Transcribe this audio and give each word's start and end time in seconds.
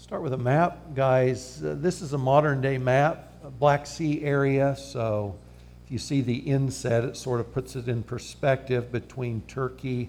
Start 0.00 0.22
with 0.22 0.32
a 0.32 0.38
map, 0.38 0.94
guys. 0.94 1.62
Uh, 1.62 1.76
this 1.78 2.00
is 2.00 2.14
a 2.14 2.18
modern 2.18 2.62
day 2.62 2.78
map, 2.78 3.34
Black 3.58 3.86
Sea 3.86 4.24
area. 4.24 4.74
So 4.74 5.36
if 5.84 5.92
you 5.92 5.98
see 5.98 6.22
the 6.22 6.38
inset, 6.38 7.04
it 7.04 7.18
sort 7.18 7.38
of 7.38 7.52
puts 7.52 7.76
it 7.76 7.86
in 7.86 8.02
perspective 8.02 8.90
between 8.90 9.42
Turkey, 9.42 10.08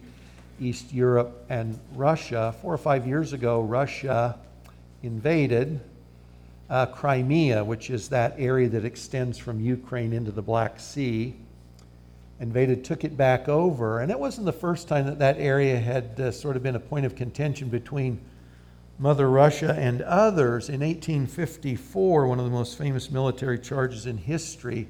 East 0.62 0.94
Europe, 0.94 1.46
and 1.50 1.78
Russia. 1.94 2.56
Four 2.62 2.74
or 2.74 2.78
five 2.78 3.06
years 3.06 3.34
ago, 3.34 3.60
Russia 3.62 4.40
invaded 5.04 5.82
uh, 6.70 6.86
Crimea, 6.86 7.62
which 7.62 7.90
is 7.90 8.08
that 8.10 8.36
area 8.38 8.70
that 8.70 8.86
extends 8.86 9.38
from 9.38 9.60
Ukraine 9.60 10.14
into 10.14 10.32
the 10.32 10.42
Black 10.42 10.80
Sea. 10.80 11.36
Invaded, 12.40 12.86
took 12.86 13.04
it 13.04 13.18
back 13.18 13.50
over, 13.50 14.00
and 14.00 14.10
it 14.10 14.18
wasn't 14.18 14.46
the 14.46 14.54
first 14.54 14.88
time 14.88 15.06
that 15.08 15.20
that 15.20 15.38
area 15.38 15.78
had 15.78 16.18
uh, 16.18 16.32
sort 16.32 16.56
of 16.56 16.64
been 16.64 16.78
a 16.78 16.80
point 16.80 17.06
of 17.06 17.14
contention 17.18 17.68
between 17.68 18.22
Mother 19.02 19.28
Russia 19.28 19.76
and 19.80 20.04
others. 20.04 20.70
In 20.70 20.82
1854, 20.82 22.28
one 22.28 22.38
of 22.38 22.46
the 22.46 22.52
most 22.52 22.78
famous 22.78 23.10
military 23.10 23.58
charges 23.58 24.06
in 24.06 24.16
history 24.16 24.88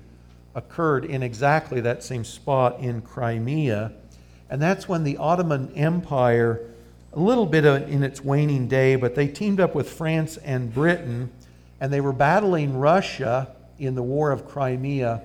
occurred 0.53 1.05
in 1.05 1.23
exactly 1.23 1.79
that 1.79 2.03
same 2.03 2.25
spot 2.25 2.77
in 2.81 3.01
Crimea. 3.01 3.93
And 4.49 4.61
that's 4.61 4.89
when 4.89 5.05
the 5.05 5.15
Ottoman 5.15 5.73
Empire, 5.75 6.59
a 7.13 7.19
little 7.21 7.45
bit 7.45 7.63
in 7.63 8.03
its 8.03 8.21
waning 8.21 8.67
day, 8.67 8.97
but 8.97 9.15
they 9.15 9.29
teamed 9.29 9.61
up 9.61 9.73
with 9.73 9.89
France 9.89 10.35
and 10.35 10.73
Britain 10.73 11.31
and 11.79 11.91
they 11.91 12.01
were 12.01 12.11
battling 12.11 12.77
Russia 12.77 13.55
in 13.79 13.95
the 13.95 14.03
War 14.03 14.31
of 14.31 14.45
Crimea. 14.45 15.23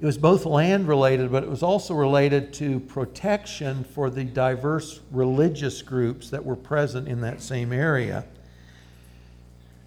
It 0.00 0.06
was 0.06 0.16
both 0.16 0.46
land 0.46 0.86
related, 0.86 1.32
but 1.32 1.42
it 1.42 1.50
was 1.50 1.62
also 1.62 1.92
related 1.92 2.52
to 2.54 2.78
protection 2.78 3.82
for 3.82 4.10
the 4.10 4.22
diverse 4.22 5.00
religious 5.10 5.82
groups 5.82 6.30
that 6.30 6.44
were 6.44 6.54
present 6.54 7.08
in 7.08 7.20
that 7.22 7.42
same 7.42 7.72
area. 7.72 8.24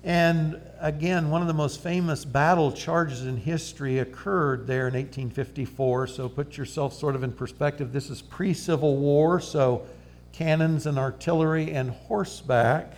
And 0.03 0.59
again, 0.81 1.29
one 1.29 1.41
of 1.41 1.47
the 1.47 1.53
most 1.53 1.79
famous 1.81 2.25
battle 2.25 2.73
charges 2.73 3.25
in 3.25 3.37
history 3.37 3.99
occurred 3.99 4.67
there 4.67 4.87
in 4.87 4.95
1854. 4.95 6.07
So 6.07 6.27
put 6.27 6.57
yourself 6.57 6.93
sort 6.93 7.15
of 7.15 7.23
in 7.23 7.31
perspective. 7.31 7.93
This 7.93 8.09
is 8.09 8.21
pre 8.21 8.53
Civil 8.53 8.97
War, 8.97 9.39
so 9.39 9.85
cannons 10.33 10.87
and 10.87 10.97
artillery 10.97 11.71
and 11.71 11.91
horseback. 11.91 12.93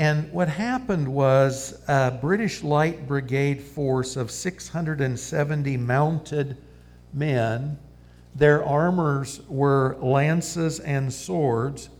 And 0.00 0.32
what 0.32 0.48
happened 0.48 1.08
was 1.12 1.78
a 1.86 2.10
British 2.10 2.62
Light 2.64 3.06
Brigade 3.06 3.60
force 3.60 4.16
of 4.16 4.30
670 4.30 5.76
mounted 5.76 6.56
men. 7.12 7.78
Their 8.34 8.64
armors 8.64 9.42
were 9.46 9.98
lances 10.00 10.80
and 10.80 11.12
swords, 11.12 11.90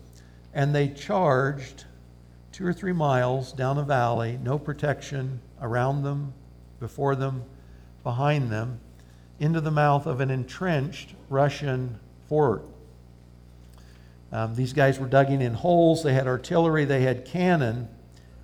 and 0.51 0.73
they 0.73 0.87
charged 0.87 1.85
two 2.51 2.65
or 2.65 2.73
three 2.73 2.91
miles 2.91 3.53
down 3.53 3.77
a 3.77 3.83
valley, 3.83 4.39
no 4.41 4.57
protection 4.57 5.39
around 5.61 6.01
them, 6.01 6.33
before 6.79 7.15
them, 7.15 7.43
behind 8.01 8.49
them, 8.49 8.79
into 9.39 9.61
the 9.61 9.69
mouth 9.69 10.07
of 10.07 10.21
an 10.21 10.31
entrenched 10.31 11.13
Russian 11.29 11.99
fort. 12.27 12.65
Um, 14.31 14.55
these 14.55 14.73
guys 14.73 14.99
were 14.99 15.07
digging 15.07 15.41
in 15.41 15.53
holes, 15.53 16.03
they 16.03 16.13
had 16.13 16.27
artillery, 16.27 16.85
they 16.85 17.01
had 17.01 17.25
cannon, 17.25 17.87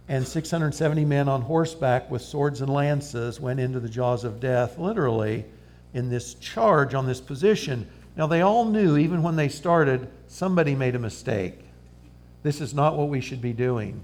and 0.10 0.28
670 0.28 1.06
men 1.06 1.30
on 1.30 1.42
horseback 1.42 2.10
with 2.10 2.22
swords 2.22 2.62
and 2.62 2.70
lances 2.72 3.40
went 3.40 3.60
into 3.60 3.80
the 3.80 3.90
jaws 3.90 4.24
of 4.24 4.40
death, 4.40 4.78
literally, 4.78 5.46
in 5.94 6.10
this 6.10 6.34
charge 6.36 6.94
on 6.94 7.06
this 7.06 7.22
position. 7.22 7.88
Now, 8.16 8.28
they 8.28 8.42
all 8.42 8.66
knew, 8.66 8.98
even 8.98 9.22
when 9.22 9.36
they 9.36 9.50
started, 9.50 10.10
somebody 10.28 10.76
made 10.76 10.96
a 10.96 11.00
mistake. 11.00 11.60
This 12.44 12.62
is 12.62 12.74
not 12.74 12.98
what 12.98 13.10
we 13.10 13.22
should 13.22 13.42
be 13.42 13.54
doing. 13.54 14.02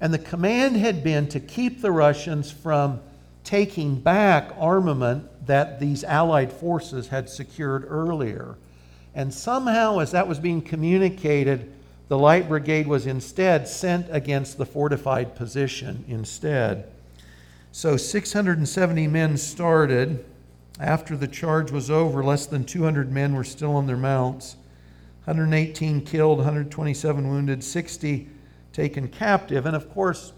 And 0.00 0.12
the 0.12 0.18
command 0.18 0.76
had 0.76 1.04
been 1.04 1.28
to 1.28 1.40
keep 1.40 1.80
the 1.80 1.92
Russians 1.92 2.50
from 2.50 3.00
taking 3.44 4.00
back 4.00 4.52
armament 4.58 5.28
that 5.46 5.78
these 5.78 6.02
Allied 6.04 6.52
forces 6.52 7.08
had 7.08 7.28
secured 7.28 7.84
earlier. 7.88 8.56
And 9.14 9.32
somehow, 9.32 10.00
as 10.00 10.10
that 10.10 10.26
was 10.26 10.38
being 10.38 10.60
communicated, 10.60 11.72
the 12.08 12.18
Light 12.18 12.48
Brigade 12.48 12.86
was 12.86 13.06
instead 13.06 13.68
sent 13.68 14.06
against 14.10 14.58
the 14.58 14.66
fortified 14.66 15.36
position 15.36 16.04
instead. 16.08 16.90
So 17.72 17.96
670 17.96 19.06
men 19.06 19.36
started. 19.36 20.24
After 20.80 21.16
the 21.16 21.28
charge 21.28 21.70
was 21.70 21.90
over, 21.90 22.24
less 22.24 22.46
than 22.46 22.64
200 22.64 23.10
men 23.10 23.34
were 23.34 23.44
still 23.44 23.76
on 23.76 23.86
their 23.86 23.96
mounts. 23.96 24.56
118 25.24 26.02
killed, 26.02 26.38
127 26.38 27.28
wounded, 27.28 27.64
60 27.64 28.28
taken 28.72 29.08
captive. 29.08 29.64
And 29.66 29.76
of 29.76 29.88
course, 29.90 30.32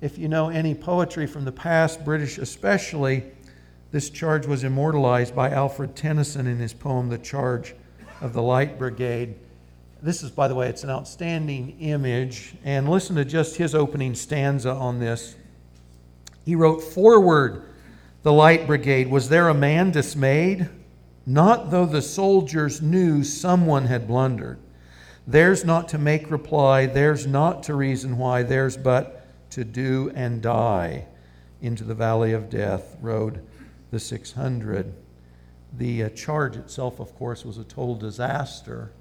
if 0.00 0.18
you 0.18 0.28
know 0.28 0.48
any 0.48 0.74
poetry 0.74 1.26
from 1.26 1.44
the 1.44 1.52
past, 1.52 2.04
British 2.04 2.38
especially, 2.38 3.24
this 3.92 4.10
charge 4.10 4.46
was 4.46 4.64
immortalized 4.64 5.36
by 5.36 5.50
Alfred 5.50 5.94
Tennyson 5.94 6.46
in 6.46 6.58
his 6.58 6.72
poem, 6.72 7.10
The 7.10 7.18
Charge 7.18 7.74
of 8.20 8.32
the 8.32 8.42
Light 8.42 8.78
Brigade. 8.78 9.34
This 10.02 10.22
is, 10.22 10.30
by 10.30 10.48
the 10.48 10.54
way, 10.54 10.68
it's 10.68 10.84
an 10.84 10.90
outstanding 10.90 11.80
image. 11.80 12.54
And 12.64 12.88
listen 12.88 13.16
to 13.16 13.24
just 13.24 13.56
his 13.56 13.74
opening 13.74 14.14
stanza 14.14 14.70
on 14.70 14.98
this. 14.98 15.34
He 16.44 16.54
wrote, 16.54 16.82
Forward, 16.82 17.62
the 18.22 18.32
Light 18.32 18.66
Brigade. 18.66 19.08
Was 19.08 19.28
there 19.28 19.48
a 19.48 19.54
man 19.54 19.90
dismayed? 19.90 20.68
Not 21.26 21.70
though 21.70 21.86
the 21.86 22.02
soldiers 22.02 22.82
knew 22.82 23.24
someone 23.24 23.86
had 23.86 24.06
blundered. 24.06 24.58
Theirs 25.26 25.64
not 25.64 25.88
to 25.88 25.98
make 25.98 26.30
reply, 26.30 26.84
theirs 26.84 27.26
not 27.26 27.62
to 27.64 27.74
reason 27.74 28.18
why, 28.18 28.42
theirs 28.42 28.76
but 28.76 29.26
to 29.50 29.64
do 29.64 30.12
and 30.14 30.42
die. 30.42 31.06
Into 31.62 31.84
the 31.84 31.94
valley 31.94 32.32
of 32.32 32.50
death 32.50 32.96
rode 33.00 33.40
the 33.90 33.98
600. 33.98 34.92
The 35.76 36.04
uh, 36.04 36.08
charge 36.10 36.56
itself, 36.56 37.00
of 37.00 37.14
course, 37.16 37.44
was 37.44 37.58
a 37.58 37.64
total 37.64 37.96
disaster 37.96 38.92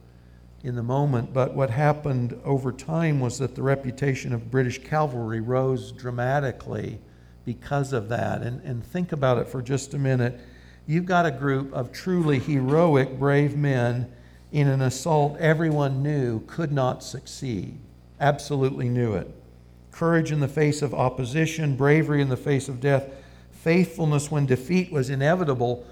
in 0.64 0.76
the 0.76 0.84
moment, 0.84 1.34
but 1.34 1.54
what 1.54 1.70
happened 1.70 2.40
over 2.46 2.72
time 2.72 3.20
was 3.20 3.38
that 3.40 3.54
the 3.54 3.62
reputation 3.62 4.34
of 4.34 4.50
British 4.50 4.82
cavalry 4.82 5.42
rose 5.42 5.92
dramatically 5.92 7.00
because 7.46 7.92
of 7.92 8.10
that. 8.10 8.42
And, 8.42 8.62
and 8.62 8.84
think 8.84 9.12
about 9.12 9.38
it 9.38 9.48
for 9.48 9.62
just 9.62 9.94
a 9.94 10.00
minute. 10.00 10.40
You've 10.88 11.06
got 11.06 11.26
a 11.26 11.32
group 11.32 11.74
of 11.74 11.92
truly 11.92 12.40
heroic, 12.40 13.20
brave 13.20 13.58
men 13.58 14.10
in 14.54 14.68
an 14.68 14.82
assault 14.82 15.38
everyone 15.38 16.02
knew 16.02 16.40
could 16.48 16.72
not 16.72 17.04
succeed. 17.04 17.78
Absolutely 18.20 18.88
knew 18.88 19.16
it. 19.16 19.30
Courage 19.92 20.32
in 20.32 20.40
the 20.40 20.48
face 20.48 20.82
of 20.82 20.94
opposition, 20.94 21.76
bravery 21.76 22.22
in 22.22 22.30
the 22.30 22.38
face 22.38 22.70
of 22.70 22.80
death, 22.80 23.10
faithfulness 23.52 24.32
when 24.32 24.46
defeat 24.46 24.92
was 24.92 25.10
inevitable 25.10 25.86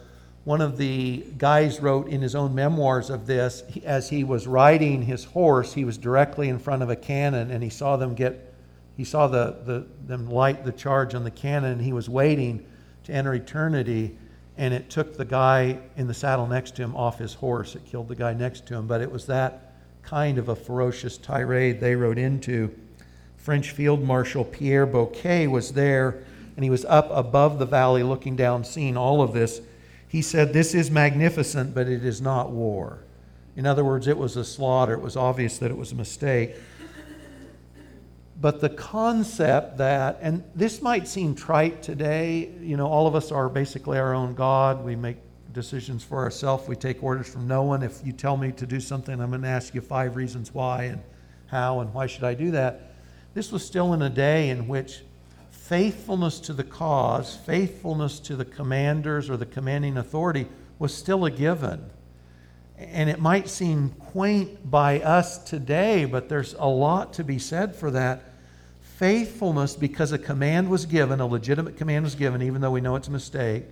one 0.43 0.61
of 0.61 0.77
the 0.77 1.23
guys 1.37 1.79
wrote 1.79 2.07
in 2.07 2.21
his 2.21 2.33
own 2.33 2.55
memoirs 2.55 3.09
of 3.09 3.27
this 3.27 3.63
as 3.83 4.09
he 4.09 4.23
was 4.23 4.47
riding 4.47 5.03
his 5.03 5.23
horse 5.23 5.73
he 5.73 5.85
was 5.85 5.97
directly 5.97 6.49
in 6.49 6.57
front 6.57 6.81
of 6.81 6.89
a 6.89 6.95
cannon 6.95 7.51
and 7.51 7.63
he 7.63 7.69
saw 7.69 7.95
them 7.95 8.15
get 8.15 8.51
he 8.97 9.03
saw 9.03 9.27
the, 9.27 9.57
the 9.65 9.85
them 10.05 10.29
light 10.29 10.65
the 10.65 10.71
charge 10.71 11.15
on 11.15 11.23
the 11.23 11.31
cannon 11.31 11.73
and 11.73 11.81
he 11.81 11.93
was 11.93 12.09
waiting 12.09 12.65
to 13.03 13.11
enter 13.11 13.33
eternity 13.33 14.17
and 14.57 14.73
it 14.73 14.89
took 14.89 15.17
the 15.17 15.25
guy 15.25 15.79
in 15.95 16.07
the 16.07 16.13
saddle 16.13 16.45
next 16.45 16.75
to 16.75 16.83
him 16.83 16.95
off 16.95 17.17
his 17.17 17.33
horse. 17.33 17.75
It 17.75 17.85
killed 17.85 18.09
the 18.09 18.15
guy 18.15 18.33
next 18.33 18.65
to 18.67 18.75
him 18.75 18.87
but 18.87 19.01
it 19.01 19.11
was 19.11 19.25
that 19.27 19.73
kind 20.03 20.37
of 20.37 20.49
a 20.49 20.55
ferocious 20.55 21.17
tirade 21.17 21.79
they 21.79 21.95
rode 21.95 22.17
into. 22.17 22.75
French 23.37 23.71
field 23.71 24.03
marshal 24.03 24.43
pierre 24.43 24.85
Bosquet 24.85 25.47
was 25.47 25.73
there 25.73 26.23
and 26.55 26.63
he 26.63 26.69
was 26.69 26.85
up 26.85 27.09
above 27.11 27.59
the 27.59 27.65
valley 27.65 28.03
looking 28.03 28.35
down 28.35 28.63
seeing 28.63 28.97
all 28.97 29.21
of 29.21 29.33
this 29.33 29.61
he 30.11 30.21
said, 30.21 30.51
This 30.51 30.75
is 30.75 30.91
magnificent, 30.91 31.73
but 31.73 31.87
it 31.87 32.03
is 32.03 32.21
not 32.21 32.51
war. 32.51 32.99
In 33.55 33.65
other 33.65 33.85
words, 33.85 34.07
it 34.07 34.17
was 34.17 34.35
a 34.35 34.43
slaughter. 34.43 34.93
It 34.93 34.99
was 34.99 35.15
obvious 35.15 35.57
that 35.59 35.71
it 35.71 35.77
was 35.77 35.93
a 35.93 35.95
mistake. 35.95 36.55
But 38.41 38.59
the 38.59 38.69
concept 38.69 39.77
that, 39.77 40.17
and 40.21 40.43
this 40.53 40.81
might 40.81 41.07
seem 41.07 41.33
trite 41.33 41.81
today, 41.81 42.51
you 42.59 42.75
know, 42.75 42.87
all 42.87 43.07
of 43.07 43.15
us 43.15 43.31
are 43.31 43.47
basically 43.47 43.99
our 43.99 44.13
own 44.13 44.33
God. 44.33 44.83
We 44.83 44.97
make 44.97 45.15
decisions 45.53 46.03
for 46.03 46.17
ourselves. 46.17 46.67
We 46.67 46.75
take 46.75 47.01
orders 47.01 47.31
from 47.31 47.47
no 47.47 47.63
one. 47.63 47.81
If 47.81 48.01
you 48.03 48.11
tell 48.11 48.35
me 48.35 48.51
to 48.51 48.65
do 48.65 48.81
something, 48.81 49.17
I'm 49.21 49.29
going 49.29 49.43
to 49.43 49.47
ask 49.47 49.73
you 49.73 49.79
five 49.79 50.17
reasons 50.17 50.53
why 50.53 50.85
and 50.85 51.01
how 51.47 51.79
and 51.79 51.93
why 51.93 52.07
should 52.07 52.25
I 52.25 52.33
do 52.33 52.51
that. 52.51 52.95
This 53.33 53.49
was 53.49 53.65
still 53.65 53.93
in 53.93 54.01
a 54.01 54.09
day 54.09 54.49
in 54.49 54.67
which 54.67 55.03
faithfulness 55.71 56.41
to 56.41 56.51
the 56.51 56.65
cause, 56.65 57.33
faithfulness 57.33 58.19
to 58.19 58.35
the 58.35 58.43
commanders 58.43 59.29
or 59.29 59.37
the 59.37 59.45
commanding 59.45 59.95
authority 59.95 60.45
was 60.79 60.93
still 60.93 61.23
a 61.23 61.31
given. 61.31 61.89
And 62.77 63.09
it 63.09 63.21
might 63.21 63.47
seem 63.47 63.91
quaint 63.91 64.69
by 64.69 64.99
us 64.99 65.37
today, 65.37 66.03
but 66.03 66.27
there's 66.27 66.55
a 66.55 66.67
lot 66.67 67.13
to 67.13 67.23
be 67.23 67.39
said 67.39 67.73
for 67.73 67.89
that. 67.91 68.33
Faithfulness, 68.81 69.77
because 69.77 70.11
a 70.11 70.17
command 70.17 70.69
was 70.69 70.85
given, 70.85 71.21
a 71.21 71.25
legitimate 71.25 71.77
command 71.77 72.03
was 72.03 72.15
given, 72.15 72.41
even 72.41 72.59
though 72.59 72.71
we 72.71 72.81
know 72.81 72.97
it's 72.97 73.07
a 73.07 73.11
mistake. 73.11 73.63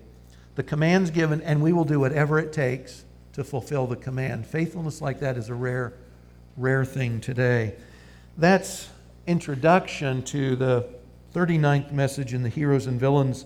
The 0.55 0.63
command's 0.63 1.11
given, 1.11 1.41
and 1.41 1.61
we 1.61 1.73
will 1.73 1.83
do 1.83 1.99
whatever 1.99 2.39
it 2.39 2.53
takes 2.53 3.03
to 3.33 3.43
fulfill 3.43 3.87
the 3.87 3.97
command. 3.97 4.47
Faithfulness 4.47 5.01
like 5.01 5.19
that 5.19 5.35
is 5.35 5.49
a 5.49 5.53
rare, 5.53 5.95
rare 6.55 6.85
thing 6.85 7.19
today. 7.19 7.75
That's 8.37 8.87
introduction 9.27 10.23
to 10.23 10.55
the 10.55 10.98
39th 11.33 11.91
message 11.91 12.33
in 12.33 12.41
the 12.41 12.49
Heroes 12.49 12.87
and 12.87 12.99
Villains 12.99 13.45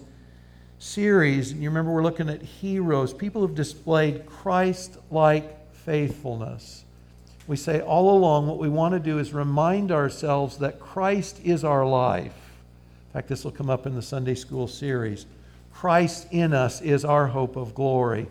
series. 0.79 1.51
And 1.51 1.61
You 1.61 1.69
remember 1.69 1.91
we're 1.91 2.03
looking 2.03 2.29
at 2.29 2.41
heroes, 2.41 3.13
people 3.13 3.41
who've 3.41 3.55
displayed 3.55 4.25
Christ 4.25 4.97
like 5.11 5.73
faithfulness. 5.73 6.85
We 7.45 7.57
say 7.57 7.81
all 7.81 8.17
along 8.17 8.47
what 8.47 8.57
we 8.57 8.69
want 8.69 8.93
to 8.93 8.99
do 8.99 9.19
is 9.19 9.33
remind 9.33 9.91
ourselves 9.91 10.57
that 10.59 10.79
Christ 10.79 11.41
is 11.43 11.65
our 11.65 11.85
life. 11.85 12.33
In 13.09 13.13
fact, 13.13 13.27
this 13.27 13.43
will 13.43 13.51
come 13.51 13.69
up 13.69 13.85
in 13.85 13.95
the 13.95 14.01
Sunday 14.01 14.35
school 14.35 14.67
series. 14.67 15.25
Christ 15.73 16.27
in 16.31 16.53
us 16.53 16.81
is 16.81 17.03
our 17.03 17.27
hope 17.27 17.57
of 17.57 17.75
glory. 17.75 18.27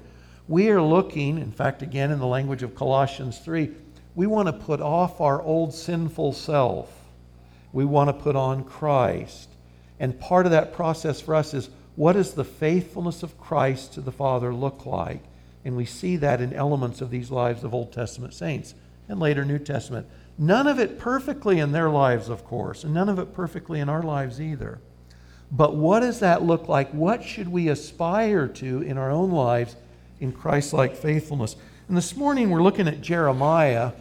We 0.48 0.70
are 0.70 0.80
looking, 0.80 1.36
in 1.38 1.52
fact, 1.52 1.82
again 1.82 2.10
in 2.10 2.18
the 2.18 2.26
language 2.26 2.62
of 2.62 2.74
Colossians 2.74 3.38
3, 3.38 3.70
we 4.14 4.26
want 4.26 4.46
to 4.46 4.52
put 4.52 4.80
off 4.80 5.20
our 5.20 5.42
old 5.42 5.74
sinful 5.74 6.32
self. 6.32 7.01
We 7.72 7.84
want 7.84 8.08
to 8.08 8.22
put 8.22 8.36
on 8.36 8.64
Christ. 8.64 9.48
And 9.98 10.18
part 10.18 10.46
of 10.46 10.52
that 10.52 10.72
process 10.72 11.20
for 11.20 11.34
us 11.34 11.54
is 11.54 11.70
what 11.96 12.14
does 12.14 12.34
the 12.34 12.44
faithfulness 12.44 13.22
of 13.22 13.38
Christ 13.38 13.94
to 13.94 14.00
the 14.00 14.12
Father 14.12 14.54
look 14.54 14.86
like? 14.86 15.22
And 15.64 15.76
we 15.76 15.84
see 15.84 16.16
that 16.16 16.40
in 16.40 16.52
elements 16.52 17.00
of 17.00 17.10
these 17.10 17.30
lives 17.30 17.64
of 17.64 17.74
Old 17.74 17.92
Testament 17.92 18.34
saints 18.34 18.74
and 19.08 19.20
later 19.20 19.44
New 19.44 19.58
Testament. 19.58 20.06
None 20.38 20.66
of 20.66 20.78
it 20.78 20.98
perfectly 20.98 21.58
in 21.58 21.72
their 21.72 21.90
lives, 21.90 22.28
of 22.28 22.44
course, 22.44 22.84
and 22.84 22.94
none 22.94 23.08
of 23.08 23.18
it 23.18 23.34
perfectly 23.34 23.80
in 23.80 23.88
our 23.88 24.02
lives 24.02 24.40
either. 24.40 24.80
But 25.50 25.76
what 25.76 26.00
does 26.00 26.20
that 26.20 26.42
look 26.42 26.66
like? 26.66 26.90
What 26.92 27.22
should 27.22 27.48
we 27.48 27.68
aspire 27.68 28.48
to 28.48 28.80
in 28.80 28.96
our 28.96 29.10
own 29.10 29.30
lives 29.30 29.76
in 30.18 30.32
Christ 30.32 30.72
like 30.72 30.96
faithfulness? 30.96 31.56
And 31.88 31.96
this 31.96 32.16
morning 32.16 32.48
we're 32.48 32.62
looking 32.62 32.88
at 32.88 33.02
Jeremiah. 33.02 33.92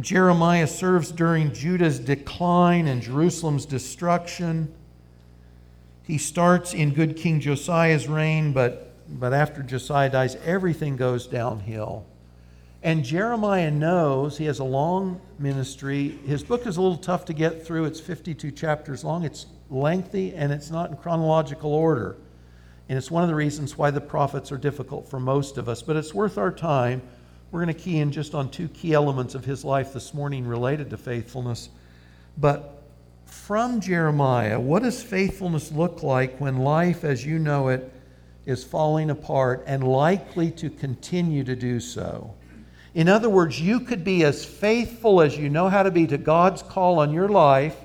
Jeremiah 0.00 0.66
serves 0.66 1.12
during 1.12 1.52
Judah's 1.52 2.00
decline 2.00 2.88
and 2.88 3.00
Jerusalem's 3.00 3.64
destruction. 3.64 4.72
He 6.02 6.18
starts 6.18 6.74
in 6.74 6.92
good 6.92 7.16
King 7.16 7.40
Josiah's 7.40 8.08
reign, 8.08 8.52
but, 8.52 8.92
but 9.08 9.32
after 9.32 9.62
Josiah 9.62 10.10
dies, 10.10 10.36
everything 10.44 10.96
goes 10.96 11.26
downhill. 11.26 12.04
And 12.82 13.02
Jeremiah 13.02 13.70
knows 13.70 14.36
he 14.36 14.44
has 14.44 14.58
a 14.58 14.64
long 14.64 15.20
ministry. 15.38 16.18
His 16.26 16.42
book 16.42 16.66
is 16.66 16.76
a 16.76 16.82
little 16.82 16.98
tough 16.98 17.24
to 17.26 17.32
get 17.32 17.64
through. 17.64 17.86
It's 17.86 18.00
52 18.00 18.50
chapters 18.50 19.04
long. 19.04 19.24
It's 19.24 19.46
lengthy 19.70 20.34
and 20.34 20.52
it's 20.52 20.70
not 20.70 20.90
in 20.90 20.96
chronological 20.98 21.72
order. 21.72 22.16
And 22.90 22.98
it's 22.98 23.10
one 23.10 23.22
of 23.22 23.30
the 23.30 23.34
reasons 23.34 23.78
why 23.78 23.90
the 23.90 24.02
prophets 24.02 24.52
are 24.52 24.58
difficult 24.58 25.08
for 25.08 25.18
most 25.18 25.56
of 25.56 25.66
us. 25.66 25.80
But 25.80 25.96
it's 25.96 26.12
worth 26.12 26.36
our 26.36 26.52
time. 26.52 27.00
We're 27.54 27.64
going 27.64 27.76
to 27.76 27.80
key 27.80 28.00
in 28.00 28.10
just 28.10 28.34
on 28.34 28.50
two 28.50 28.66
key 28.66 28.94
elements 28.94 29.36
of 29.36 29.44
his 29.44 29.64
life 29.64 29.92
this 29.92 30.12
morning 30.12 30.44
related 30.44 30.90
to 30.90 30.96
faithfulness. 30.96 31.68
But 32.36 32.82
from 33.26 33.80
Jeremiah, 33.80 34.58
what 34.58 34.82
does 34.82 35.00
faithfulness 35.00 35.70
look 35.70 36.02
like 36.02 36.36
when 36.40 36.56
life 36.56 37.04
as 37.04 37.24
you 37.24 37.38
know 37.38 37.68
it 37.68 37.92
is 38.44 38.64
falling 38.64 39.08
apart 39.08 39.62
and 39.68 39.86
likely 39.86 40.50
to 40.50 40.68
continue 40.68 41.44
to 41.44 41.54
do 41.54 41.78
so? 41.78 42.34
In 42.92 43.08
other 43.08 43.30
words, 43.30 43.60
you 43.60 43.78
could 43.78 44.02
be 44.02 44.24
as 44.24 44.44
faithful 44.44 45.20
as 45.20 45.38
you 45.38 45.48
know 45.48 45.68
how 45.68 45.84
to 45.84 45.92
be 45.92 46.08
to 46.08 46.18
God's 46.18 46.60
call 46.60 46.98
on 46.98 47.12
your 47.12 47.28
life 47.28 47.76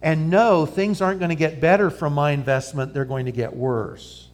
and 0.00 0.30
know 0.30 0.64
things 0.64 1.02
aren't 1.02 1.18
going 1.18 1.30
to 1.30 1.34
get 1.34 1.60
better 1.60 1.90
from 1.90 2.12
my 2.12 2.30
investment, 2.30 2.94
they're 2.94 3.04
going 3.04 3.26
to 3.26 3.32
get 3.32 3.56
worse. 3.56 4.28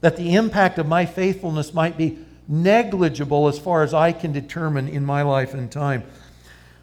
That 0.00 0.16
the 0.16 0.34
impact 0.34 0.78
of 0.78 0.88
my 0.88 1.06
faithfulness 1.06 1.72
might 1.72 1.96
be 1.96 2.18
negligible 2.46 3.48
as 3.48 3.58
far 3.58 3.82
as 3.82 3.94
I 3.94 4.12
can 4.12 4.32
determine 4.32 4.88
in 4.88 5.04
my 5.04 5.22
life 5.22 5.54
and 5.54 5.70
time. 5.70 6.04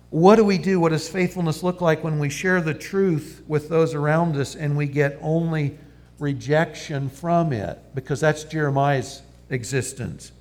What 0.09 0.35
do 0.35 0.43
we 0.43 0.57
do? 0.57 0.79
What 0.79 0.89
does 0.89 1.07
faithfulness 1.07 1.63
look 1.63 1.79
like 1.79 2.03
when 2.03 2.19
we 2.19 2.29
share 2.29 2.59
the 2.59 2.73
truth 2.73 3.43
with 3.47 3.69
those 3.69 3.93
around 3.93 4.35
us 4.35 4.55
and 4.55 4.75
we 4.75 4.87
get 4.87 5.17
only 5.21 5.77
rejection 6.19 7.09
from 7.09 7.53
it? 7.53 7.79
Because 7.95 8.19
that's 8.19 8.43
Jeremiah's 8.43 9.21
existence. 9.49 10.33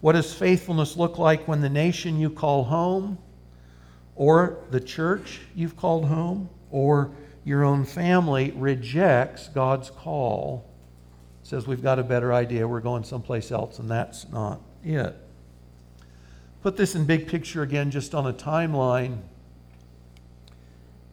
What 0.00 0.12
does 0.12 0.32
faithfulness 0.32 0.96
look 0.96 1.18
like 1.18 1.46
when 1.46 1.60
the 1.60 1.68
nation 1.68 2.18
you 2.18 2.30
call 2.30 2.64
home, 2.64 3.18
or 4.16 4.58
the 4.70 4.80
church 4.80 5.40
you've 5.54 5.76
called 5.76 6.06
home, 6.06 6.48
or 6.70 7.10
your 7.44 7.64
own 7.64 7.84
family 7.84 8.52
rejects 8.52 9.48
God's 9.48 9.90
call? 9.90 10.69
Says 11.50 11.66
we've 11.66 11.82
got 11.82 11.98
a 11.98 12.04
better 12.04 12.32
idea, 12.32 12.68
we're 12.68 12.78
going 12.78 13.02
someplace 13.02 13.50
else, 13.50 13.80
and 13.80 13.90
that's 13.90 14.28
not 14.28 14.60
it. 14.84 15.16
Put 16.62 16.76
this 16.76 16.94
in 16.94 17.06
big 17.06 17.26
picture 17.26 17.62
again, 17.62 17.90
just 17.90 18.14
on 18.14 18.24
a 18.28 18.32
timeline. 18.32 19.18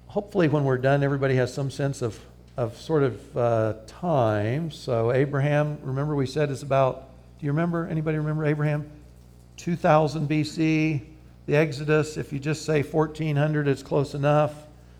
Hopefully, 0.05 0.47
when 0.47 0.63
we're 0.63 0.77
done, 0.77 1.01
everybody 1.01 1.33
has 1.37 1.51
some 1.51 1.71
sense 1.71 2.03
of, 2.03 2.19
of 2.55 2.77
sort 2.77 3.01
of 3.01 3.35
uh, 3.35 3.73
time. 3.87 4.69
So, 4.69 5.11
Abraham, 5.11 5.79
remember 5.81 6.15
we 6.15 6.27
said 6.27 6.51
is 6.51 6.61
about 6.61 7.09
do 7.39 7.47
you 7.47 7.51
remember? 7.51 7.87
Anybody 7.87 8.19
remember 8.19 8.45
Abraham? 8.45 8.87
2000 9.55 10.29
BC, 10.29 11.01
the 11.47 11.55
Exodus. 11.55 12.15
If 12.15 12.31
you 12.31 12.37
just 12.37 12.63
say 12.63 12.83
1400, 12.83 13.67
it's 13.67 13.81
close 13.81 14.13
enough. 14.13 14.53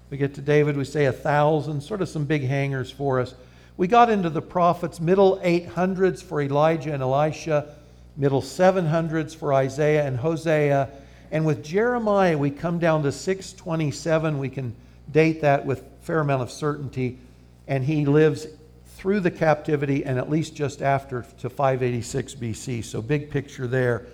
We 0.09 0.17
get 0.17 0.33
to 0.33 0.41
David, 0.41 0.75
we 0.75 0.83
say 0.83 1.05
1000, 1.05 1.79
sort 1.79 2.01
of 2.01 2.09
some 2.09 2.25
big 2.25 2.41
hangers 2.41 2.89
for 2.89 3.19
us. 3.19 3.35
We 3.77 3.87
got 3.87 4.09
into 4.09 4.31
the 4.31 4.41
prophets, 4.41 4.99
middle 4.99 5.37
800s 5.37 6.23
for 6.23 6.41
Elijah 6.41 6.91
and 6.91 7.03
Elisha, 7.03 7.75
middle 8.15 8.41
700s 8.41 9.35
for 9.35 9.53
Isaiah 9.53 10.05
and 10.05 10.17
Hosea. 10.17 10.89
And 11.31 11.45
with 11.45 11.63
Jeremiah, 11.63 12.37
we 12.37 12.49
come 12.49 12.79
down 12.79 13.03
to 13.03 13.11
627. 13.11 14.39
We 14.39 14.49
can 14.49 14.75
date 15.11 15.41
that 15.41 15.65
with 15.65 15.81
a 15.81 16.05
fair 16.05 16.19
amount 16.21 16.41
of 16.41 16.51
certainty. 16.51 17.19
And 17.67 17.83
he 17.83 18.05
lives 18.07 18.47
through 18.95 19.19
the 19.19 19.29
captivity 19.29 20.03
and 20.03 20.17
at 20.17 20.27
least 20.27 20.55
just 20.55 20.81
after 20.81 21.23
to 21.39 21.49
586 21.49 22.33
BC. 22.33 22.83
So, 22.83 22.99
big 22.99 23.29
picture 23.29 23.67
there. 23.67 24.07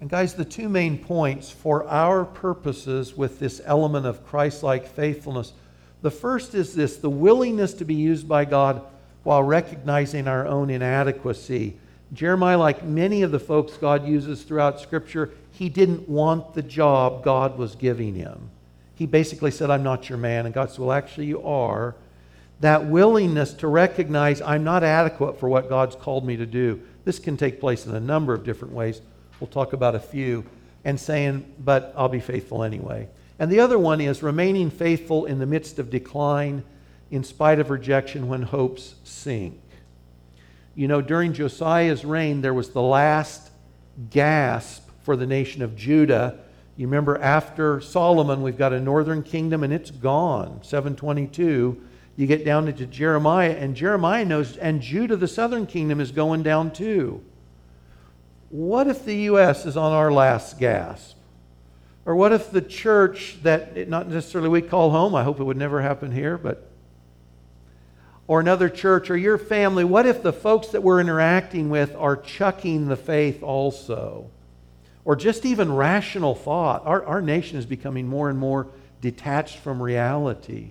And, 0.00 0.08
guys, 0.08 0.34
the 0.34 0.44
two 0.44 0.68
main 0.68 0.96
points 0.96 1.50
for 1.50 1.84
our 1.88 2.24
purposes 2.24 3.16
with 3.16 3.40
this 3.40 3.60
element 3.64 4.06
of 4.06 4.24
Christ 4.24 4.62
like 4.62 4.86
faithfulness 4.86 5.52
the 6.02 6.10
first 6.10 6.54
is 6.54 6.74
this 6.74 6.96
the 6.96 7.10
willingness 7.10 7.74
to 7.74 7.84
be 7.84 7.94
used 7.94 8.26
by 8.26 8.44
God 8.44 8.82
while 9.22 9.42
recognizing 9.42 10.26
our 10.26 10.46
own 10.46 10.70
inadequacy. 10.70 11.76
Jeremiah, 12.12 12.58
like 12.58 12.84
many 12.84 13.22
of 13.22 13.30
the 13.30 13.38
folks 13.38 13.76
God 13.76 14.06
uses 14.06 14.42
throughout 14.42 14.80
Scripture, 14.80 15.30
he 15.50 15.68
didn't 15.68 16.08
want 16.08 16.54
the 16.54 16.62
job 16.62 17.22
God 17.22 17.56
was 17.58 17.74
giving 17.74 18.14
him. 18.14 18.50
He 18.94 19.06
basically 19.06 19.50
said, 19.50 19.70
I'm 19.70 19.82
not 19.82 20.08
your 20.08 20.18
man. 20.18 20.46
And 20.46 20.54
God 20.54 20.70
said, 20.70 20.80
Well, 20.80 20.92
actually, 20.92 21.26
you 21.26 21.42
are 21.42 21.94
that 22.60 22.86
willingness 22.86 23.54
to 23.54 23.68
recognize 23.68 24.42
I'm 24.42 24.64
not 24.64 24.84
adequate 24.84 25.40
for 25.40 25.48
what 25.48 25.68
God's 25.68 25.96
called 25.96 26.26
me 26.26 26.36
to 26.36 26.46
do. 26.46 26.80
This 27.04 27.18
can 27.18 27.36
take 27.36 27.60
place 27.60 27.86
in 27.86 27.94
a 27.94 28.00
number 28.00 28.34
of 28.34 28.44
different 28.44 28.74
ways. 28.74 29.00
We'll 29.38 29.48
talk 29.48 29.72
about 29.72 29.94
a 29.94 30.00
few. 30.00 30.44
And 30.84 30.98
saying, 30.98 31.44
but 31.58 31.92
I'll 31.94 32.08
be 32.08 32.20
faithful 32.20 32.62
anyway. 32.62 33.08
And 33.38 33.52
the 33.52 33.60
other 33.60 33.78
one 33.78 34.00
is 34.00 34.22
remaining 34.22 34.70
faithful 34.70 35.26
in 35.26 35.38
the 35.38 35.46
midst 35.46 35.78
of 35.78 35.90
decline, 35.90 36.62
in 37.10 37.24
spite 37.24 37.58
of 37.58 37.70
rejection 37.70 38.28
when 38.28 38.42
hopes 38.42 38.94
sink. 39.04 39.60
You 40.74 40.88
know, 40.88 41.00
during 41.00 41.32
Josiah's 41.32 42.04
reign, 42.04 42.40
there 42.40 42.54
was 42.54 42.70
the 42.70 42.82
last 42.82 43.50
gasp 44.10 44.88
for 45.02 45.16
the 45.16 45.26
nation 45.26 45.62
of 45.62 45.76
Judah. 45.76 46.38
You 46.76 46.86
remember 46.86 47.18
after 47.18 47.80
Solomon, 47.80 48.42
we've 48.42 48.56
got 48.56 48.72
a 48.72 48.80
northern 48.80 49.22
kingdom 49.22 49.64
and 49.64 49.72
it's 49.72 49.90
gone, 49.90 50.60
722 50.62 51.82
you 52.20 52.26
get 52.26 52.44
down 52.44 52.68
into 52.68 52.84
Jeremiah, 52.84 53.52
and 53.52 53.74
Jeremiah 53.74 54.26
knows, 54.26 54.58
and 54.58 54.82
Judah, 54.82 55.16
the 55.16 55.26
southern 55.26 55.66
kingdom, 55.66 56.00
is 56.00 56.12
going 56.12 56.42
down 56.42 56.70
too. 56.70 57.22
What 58.50 58.88
if 58.88 59.06
the 59.06 59.14
U.S. 59.14 59.64
is 59.64 59.74
on 59.74 59.92
our 59.92 60.12
last 60.12 60.58
gasp? 60.58 61.16
Or 62.04 62.14
what 62.14 62.32
if 62.32 62.50
the 62.50 62.60
church 62.60 63.38
that 63.42 63.88
not 63.88 64.06
necessarily 64.06 64.50
we 64.50 64.60
call 64.60 64.90
home, 64.90 65.14
I 65.14 65.22
hope 65.22 65.40
it 65.40 65.44
would 65.44 65.56
never 65.56 65.80
happen 65.80 66.12
here, 66.12 66.36
but 66.36 66.69
or 68.30 68.38
another 68.38 68.68
church 68.68 69.10
or 69.10 69.16
your 69.16 69.36
family, 69.36 69.82
what 69.82 70.06
if 70.06 70.22
the 70.22 70.32
folks 70.32 70.68
that 70.68 70.84
we're 70.84 71.00
interacting 71.00 71.68
with 71.68 71.92
are 71.96 72.16
chucking 72.16 72.86
the 72.86 72.94
faith 72.94 73.42
also? 73.42 74.30
Or 75.04 75.16
just 75.16 75.44
even 75.44 75.74
rational 75.74 76.36
thought. 76.36 76.86
Our, 76.86 77.04
our 77.06 77.20
nation 77.20 77.58
is 77.58 77.66
becoming 77.66 78.06
more 78.06 78.30
and 78.30 78.38
more 78.38 78.68
detached 79.00 79.58
from 79.58 79.82
reality 79.82 80.68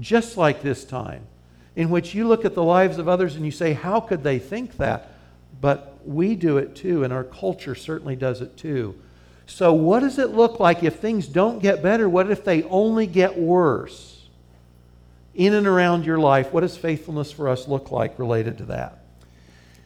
just 0.00 0.36
like 0.36 0.60
this 0.60 0.84
time, 0.84 1.22
in 1.76 1.88
which 1.88 2.14
you 2.14 2.28
look 2.28 2.44
at 2.44 2.54
the 2.54 2.62
lives 2.62 2.98
of 2.98 3.08
others 3.08 3.36
and 3.36 3.46
you 3.46 3.52
say, 3.52 3.72
How 3.72 3.98
could 3.98 4.22
they 4.22 4.38
think 4.38 4.76
that? 4.76 5.14
But 5.62 5.96
we 6.04 6.34
do 6.34 6.58
it 6.58 6.76
too, 6.76 7.04
and 7.04 7.12
our 7.12 7.24
culture 7.24 7.74
certainly 7.74 8.16
does 8.16 8.42
it 8.42 8.58
too. 8.58 8.94
So, 9.46 9.72
what 9.72 10.00
does 10.00 10.18
it 10.18 10.32
look 10.32 10.60
like 10.60 10.82
if 10.82 10.96
things 10.96 11.26
don't 11.26 11.58
get 11.58 11.82
better? 11.82 12.06
What 12.06 12.30
if 12.30 12.44
they 12.44 12.64
only 12.64 13.06
get 13.06 13.38
worse? 13.38 14.11
In 15.34 15.54
and 15.54 15.66
around 15.66 16.04
your 16.04 16.18
life, 16.18 16.52
what 16.52 16.60
does 16.60 16.76
faithfulness 16.76 17.32
for 17.32 17.48
us 17.48 17.66
look 17.66 17.90
like 17.90 18.18
related 18.18 18.58
to 18.58 18.64
that? 18.66 18.98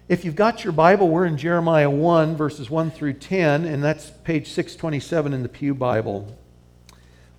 If 0.09 0.25
you've 0.25 0.37
got 0.37 0.63
your 0.63 0.73
Bible, 0.73 1.09
we're 1.09 1.27
in 1.27 1.37
Jeremiah 1.37 1.91
1, 1.91 2.37
verses 2.37 2.71
1 2.71 2.91
through 2.93 3.15
10, 3.15 3.65
and 3.65 3.83
that's 3.83 4.11
page 4.11 4.49
627 4.49 5.33
in 5.33 5.43
the 5.43 5.49
Pew 5.49 5.75
Bible. 5.75 6.37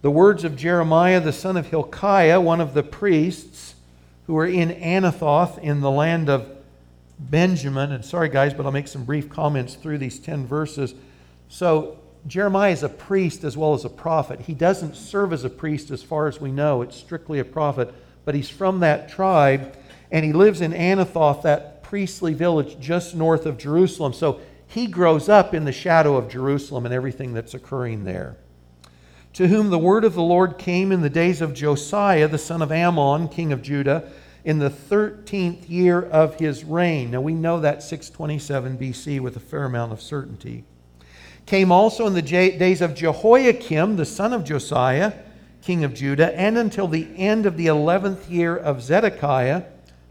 The 0.01 0.11
words 0.11 0.43
of 0.43 0.55
Jeremiah, 0.55 1.19
the 1.19 1.33
son 1.33 1.57
of 1.57 1.67
Hilkiah, 1.67 2.39
one 2.39 2.61
of 2.61 2.73
the 2.73 2.83
priests 2.83 3.75
who 4.25 4.33
were 4.33 4.45
in 4.45 4.69
Anathoth 4.69 5.57
in 5.59 5.79
the 5.79 5.91
land 5.91 6.29
of 6.29 6.49
Benjamin. 7.17 7.91
And 7.93 8.03
sorry, 8.03 8.29
guys, 8.29 8.53
but 8.53 8.65
I'll 8.65 8.71
make 8.71 8.89
some 8.89 9.05
brief 9.05 9.29
comments 9.29 9.75
through 9.75 9.97
these 9.97 10.19
10 10.19 10.45
verses. 10.45 10.93
So, 11.49 11.97
Jeremiah 12.27 12.71
is 12.71 12.83
a 12.83 12.89
priest 12.89 13.43
as 13.43 13.57
well 13.57 13.73
as 13.73 13.85
a 13.85 13.89
prophet. 13.89 14.41
He 14.41 14.53
doesn't 14.53 14.95
serve 14.95 15.31
as 15.31 15.43
a 15.43 15.49
priest 15.49 15.91
as 15.91 16.03
far 16.03 16.27
as 16.27 16.41
we 16.41 16.51
know, 16.51 16.81
it's 16.81 16.97
strictly 16.97 17.39
a 17.39 17.45
prophet, 17.45 17.93
but 18.25 18.35
he's 18.35 18.49
from 18.49 18.81
that 18.81 19.09
tribe, 19.09 19.77
and 20.11 20.25
he 20.25 20.33
lives 20.33 20.61
in 20.61 20.73
Anathoth, 20.73 21.43
that 21.43 21.83
priestly 21.83 22.33
village 22.33 22.77
just 22.79 23.15
north 23.15 23.45
of 23.45 23.57
Jerusalem. 23.57 24.13
So, 24.13 24.41
he 24.67 24.87
grows 24.87 25.29
up 25.29 25.53
in 25.53 25.63
the 25.63 25.71
shadow 25.71 26.17
of 26.17 26.29
Jerusalem 26.29 26.85
and 26.85 26.93
everything 26.93 27.33
that's 27.33 27.53
occurring 27.53 28.03
there. 28.03 28.35
To 29.33 29.47
whom 29.47 29.69
the 29.69 29.79
word 29.79 30.03
of 30.03 30.13
the 30.13 30.21
Lord 30.21 30.57
came 30.57 30.91
in 30.91 31.01
the 31.01 31.09
days 31.09 31.41
of 31.41 31.53
Josiah, 31.53 32.27
the 32.27 32.37
son 32.37 32.61
of 32.61 32.71
Amon, 32.71 33.29
king 33.29 33.53
of 33.53 33.61
Judah 33.61 34.11
in 34.43 34.59
the 34.59 34.69
13th 34.69 35.69
year 35.69 36.01
of 36.01 36.35
his 36.35 36.63
reign. 36.63 37.11
Now 37.11 37.21
we 37.21 37.33
know 37.33 37.59
that 37.61 37.83
627 37.83 38.77
BC 38.77 39.19
with 39.19 39.37
a 39.37 39.39
fair 39.39 39.63
amount 39.63 39.93
of 39.93 40.01
certainty. 40.01 40.65
Came 41.47 41.71
also 41.71 42.05
in 42.05 42.13
the 42.13 42.21
days 42.21 42.81
of 42.81 42.93
Jehoiakim, 42.93 43.95
the 43.95 44.05
son 44.05 44.33
of 44.33 44.43
Josiah, 44.43 45.13
king 45.61 45.85
of 45.85 45.93
Judah, 45.93 46.37
and 46.37 46.57
until 46.57 46.89
the 46.89 47.07
end 47.15 47.45
of 47.45 47.55
the 47.55 47.67
11th 47.67 48.29
year 48.29 48.55
of 48.55 48.81
Zedekiah, 48.81 49.63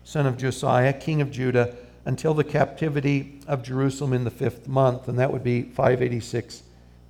son 0.03 0.27
of 0.27 0.39
Josiah, 0.39 0.95
king 0.95 1.21
of 1.21 1.31
Judah, 1.31 1.77
until 2.07 2.33
the 2.33 2.43
captivity 2.43 3.41
of 3.47 3.63
Jerusalem 3.63 4.15
in 4.15 4.25
the 4.25 4.31
fifth 4.31 4.67
month, 4.67 5.09
and 5.09 5.19
that 5.19 5.31
would 5.31 5.45
be 5.45 5.61
586 5.61 6.63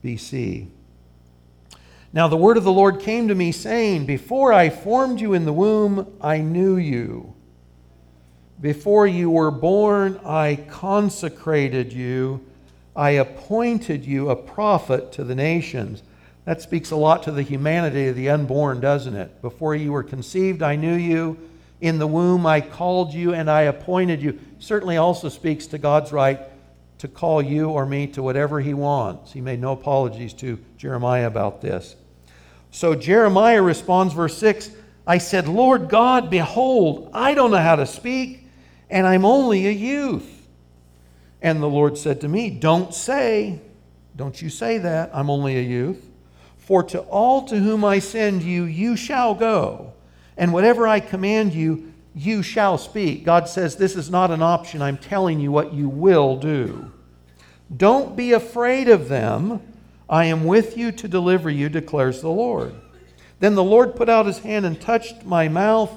BC. 0.03 0.71
Now 2.13 2.27
the 2.27 2.37
word 2.37 2.57
of 2.57 2.65
the 2.65 2.73
Lord 2.73 2.99
came 2.99 3.29
to 3.29 3.35
me, 3.35 3.53
saying, 3.53 4.07
Before 4.07 4.53
I 4.53 4.71
formed 4.71 5.21
you 5.21 5.35
in 5.35 5.45
the 5.45 5.53
womb, 5.53 6.17
I 6.21 6.39
knew 6.39 6.77
you. 6.77 7.33
Before 8.61 9.07
you 9.07 9.31
were 9.31 9.53
born, 9.53 10.19
I 10.25 10.65
consecrated 10.69 11.93
you. 11.93 12.45
I 12.97 13.11
appointed 13.11 14.07
you 14.07 14.31
a 14.31 14.37
prophet 14.37 15.13
to 15.13 15.25
the 15.25 15.35
nations. 15.35 16.03
That 16.47 16.63
speaks 16.63 16.91
a 16.91 16.97
lot 16.97 17.23
to 17.25 17.31
the 17.31 17.43
humanity 17.43 18.09
of 18.09 18.17
the 18.17 18.31
unborn, 18.31 18.81
doesn't 18.81 19.15
it? 19.15 19.43
Before 19.43 19.75
you 19.75 19.93
were 19.93 20.03
conceived, 20.03 20.63
I 20.63 20.77
knew 20.77 20.95
you. 20.95 21.39
In 21.81 21.99
the 21.99 22.07
womb, 22.07 22.47
I 22.47 22.63
called 22.63 23.13
you 23.13 23.35
and 23.35 23.51
I 23.51 23.63
appointed 23.63 24.23
you. 24.23 24.39
Certainly 24.59 24.97
also 24.97 25.29
speaks 25.29 25.67
to 25.69 25.79
God's 25.79 26.11
right 26.11 26.41
to 26.99 27.09
call 27.09 27.43
you 27.43 27.69
or 27.69 27.85
me 27.85 28.07
to 28.09 28.23
whatever 28.23 28.61
he 28.61 28.73
wants. 28.73 29.33
He 29.33 29.43
made 29.43 29.61
no 29.61 29.73
apologies 29.73 30.33
to 30.35 30.59
Jeremiah 30.79 31.27
about 31.27 31.61
this. 31.61 31.97
So 32.71 32.95
Jeremiah 32.95 33.61
responds, 33.61 34.15
verse 34.15 34.39
6 34.39 34.71
I 35.07 35.19
said, 35.19 35.47
Lord 35.47 35.89
God, 35.89 36.31
behold, 36.31 37.11
I 37.13 37.35
don't 37.35 37.51
know 37.51 37.59
how 37.59 37.77
to 37.77 37.87
speak, 37.87 38.49
and 38.91 39.07
I'm 39.07 39.25
only 39.25 39.67
a 39.67 39.71
youth. 39.71 40.36
And 41.43 41.63
the 41.63 41.69
Lord 41.69 41.99
said 41.99 42.21
to 42.23 42.29
me, 42.29 42.51
Don't 42.51 42.95
say, 42.95 43.61
don't 44.17 44.41
you 44.41 44.49
say 44.49 44.79
that, 44.79 45.11
I'm 45.13 45.31
only 45.31 45.59
a 45.59 45.63
youth. 45.63 46.11
For 46.57 46.83
to 46.85 47.01
all 47.01 47.47
to 47.47 47.57
whom 47.59 47.85
I 47.85 48.01
send 48.01 48.43
you, 48.43 48.65
you 48.65 48.97
shall 48.97 49.35
go, 49.35 49.93
and 50.37 50.53
whatever 50.53 50.89
I 50.89 51.01
command 51.01 51.55
you, 51.55 51.93
you 52.15 52.43
shall 52.43 52.79
speak. 52.79 53.25
God 53.25 53.49
says, 53.49 53.77
This 53.77 53.95
is 53.95 54.11
not 54.11 54.31
an 54.31 54.43
option. 54.43 54.83
I'm 54.83 54.99
telling 54.99 55.39
you 55.39 55.53
what 55.53 55.73
you 55.73 55.89
will 55.89 56.37
do. 56.37 56.91
Don't 57.77 58.17
be 58.17 58.33
afraid 58.33 58.89
of 58.89 59.09
them 59.09 59.61
I 60.09 60.27
am 60.27 60.45
with 60.45 60.77
you 60.77 60.93
to 60.93 61.09
deliver 61.09 61.51
you, 61.51 61.69
declares 61.69 62.21
the 62.21 62.29
Lord. 62.29 62.75
Then 63.41 63.55
the 63.55 63.65
Lord 63.65 63.97
put 63.97 64.09
out 64.09 64.27
his 64.27 64.39
hand 64.39 64.65
and 64.65 64.81
touched 64.81 65.25
my 65.25 65.49
mouth. 65.49 65.91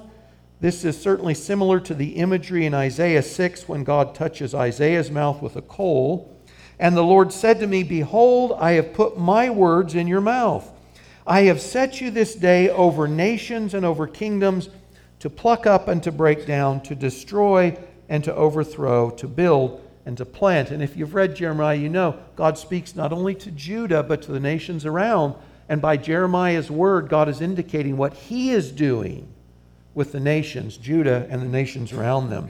This 0.62 0.84
is 0.84 1.02
certainly 1.02 1.36
similar 1.36 1.80
to 1.80 1.94
the 1.94 2.18
imagery 2.18 2.66
in 2.66 2.74
Isaiah 2.74 3.24
6 3.24 3.70
when 3.70 3.86
God 3.86 4.14
touches 4.14 4.54
Isaiah's 4.54 5.10
mouth 5.10 5.42
with 5.42 5.56
a 5.56 5.62
coal. 5.62 6.36
And 6.78 6.98
the 6.98 7.04
Lord 7.04 7.32
said 7.32 7.62
to 7.62 7.68
me, 7.68 7.84
Behold, 7.84 8.58
I 8.60 8.74
have 8.74 8.94
put 8.94 9.18
my 9.18 9.50
words 9.50 9.96
in 9.96 10.08
your 10.08 10.20
mouth. 10.20 10.70
I 11.26 11.42
have 11.44 11.62
set 11.62 12.02
you 12.02 12.12
this 12.12 12.36
day 12.36 12.70
over 12.70 13.08
nations 13.08 13.74
and 13.74 13.86
over 13.86 14.06
kingdoms 14.06 14.68
to 15.20 15.30
pluck 15.30 15.66
up 15.66 15.88
and 15.88 16.04
to 16.04 16.12
break 16.12 16.46
down, 16.46 16.82
to 16.84 16.96
destroy 16.96 17.78
and 18.10 18.22
to 18.26 18.36
overthrow, 18.36 19.12
to 19.12 19.28
build 19.28 19.82
and 20.06 20.18
to 20.18 20.26
plant. 20.26 20.72
And 20.72 20.84
if 20.84 20.98
you've 20.98 21.16
read 21.16 21.38
Jeremiah, 21.38 21.78
you 21.78 21.88
know 21.88 22.20
God 22.36 22.58
speaks 22.58 22.96
not 22.96 23.14
only 23.14 23.36
to 23.36 23.52
Judah, 23.52 24.04
but 24.04 24.22
to 24.24 24.34
the 24.34 24.40
nations 24.42 24.86
around. 24.86 25.36
And 25.70 25.82
by 25.82 25.96
Jeremiah's 25.96 26.70
word, 26.70 27.08
God 27.08 27.30
is 27.30 27.40
indicating 27.40 27.96
what 27.96 28.14
he 28.14 28.52
is 28.52 28.72
doing 28.72 29.34
with 30.00 30.12
the 30.12 30.20
nations, 30.20 30.78
Judah 30.78 31.28
and 31.30 31.44
the 31.44 31.46
nations 31.46 31.94
around 31.94 32.32
them. 32.32 32.50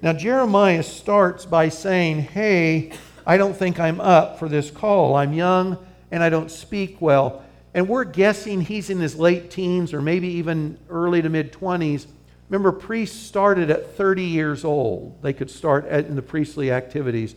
Now, 0.00 0.14
Jeremiah 0.14 0.82
starts 0.82 1.44
by 1.44 1.68
saying, 1.68 2.20
Hey, 2.20 2.92
I 3.26 3.36
don't 3.36 3.54
think 3.54 3.78
I'm 3.78 4.00
up 4.00 4.38
for 4.38 4.48
this 4.48 4.70
call. 4.70 5.14
I'm 5.14 5.34
young 5.34 5.76
and 6.10 6.22
I 6.22 6.30
don't 6.30 6.50
speak 6.50 7.02
well. 7.02 7.44
And 7.74 7.86
we're 7.86 8.04
guessing 8.04 8.62
he's 8.62 8.88
in 8.88 9.00
his 9.00 9.16
late 9.16 9.50
teens 9.50 9.92
or 9.92 10.00
maybe 10.00 10.28
even 10.28 10.78
early 10.88 11.20
to 11.20 11.28
mid 11.28 11.52
20s 11.52 12.06
Remember, 12.48 12.72
priests 12.72 13.26
started 13.26 13.70
at 13.70 13.94
30 13.96 14.22
years 14.22 14.64
old. 14.64 15.20
They 15.22 15.32
could 15.32 15.50
start 15.50 15.86
in 15.86 16.16
the 16.16 16.22
priestly 16.22 16.72
activities. 16.72 17.34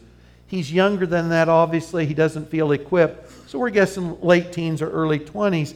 He's 0.48 0.71
younger 0.71 1.05
than 1.05 1.29
that, 1.29 1.50
obviously. 1.50 2.05
He 2.05 2.13
doesn't 2.13 2.50
feel 2.50 2.71
equipped. 2.71 3.50
So 3.50 3.60
we're 3.60 3.71
guessing 3.71 4.19
late 4.21 4.53
teens 4.53 4.81
or 4.81 4.89
early 4.89 5.19
20s. 5.19 5.75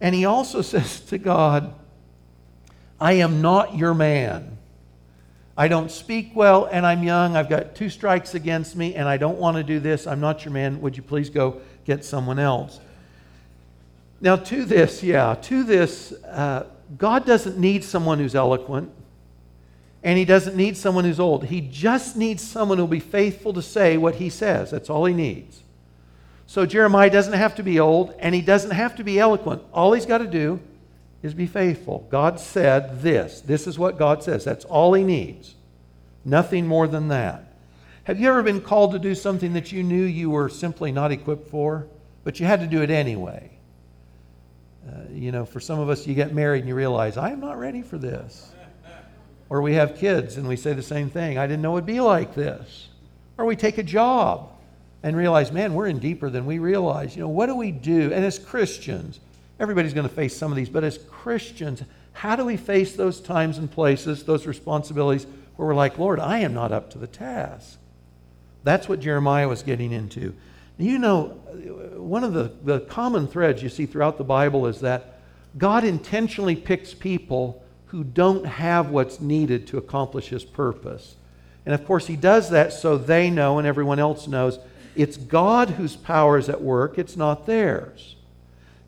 And 0.00 0.14
he 0.14 0.24
also 0.24 0.62
says 0.62 1.00
to 1.00 1.18
God, 1.18 1.74
I 3.00 3.14
am 3.14 3.42
not 3.42 3.76
your 3.76 3.94
man. 3.94 4.58
I 5.56 5.68
don't 5.68 5.90
speak 5.90 6.32
well 6.34 6.68
and 6.70 6.86
I'm 6.86 7.02
young. 7.02 7.36
I've 7.36 7.48
got 7.48 7.74
two 7.74 7.88
strikes 7.88 8.34
against 8.34 8.76
me 8.76 8.94
and 8.94 9.08
I 9.08 9.16
don't 9.16 9.38
want 9.38 9.56
to 9.56 9.62
do 9.62 9.80
this. 9.80 10.06
I'm 10.06 10.20
not 10.20 10.44
your 10.44 10.52
man. 10.52 10.80
Would 10.82 10.96
you 10.96 11.02
please 11.02 11.30
go 11.30 11.60
get 11.84 12.04
someone 12.04 12.38
else? 12.38 12.80
Now, 14.20 14.36
to 14.36 14.64
this, 14.64 15.02
yeah, 15.02 15.34
to 15.42 15.62
this, 15.62 16.12
uh, 16.24 16.66
God 16.96 17.26
doesn't 17.26 17.58
need 17.58 17.84
someone 17.84 18.18
who's 18.18 18.34
eloquent, 18.34 18.90
and 20.02 20.16
He 20.16 20.24
doesn't 20.24 20.56
need 20.56 20.76
someone 20.76 21.04
who's 21.04 21.20
old. 21.20 21.44
He 21.44 21.60
just 21.60 22.16
needs 22.16 22.42
someone 22.42 22.78
who'll 22.78 22.86
be 22.86 23.00
faithful 23.00 23.52
to 23.52 23.60
say 23.60 23.98
what 23.98 24.14
He 24.14 24.30
says. 24.30 24.70
That's 24.70 24.88
all 24.88 25.04
He 25.04 25.12
needs. 25.12 25.62
So 26.46 26.64
Jeremiah 26.64 27.10
doesn't 27.10 27.34
have 27.34 27.56
to 27.56 27.62
be 27.62 27.80
old, 27.80 28.14
and 28.18 28.34
he 28.34 28.40
doesn't 28.40 28.70
have 28.70 28.94
to 28.96 29.04
be 29.04 29.18
eloquent. 29.18 29.62
All 29.72 29.92
he's 29.92 30.06
got 30.06 30.18
to 30.18 30.26
do 30.26 30.60
is 31.22 31.34
be 31.34 31.46
faithful. 31.46 32.06
God 32.10 32.38
said 32.38 33.02
this. 33.02 33.40
This 33.40 33.66
is 33.66 33.78
what 33.78 33.98
God 33.98 34.22
says. 34.22 34.44
That's 34.44 34.64
all 34.64 34.94
he 34.94 35.02
needs. 35.02 35.54
Nothing 36.24 36.66
more 36.66 36.86
than 36.86 37.08
that. 37.08 37.44
Have 38.04 38.20
you 38.20 38.28
ever 38.28 38.42
been 38.42 38.60
called 38.60 38.92
to 38.92 38.98
do 38.98 39.14
something 39.14 39.54
that 39.54 39.72
you 39.72 39.82
knew 39.82 40.04
you 40.04 40.30
were 40.30 40.48
simply 40.48 40.92
not 40.92 41.10
equipped 41.10 41.50
for, 41.50 41.86
but 42.22 42.38
you 42.38 42.46
had 42.46 42.60
to 42.60 42.66
do 42.66 42.82
it 42.82 42.90
anyway? 42.90 43.50
Uh, 44.88 44.92
you 45.12 45.32
know, 45.32 45.44
for 45.44 45.58
some 45.58 45.80
of 45.80 45.88
us, 45.88 46.06
you 46.06 46.14
get 46.14 46.32
married 46.32 46.60
and 46.60 46.68
you 46.68 46.74
realize, 46.76 47.16
I 47.16 47.30
am 47.30 47.40
not 47.40 47.58
ready 47.58 47.82
for 47.82 47.98
this. 47.98 48.52
Or 49.48 49.62
we 49.62 49.74
have 49.74 49.96
kids 49.96 50.36
and 50.36 50.46
we 50.46 50.56
say 50.56 50.72
the 50.72 50.82
same 50.82 51.10
thing 51.10 51.38
I 51.38 51.46
didn't 51.46 51.62
know 51.62 51.76
it'd 51.76 51.86
be 51.86 52.00
like 52.00 52.34
this. 52.34 52.88
Or 53.38 53.44
we 53.44 53.56
take 53.56 53.78
a 53.78 53.82
job 53.82 54.50
and 55.02 55.16
realize, 55.16 55.52
man, 55.52 55.74
we're 55.74 55.86
in 55.86 55.98
deeper 55.98 56.30
than 56.30 56.46
we 56.46 56.58
realize. 56.58 57.14
You 57.14 57.22
know, 57.22 57.28
what 57.28 57.46
do 57.46 57.54
we 57.54 57.70
do? 57.70 58.12
And 58.12 58.24
as 58.24 58.38
Christians, 58.38 59.20
everybody's 59.58 59.94
going 59.94 60.08
to 60.08 60.14
face 60.14 60.36
some 60.36 60.52
of 60.52 60.56
these, 60.56 60.68
but 60.68 60.84
as 60.84 60.98
Christians, 61.10 61.82
how 62.12 62.36
do 62.36 62.44
we 62.44 62.56
face 62.56 62.94
those 62.94 63.20
times 63.20 63.58
and 63.58 63.70
places, 63.70 64.24
those 64.24 64.46
responsibilities 64.46 65.26
where 65.56 65.68
we're 65.68 65.74
like, 65.74 65.98
Lord, 65.98 66.20
I 66.20 66.38
am 66.38 66.54
not 66.54 66.72
up 66.72 66.90
to 66.90 66.98
the 66.98 67.06
task? 67.06 67.78
That's 68.64 68.88
what 68.88 69.00
Jeremiah 69.00 69.48
was 69.48 69.62
getting 69.62 69.92
into. 69.92 70.34
You 70.78 70.98
know, 70.98 71.28
one 71.96 72.24
of 72.24 72.34
the, 72.34 72.52
the 72.64 72.80
common 72.80 73.26
threads 73.26 73.62
you 73.62 73.68
see 73.68 73.86
throughout 73.86 74.18
the 74.18 74.24
Bible 74.24 74.66
is 74.66 74.80
that 74.80 75.20
God 75.56 75.84
intentionally 75.84 76.56
picks 76.56 76.92
people 76.92 77.62
who 77.86 78.04
don't 78.04 78.44
have 78.44 78.90
what's 78.90 79.20
needed 79.20 79.66
to 79.68 79.78
accomplish 79.78 80.28
his 80.28 80.44
purpose. 80.44 81.16
And 81.64 81.74
of 81.74 81.86
course, 81.86 82.06
he 82.06 82.16
does 82.16 82.50
that 82.50 82.72
so 82.72 82.98
they 82.98 83.30
know 83.30 83.58
and 83.58 83.66
everyone 83.66 83.98
else 83.98 84.26
knows 84.26 84.58
it's 84.94 85.16
God 85.16 85.70
whose 85.70 85.96
power 85.96 86.38
is 86.38 86.48
at 86.48 86.60
work, 86.60 86.98
it's 86.98 87.16
not 87.16 87.46
theirs. 87.46 88.15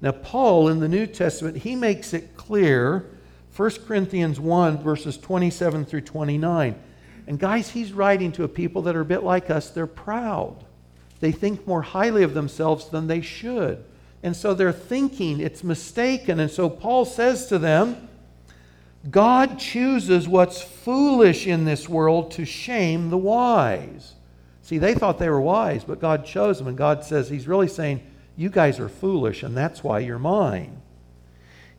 Now, 0.00 0.12
Paul 0.12 0.68
in 0.68 0.80
the 0.80 0.88
New 0.88 1.06
Testament, 1.06 1.56
he 1.56 1.74
makes 1.74 2.14
it 2.14 2.36
clear, 2.36 3.10
1 3.56 3.70
Corinthians 3.86 4.38
1, 4.38 4.78
verses 4.82 5.18
27 5.18 5.84
through 5.84 6.02
29. 6.02 6.76
And 7.26 7.38
guys, 7.38 7.70
he's 7.70 7.92
writing 7.92 8.32
to 8.32 8.44
a 8.44 8.48
people 8.48 8.82
that 8.82 8.96
are 8.96 9.00
a 9.00 9.04
bit 9.04 9.22
like 9.22 9.50
us, 9.50 9.70
they're 9.70 9.86
proud. 9.86 10.64
They 11.20 11.32
think 11.32 11.66
more 11.66 11.82
highly 11.82 12.22
of 12.22 12.34
themselves 12.34 12.88
than 12.88 13.08
they 13.08 13.20
should. 13.20 13.84
And 14.22 14.36
so 14.36 14.54
they're 14.54 14.72
thinking, 14.72 15.40
it's 15.40 15.64
mistaken. 15.64 16.40
And 16.40 16.50
so 16.50 16.70
Paul 16.70 17.04
says 17.04 17.46
to 17.48 17.58
them, 17.58 18.08
God 19.10 19.58
chooses 19.58 20.28
what's 20.28 20.60
foolish 20.60 21.46
in 21.46 21.64
this 21.64 21.88
world 21.88 22.32
to 22.32 22.44
shame 22.44 23.10
the 23.10 23.18
wise. 23.18 24.14
See, 24.62 24.78
they 24.78 24.94
thought 24.94 25.18
they 25.18 25.30
were 25.30 25.40
wise, 25.40 25.84
but 25.84 26.00
God 26.00 26.24
chose 26.24 26.58
them. 26.58 26.66
And 26.66 26.76
God 26.76 27.04
says, 27.04 27.28
He's 27.28 27.48
really 27.48 27.68
saying, 27.68 28.00
You 28.38 28.50
guys 28.50 28.78
are 28.78 28.88
foolish, 28.88 29.42
and 29.42 29.57
that's 29.57 29.83
why 29.83 29.99
you're 29.99 30.16
mine. 30.16 30.80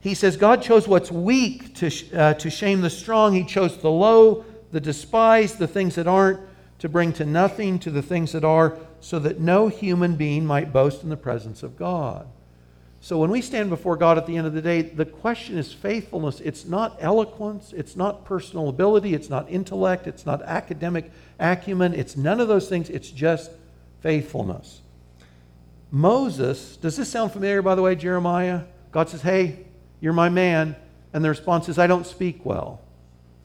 He 0.01 0.13
says 0.13 0.35
God 0.35 0.61
chose 0.61 0.89
what's 0.89 1.09
weak 1.09 1.73
to, 1.75 1.89
uh, 2.13 2.33
to 2.33 2.49
shame 2.49 2.81
the 2.81 2.89
strong. 2.89 3.33
He 3.33 3.45
chose 3.45 3.77
the 3.77 3.89
low, 3.89 4.43
the 4.71 4.81
despised, 4.81 5.57
the 5.57 5.69
things 5.69 5.95
that 5.95 6.05
aren't, 6.05 6.41
to 6.79 6.89
bring 6.89 7.13
to 7.13 7.25
nothing 7.25 7.79
to 7.79 7.89
the 7.89 8.01
things 8.01 8.33
that 8.33 8.43
are, 8.43 8.77
so 8.99 9.19
that 9.19 9.39
no 9.39 9.69
human 9.69 10.17
being 10.17 10.45
might 10.45 10.73
boast 10.73 11.01
in 11.01 11.07
the 11.07 11.15
presence 11.15 11.63
of 11.63 11.77
God. 11.77 12.27
So 12.99 13.17
when 13.17 13.31
we 13.31 13.39
stand 13.39 13.69
before 13.69 13.95
God 13.95 14.17
at 14.17 14.27
the 14.27 14.35
end 14.35 14.45
of 14.45 14.53
the 14.53 14.61
day, 14.61 14.81
the 14.81 15.05
question 15.05 15.57
is 15.57 15.71
faithfulness. 15.71 16.41
It's 16.41 16.65
not 16.65 16.97
eloquence, 16.99 17.71
it's 17.71 17.95
not 17.95 18.25
personal 18.25 18.67
ability, 18.67 19.13
it's 19.13 19.29
not 19.29 19.49
intellect, 19.49 20.07
it's 20.07 20.25
not 20.25 20.41
academic 20.41 21.09
acumen, 21.39 21.93
it's 21.93 22.17
none 22.17 22.41
of 22.41 22.49
those 22.49 22.67
things, 22.67 22.89
it's 22.89 23.09
just 23.09 23.51
faithfulness. 24.01 24.81
Moses, 25.91 26.77
does 26.77 26.97
this 26.97 27.09
sound 27.09 27.31
familiar, 27.31 27.61
by 27.61 27.75
the 27.75 27.81
way, 27.81 27.95
Jeremiah? 27.95 28.63
God 28.91 29.09
says, 29.09 29.21
Hey, 29.21 29.65
you're 29.99 30.13
my 30.13 30.29
man. 30.29 30.75
And 31.13 31.23
the 31.23 31.29
response 31.29 31.69
is, 31.69 31.79
I 31.79 31.87
don't 31.87 32.05
speak 32.05 32.45
well. 32.45 32.81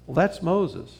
Well, 0.06 0.14
that's 0.14 0.42
Moses. 0.42 0.94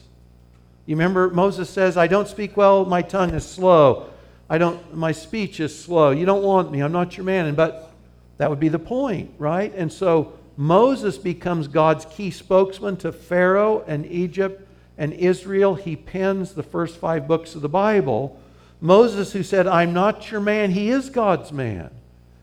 You 0.85 0.95
remember 0.95 1.29
Moses 1.29 1.69
says, 1.69 1.97
I 1.97 2.07
don't 2.07 2.27
speak 2.27 2.57
well, 2.57 2.85
my 2.85 3.01
tongue 3.01 3.33
is 3.33 3.45
slow. 3.45 4.09
I 4.49 4.57
don't 4.59 4.95
my 4.95 5.11
speech 5.11 5.59
is 5.59 5.77
slow. 5.77 6.11
You 6.11 6.25
don't 6.25 6.43
want 6.43 6.71
me. 6.71 6.81
I'm 6.81 6.91
not 6.91 7.17
your 7.17 7.23
man. 7.23 7.47
And 7.47 7.57
but 7.57 7.91
that 8.37 8.49
would 8.49 8.59
be 8.59 8.69
the 8.69 8.79
point, 8.79 9.31
right? 9.39 9.73
And 9.75 9.91
so 9.91 10.33
Moses 10.57 11.17
becomes 11.17 11.67
God's 11.67 12.05
key 12.05 12.31
spokesman 12.31 12.97
to 12.97 13.11
Pharaoh 13.11 13.83
and 13.87 14.05
Egypt 14.05 14.67
and 14.97 15.13
Israel. 15.13 15.75
He 15.75 15.95
pens 15.95 16.53
the 16.53 16.63
first 16.63 16.97
five 16.97 17.27
books 17.27 17.55
of 17.55 17.61
the 17.61 17.69
Bible. 17.69 18.39
Moses, 18.81 19.33
who 19.33 19.43
said, 19.43 19.67
I'm 19.67 19.93
not 19.93 20.31
your 20.31 20.41
man, 20.41 20.71
he 20.71 20.89
is 20.89 21.09
God's 21.09 21.51
man. 21.51 21.89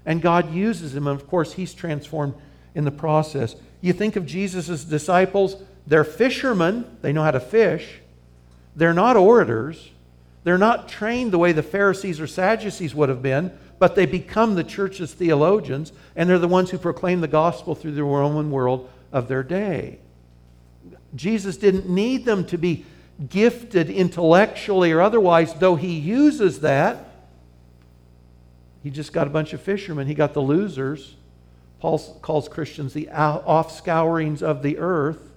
And 0.05 0.21
God 0.21 0.53
uses 0.53 0.95
him. 0.95 1.07
And 1.07 1.21
of 1.21 1.29
course, 1.29 1.53
he's 1.53 1.75
transformed 1.75 2.35
in 2.75 2.85
the 2.85 2.91
process. 2.91 3.55
You 3.81 3.93
think 3.93 4.17
of 4.17 4.27
Jesus' 4.27 4.85
disciples, 4.85 5.57
they're 5.87 6.05
fishermen, 6.05 6.85
they 7.03 7.13
know 7.13 7.23
how 7.23 7.31
to 7.31 7.41
fish. 7.41 8.01
They're 8.75 8.95
not 8.95 9.17
orators. 9.17 9.91
They're 10.45 10.59
not 10.59 10.89
trained 10.89 11.33
the 11.33 11.39
way 11.39 11.53
the 11.53 11.63
Pharisees 11.63 12.21
or 12.21 12.27
Sadducees 12.27 12.95
would 12.95 13.09
have 13.09 13.23
been, 13.23 13.57
but 13.79 13.95
they 13.95 14.07
become 14.07 14.55
the 14.55 14.65
church's 14.65 15.13
theologians, 15.13 15.93
and 16.17 16.29
they're 16.29 16.39
the 16.39 16.49
ones 16.49 16.71
who 16.71 16.79
proclaim 16.79 17.21
the 17.21 17.29
gospel 17.29 17.75
through 17.75 17.93
the 17.93 18.03
Roman 18.03 18.51
world 18.51 18.91
of 19.13 19.29
their 19.29 19.43
day. 19.43 19.99
Jesus 21.15 21.57
didn't 21.57 21.89
need 21.89 22.25
them 22.25 22.45
to 22.47 22.59
be 22.59 22.85
gifted 23.29 23.91
intellectually 23.91 24.93
or 24.93 25.01
otherwise, 25.01 25.55
though 25.55 25.77
he 25.77 25.99
uses 25.99 26.61
that. 26.61 27.09
He 28.83 28.91
just 28.91 29.13
got 29.13 29.27
a 29.27 29.31
bunch 29.31 29.53
of 29.53 29.61
fishermen, 29.61 30.07
he 30.07 30.15
got 30.15 30.35
the 30.35 30.43
losers. 30.43 31.17
Paul 31.79 31.99
calls 32.23 32.49
Christians 32.49 32.93
the 32.93 33.09
offscourings 33.11 34.43
of 34.43 34.63
the 34.63 34.79
earth. 34.79 35.31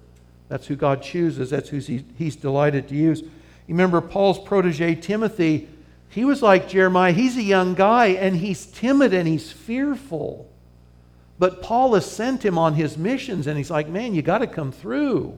That's 0.48 0.68
who 0.68 0.76
God 0.76 1.02
chooses, 1.02 1.50
that's 1.50 1.70
who 1.70 1.80
he's 1.80 2.36
delighted 2.36 2.88
to 2.90 2.96
use. 2.96 3.22
You 3.22 3.74
remember 3.74 4.00
Paul's 4.00 4.40
protege, 4.40 4.96
Timothy, 4.96 5.68
he 6.10 6.24
was 6.24 6.42
like 6.42 6.70
Jeremiah. 6.70 7.12
He's 7.12 7.36
a 7.36 7.44
young 7.44 7.74
guy 7.74 8.08
and 8.08 8.38
he's 8.38 8.66
timid 8.68 9.14
and 9.14 9.28
he's 9.28 9.52
fearful. 9.52 10.50
But 11.38 11.62
Paul 11.62 11.94
has 11.96 12.10
sent 12.10 12.46
him 12.46 12.58
on 12.58 12.76
his 12.76 12.98
missions 12.98 13.48
and 13.48 13.58
he's 13.58 13.72
like, 13.72 13.90
man, 13.90 14.14
you 14.14 14.22
got 14.22 14.38
to 14.38 14.48
come 14.48 14.72
through. 14.72 15.38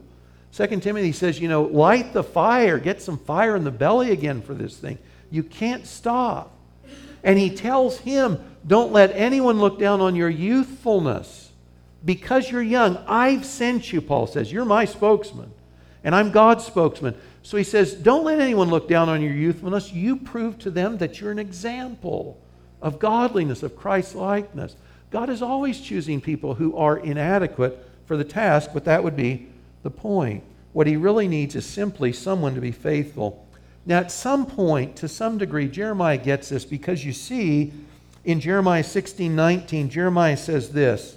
Second 0.51 0.82
Timothy 0.82 1.12
says, 1.12 1.39
you 1.39 1.48
know, 1.48 1.63
light 1.63 2.13
the 2.13 2.24
fire, 2.24 2.80
get 2.80 3.01
some 3.01 3.18
fire 3.18 3.56
in 3.56 3.63
the 3.63 3.72
belly 3.72 4.12
again 4.12 4.42
for 4.42 4.54
this 4.54 4.77
thing. 4.77 4.98
You 5.30 5.44
can't 5.44 5.86
stop. 5.86 6.54
And 7.24 7.38
he 7.38 7.56
tells 7.56 8.00
him, 8.00 8.39
don't 8.66 8.92
let 8.92 9.12
anyone 9.13 9.60
look 9.60 9.80
down 9.80 10.01
on 10.01 10.16
your 10.16 10.30
youthfulness. 10.30 11.51
Because 12.04 12.50
you're 12.50 12.62
young, 12.62 12.98
I've 13.08 13.46
sent 13.46 13.92
you, 13.92 14.01
Paul 14.01 14.27
says. 14.27 14.51
You're 14.51 14.66
my 14.66 14.86
spokesman, 14.86 15.51
and 16.04 16.13
I'm 16.13 16.32
God's 16.32 16.66
spokesman. 16.66 17.16
So 17.44 17.57
he 17.57 17.64
says, 17.64 17.94
Don't 17.94 18.25
let 18.25 18.40
anyone 18.40 18.70
look 18.70 18.88
down 18.88 19.10
on 19.10 19.22
your 19.22 19.33
youthfulness. 19.33 19.92
You 19.92 20.18
prove 20.18 20.60
to 20.60 20.70
them 20.70 20.98
that 20.98 21.20
you're 21.20 21.31
an 21.31 21.40
example 21.40 22.38
of 22.81 23.00
godliness, 23.00 23.64
of 23.64 23.75
Christ 23.75 24.16
likeness. 24.16 24.75
God 25.12 25.29
is 25.29 25.42
always 25.42 25.81
choosing 25.81 26.22
people 26.22 26.55
who 26.55 26.75
are 26.75 26.98
inadequate 26.98 27.83
for 28.05 28.18
the 28.18 28.24
task, 28.24 28.72
but 28.74 28.86
that 28.86 29.03
would 29.03 29.16
be 29.16 29.48
the 29.87 29.91
point. 29.91 30.43
What 30.73 30.85
he 30.85 30.97
really 30.97 31.29
needs 31.29 31.55
is 31.55 31.65
simply 31.65 32.11
someone 32.11 32.55
to 32.55 32.61
be 32.61 32.73
faithful. 32.73 33.47
Now, 33.85 34.00
at 34.00 34.11
some 34.11 34.45
point, 34.45 34.97
to 34.97 35.07
some 35.07 35.37
degree, 35.37 35.69
Jeremiah 35.69 36.17
gets 36.17 36.50
this 36.50 36.65
because 36.65 37.05
you 37.05 37.13
see 37.13 37.71
in 38.25 38.41
Jeremiah 38.41 38.83
16 38.83 39.33
19, 39.33 39.89
Jeremiah 39.89 40.35
says 40.35 40.71
this. 40.71 41.15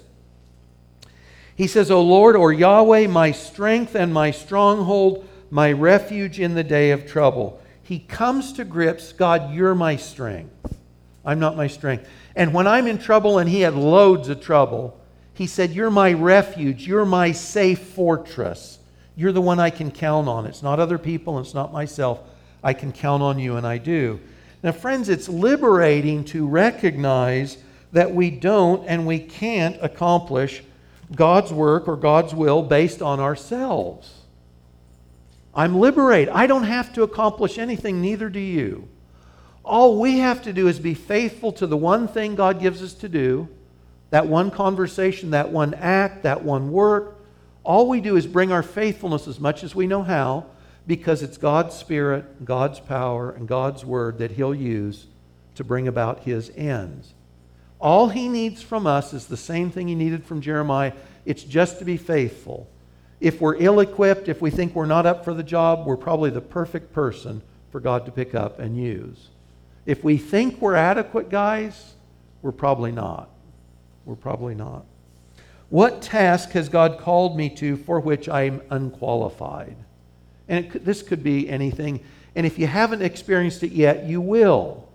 He 1.53 1.67
says, 1.67 1.91
O 1.91 2.01
Lord, 2.01 2.37
or 2.37 2.53
Yahweh, 2.53 3.07
my 3.07 3.33
strength 3.33 3.93
and 3.93 4.13
my 4.13 4.31
stronghold, 4.31 5.27
my 5.49 5.73
refuge 5.73 6.39
in 6.39 6.53
the 6.53 6.63
day 6.63 6.91
of 6.91 7.05
trouble. 7.05 7.61
He 7.83 7.99
comes 7.99 8.53
to 8.53 8.63
grips, 8.63 9.11
God, 9.11 9.53
you're 9.53 9.75
my 9.75 9.97
strength. 9.97 10.79
I'm 11.25 11.39
not 11.39 11.57
my 11.57 11.67
strength. 11.67 12.07
And 12.37 12.53
when 12.53 12.67
I'm 12.67 12.87
in 12.87 12.99
trouble, 12.99 13.37
and 13.37 13.49
he 13.49 13.59
had 13.59 13.75
loads 13.75 14.29
of 14.29 14.39
trouble, 14.39 14.97
he 15.33 15.47
said, 15.47 15.71
You're 15.71 15.91
my 15.91 16.13
refuge. 16.13 16.85
You're 16.87 17.05
my 17.05 17.31
safe 17.31 17.79
fortress. 17.79 18.79
You're 19.15 19.31
the 19.31 19.41
one 19.41 19.59
I 19.59 19.69
can 19.69 19.91
count 19.91 20.27
on. 20.27 20.45
It's 20.45 20.63
not 20.63 20.79
other 20.79 20.97
people, 20.97 21.39
it's 21.39 21.53
not 21.53 21.73
myself. 21.73 22.19
I 22.63 22.73
can 22.73 22.91
count 22.91 23.23
on 23.23 23.39
you, 23.39 23.57
and 23.57 23.65
I 23.65 23.77
do. 23.77 24.19
Now, 24.63 24.71
friends, 24.71 25.09
it's 25.09 25.27
liberating 25.27 26.23
to 26.25 26.47
recognize 26.47 27.57
that 27.91 28.13
we 28.13 28.29
don't 28.29 28.85
and 28.87 29.07
we 29.07 29.19
can't 29.19 29.77
accomplish 29.81 30.63
God's 31.15 31.51
work 31.51 31.87
or 31.87 31.97
God's 31.97 32.33
will 32.33 32.61
based 32.61 33.01
on 33.01 33.19
ourselves. 33.19 34.13
I'm 35.53 35.75
liberated. 35.75 36.29
I 36.33 36.47
don't 36.47 36.63
have 36.63 36.93
to 36.93 37.03
accomplish 37.03 37.57
anything, 37.57 37.99
neither 37.99 38.29
do 38.29 38.39
you. 38.39 38.87
All 39.63 39.99
we 39.99 40.19
have 40.19 40.41
to 40.43 40.53
do 40.53 40.67
is 40.67 40.79
be 40.79 40.93
faithful 40.93 41.51
to 41.53 41.67
the 41.67 41.77
one 41.77 42.07
thing 42.07 42.35
God 42.35 42.61
gives 42.61 42.81
us 42.81 42.93
to 42.95 43.09
do, 43.09 43.49
that 44.11 44.27
one 44.27 44.51
conversation, 44.51 45.31
that 45.31 45.49
one 45.49 45.73
act, 45.73 46.23
that 46.23 46.43
one 46.43 46.71
work. 46.71 47.17
All 47.63 47.89
we 47.89 48.01
do 48.01 48.15
is 48.15 48.27
bring 48.27 48.51
our 48.51 48.63
faithfulness 48.63 49.27
as 49.27 49.39
much 49.39 49.63
as 49.63 49.73
we 49.73 49.87
know 49.87 50.03
how 50.03 50.45
because 50.87 51.23
it's 51.23 51.37
God's 51.37 51.75
Spirit, 51.75 52.45
God's 52.45 52.79
power, 52.79 53.31
and 53.31 53.47
God's 53.47 53.83
Word 53.83 54.17
that 54.19 54.31
He'll 54.31 54.55
use 54.55 55.07
to 55.55 55.63
bring 55.63 55.87
about 55.87 56.21
His 56.21 56.51
ends. 56.55 57.13
All 57.79 58.09
He 58.09 58.27
needs 58.27 58.61
from 58.61 58.85
us 58.85 59.13
is 59.13 59.27
the 59.27 59.37
same 59.37 59.71
thing 59.71 59.87
He 59.87 59.95
needed 59.95 60.23
from 60.25 60.41
Jeremiah 60.41 60.93
it's 61.25 61.43
just 61.43 61.79
to 61.79 61.85
be 61.85 61.97
faithful. 61.97 62.67
If 63.19 63.39
we're 63.39 63.55
ill 63.57 63.79
equipped, 63.79 64.27
if 64.27 64.41
we 64.41 64.49
think 64.49 64.73
we're 64.73 64.85
not 64.85 65.05
up 65.05 65.23
for 65.23 65.33
the 65.33 65.43
job, 65.43 65.85
we're 65.85 65.97
probably 65.97 66.31
the 66.31 66.41
perfect 66.41 66.93
person 66.93 67.41
for 67.71 67.79
God 67.79 68.05
to 68.05 68.11
pick 68.11 68.33
up 68.33 68.59
and 68.59 68.75
use. 68.75 69.29
If 69.85 70.03
we 70.03 70.17
think 70.17 70.59
we're 70.59 70.75
adequate, 70.75 71.29
guys, 71.29 71.93
we're 72.41 72.51
probably 72.51 72.91
not. 72.91 73.29
We're 74.05 74.15
probably 74.15 74.55
not. 74.55 74.85
What 75.69 76.01
task 76.01 76.51
has 76.51 76.67
God 76.67 76.99
called 76.99 77.37
me 77.37 77.49
to 77.51 77.77
for 77.77 77.99
which 77.99 78.27
I'm 78.27 78.61
unqualified? 78.69 79.77
And 80.49 80.69
this 80.71 81.01
could 81.01 81.23
be 81.23 81.49
anything. 81.49 82.01
And 82.35 82.45
if 82.45 82.59
you 82.59 82.67
haven't 82.67 83.01
experienced 83.01 83.63
it 83.63 83.71
yet, 83.71 84.05
you 84.05 84.19
will. 84.19 84.87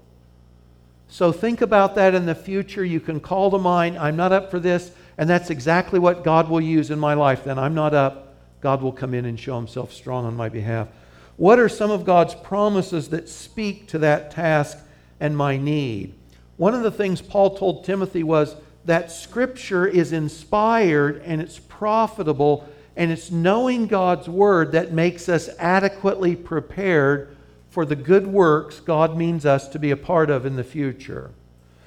So 1.09 1.33
think 1.33 1.61
about 1.61 1.95
that 1.95 2.15
in 2.15 2.27
the 2.27 2.35
future. 2.35 2.85
You 2.85 3.01
can 3.01 3.21
call 3.21 3.51
to 3.53 3.59
mind, 3.59 3.97
I'm 3.99 4.17
not 4.17 4.33
up 4.33 4.51
for 4.51 4.59
this, 4.59 4.91
and 5.17 5.31
that's 5.31 5.51
exactly 5.51 5.99
what 5.99 6.25
God 6.25 6.51
will 6.51 6.61
use 6.61 6.91
in 6.91 6.99
my 6.99 7.15
life. 7.15 7.45
Then 7.45 7.59
I'm 7.59 7.75
not 7.75 7.95
up. 7.95 8.35
God 8.61 8.83
will 8.83 8.93
come 8.93 9.15
in 9.15 9.25
and 9.25 9.39
show 9.39 9.57
himself 9.57 9.93
strong 9.93 10.27
on 10.27 10.37
my 10.37 10.49
behalf. 10.49 10.89
What 11.37 11.59
are 11.59 11.69
some 11.69 11.91
of 11.91 12.05
God's 12.05 12.35
promises 12.35 13.09
that 13.11 13.29
speak 13.29 13.87
to 13.89 13.99
that 13.99 14.31
task 14.31 14.79
and 15.21 15.37
my 15.37 15.57
need? 15.57 16.15
One 16.57 16.75
of 16.75 16.83
the 16.83 16.91
things 16.91 17.21
Paul 17.21 17.57
told 17.57 17.85
Timothy 17.85 18.23
was 18.23 18.57
that 18.87 19.13
Scripture 19.13 19.87
is 19.87 20.13
inspired 20.13 21.23
and 21.25 21.41
it's 21.41 21.59
profitable 21.59 22.67
and 22.97 23.13
it's 23.13 23.31
knowing 23.31 23.87
God's 23.87 24.29
Word 24.29 24.73
that 24.73 24.93
makes 24.93 25.29
us 25.29 25.51
adequately 25.59 26.35
prepared 26.35 27.37
for 27.69 27.85
the 27.85 27.97
good 27.97 28.27
works 28.27 28.81
God 28.81 29.19
means 29.19 29.45
us 29.45 29.69
to 29.69 29.79
be 29.79 29.91
a 29.91 29.97
part 29.97 30.31
of 30.31 30.47
in 30.47 30.57
the 30.57 30.65
future. 30.65 31.31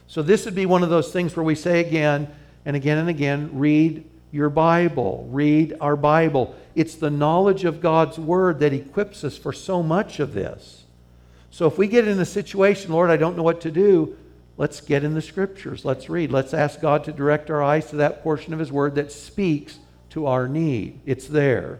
So, 0.06 0.22
this 0.22 0.46
would 0.46 0.56
be 0.56 0.68
one 0.68 0.84
of 0.84 0.90
those 0.90 1.12
things 1.12 1.36
where 1.36 1.44
we 1.44 1.56
say 1.56 1.80
again 1.80 2.28
and 2.66 2.76
again 2.76 3.00
and 3.00 3.10
again 3.10 3.50
read 3.54 4.04
your 4.32 4.50
Bible, 4.50 5.28
read 5.32 5.76
our 5.82 5.96
Bible. 5.96 6.56
It's 6.76 6.96
the 6.96 7.10
knowledge 7.10 7.64
of 7.66 7.82
God's 7.82 8.20
Word 8.20 8.60
that 8.60 8.74
equips 8.74 9.24
us 9.24 9.38
for 9.38 9.52
so 9.52 9.82
much 9.82 10.20
of 10.20 10.34
this. 10.34 10.84
So, 11.50 11.66
if 11.66 11.78
we 11.78 11.88
get 11.88 12.08
in 12.08 12.20
a 12.20 12.26
situation, 12.26 12.92
Lord, 12.92 13.10
I 13.10 13.18
don't 13.18 13.36
know 13.36 13.44
what 13.44 13.62
to 13.62 13.72
do, 13.72 14.16
let's 14.60 14.82
get 14.82 15.06
in 15.06 15.16
the 15.16 15.22
Scriptures. 15.22 15.86
Let's 15.86 16.10
read. 16.10 16.32
Let's 16.32 16.54
ask 16.54 16.82
God 16.82 17.06
to 17.06 17.14
direct 17.14 17.50
our 17.50 17.64
eyes 17.64 17.90
to 17.90 17.96
that 17.96 18.22
portion 18.22 18.54
of 18.54 18.60
His 18.60 18.72
Word 18.72 18.96
that 18.96 19.12
speaks 19.12 19.80
to 20.10 20.28
our 20.28 20.50
need. 20.50 21.00
It's 21.06 21.28
there. 21.28 21.80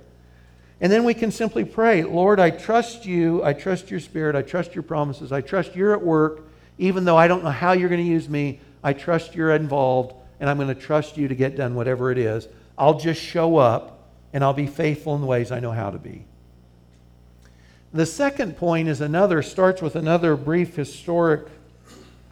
And 0.80 0.90
then 0.90 1.04
we 1.04 1.14
can 1.14 1.30
simply 1.30 1.66
pray, 1.66 2.04
Lord, 2.04 2.40
I 2.40 2.52
trust 2.52 3.06
you. 3.06 3.44
I 3.44 3.52
trust 3.52 3.92
your 3.92 4.00
spirit. 4.00 4.38
I 4.38 4.44
trust 4.44 4.74
your 4.74 4.84
promises. 4.84 5.34
I 5.34 5.42
trust 5.42 5.76
you're 5.76 5.92
at 5.92 6.02
work. 6.02 6.48
Even 6.78 7.04
though 7.04 7.18
I 7.18 7.28
don't 7.28 7.44
know 7.44 7.52
how 7.52 7.74
you're 7.74 7.90
going 7.90 8.04
to 8.04 8.10
use 8.10 8.30
me, 8.30 8.62
I 8.82 8.94
trust 8.94 9.36
you're 9.36 9.54
involved, 9.54 10.16
and 10.40 10.50
I'm 10.50 10.56
going 10.56 10.74
to 10.74 10.82
trust 10.82 11.18
you 11.18 11.28
to 11.28 11.36
get 11.36 11.58
done 11.58 11.76
whatever 11.76 12.12
it 12.14 12.18
is. 12.18 12.48
I'll 12.78 12.98
just 12.98 13.22
show 13.22 13.58
up 13.58 14.08
and 14.32 14.42
I'll 14.42 14.54
be 14.54 14.68
faithful 14.68 15.16
in 15.16 15.22
the 15.22 15.28
ways 15.28 15.52
I 15.52 15.60
know 15.60 15.74
how 15.74 15.90
to 15.90 15.98
be. 15.98 16.24
The 17.92 18.06
second 18.06 18.56
point 18.56 18.88
is 18.88 19.02
another, 19.02 19.42
starts 19.42 19.82
with 19.82 19.98
another 19.98 20.38
brief 20.38 20.78
historic 20.78 21.48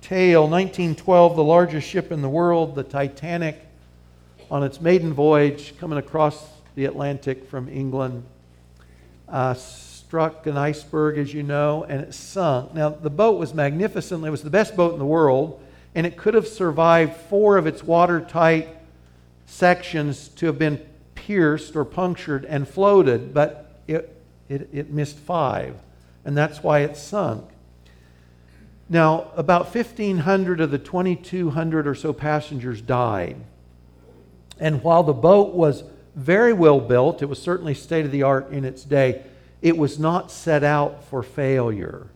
tale. 0.08 0.44
1912, 0.44 1.36
the 1.36 1.44
largest 1.44 1.86
ship 1.86 2.14
in 2.14 2.22
the 2.22 2.30
world, 2.30 2.76
the 2.76 2.84
Titanic, 2.84 3.60
on 4.50 4.64
its 4.64 4.80
maiden 4.80 5.14
voyage 5.14 5.78
coming 5.80 6.00
across 6.00 6.48
the 6.76 6.86
Atlantic 6.86 7.46
from 7.50 7.68
England, 7.68 8.24
uh, 9.28 9.54
struck 9.54 10.48
an 10.48 10.56
iceberg, 10.56 11.18
as 11.18 11.34
you 11.34 11.44
know, 11.44 11.84
and 11.90 12.00
it 12.00 12.14
sunk. 12.14 12.74
Now, 12.74 12.88
the 12.90 13.10
boat 13.10 13.38
was 13.38 13.54
magnificent. 13.54 14.24
It 14.24 14.30
was 14.30 14.44
the 14.44 14.50
best 14.50 14.78
boat 14.78 14.94
in 14.94 15.00
the 15.00 15.06
world, 15.06 15.62
and 15.94 16.08
it 16.08 16.16
could 16.16 16.36
have 16.36 16.48
survived 16.48 17.18
four 17.18 17.58
of 17.58 17.68
its 17.68 17.84
watertight 17.84 18.70
sections 19.46 20.30
to 20.30 20.46
have 20.46 20.58
been 20.58 20.80
pierced 21.16 21.76
or 21.76 21.84
punctured 21.84 22.46
and 22.46 22.66
floated, 22.66 23.34
but 23.34 23.82
it 23.88 24.18
it, 24.48 24.70
it 24.72 24.90
missed 24.90 25.18
five, 25.18 25.76
and 26.24 26.38
that's 26.38 26.64
why 26.64 26.80
it 26.80 26.96
sunk. 26.96 27.44
Now, 28.90 29.32
about 29.36 29.74
1,500 29.74 30.62
of 30.62 30.72
the 30.72 30.78
2,200 30.78 31.88
or 31.88 31.96
so 31.96 32.14
passengers 32.14 32.82
died. 32.82 33.38
And 34.60 34.82
while 34.84 35.04
the 35.04 35.14
boat 35.14 35.54
was 35.54 35.84
very 36.16 36.54
well 36.54 36.80
built, 36.80 37.22
it 37.22 37.26
was 37.26 37.42
certainly 37.42 37.74
state 37.74 38.06
of 38.06 38.12
the 38.12 38.24
art 38.24 38.50
in 38.52 38.66
its 38.66 38.84
day, 38.84 39.24
it 39.62 39.78
was 39.78 40.00
not 40.00 40.32
set 40.32 40.64
out 40.64 41.04
for 41.06 41.22
failure. 41.22 42.08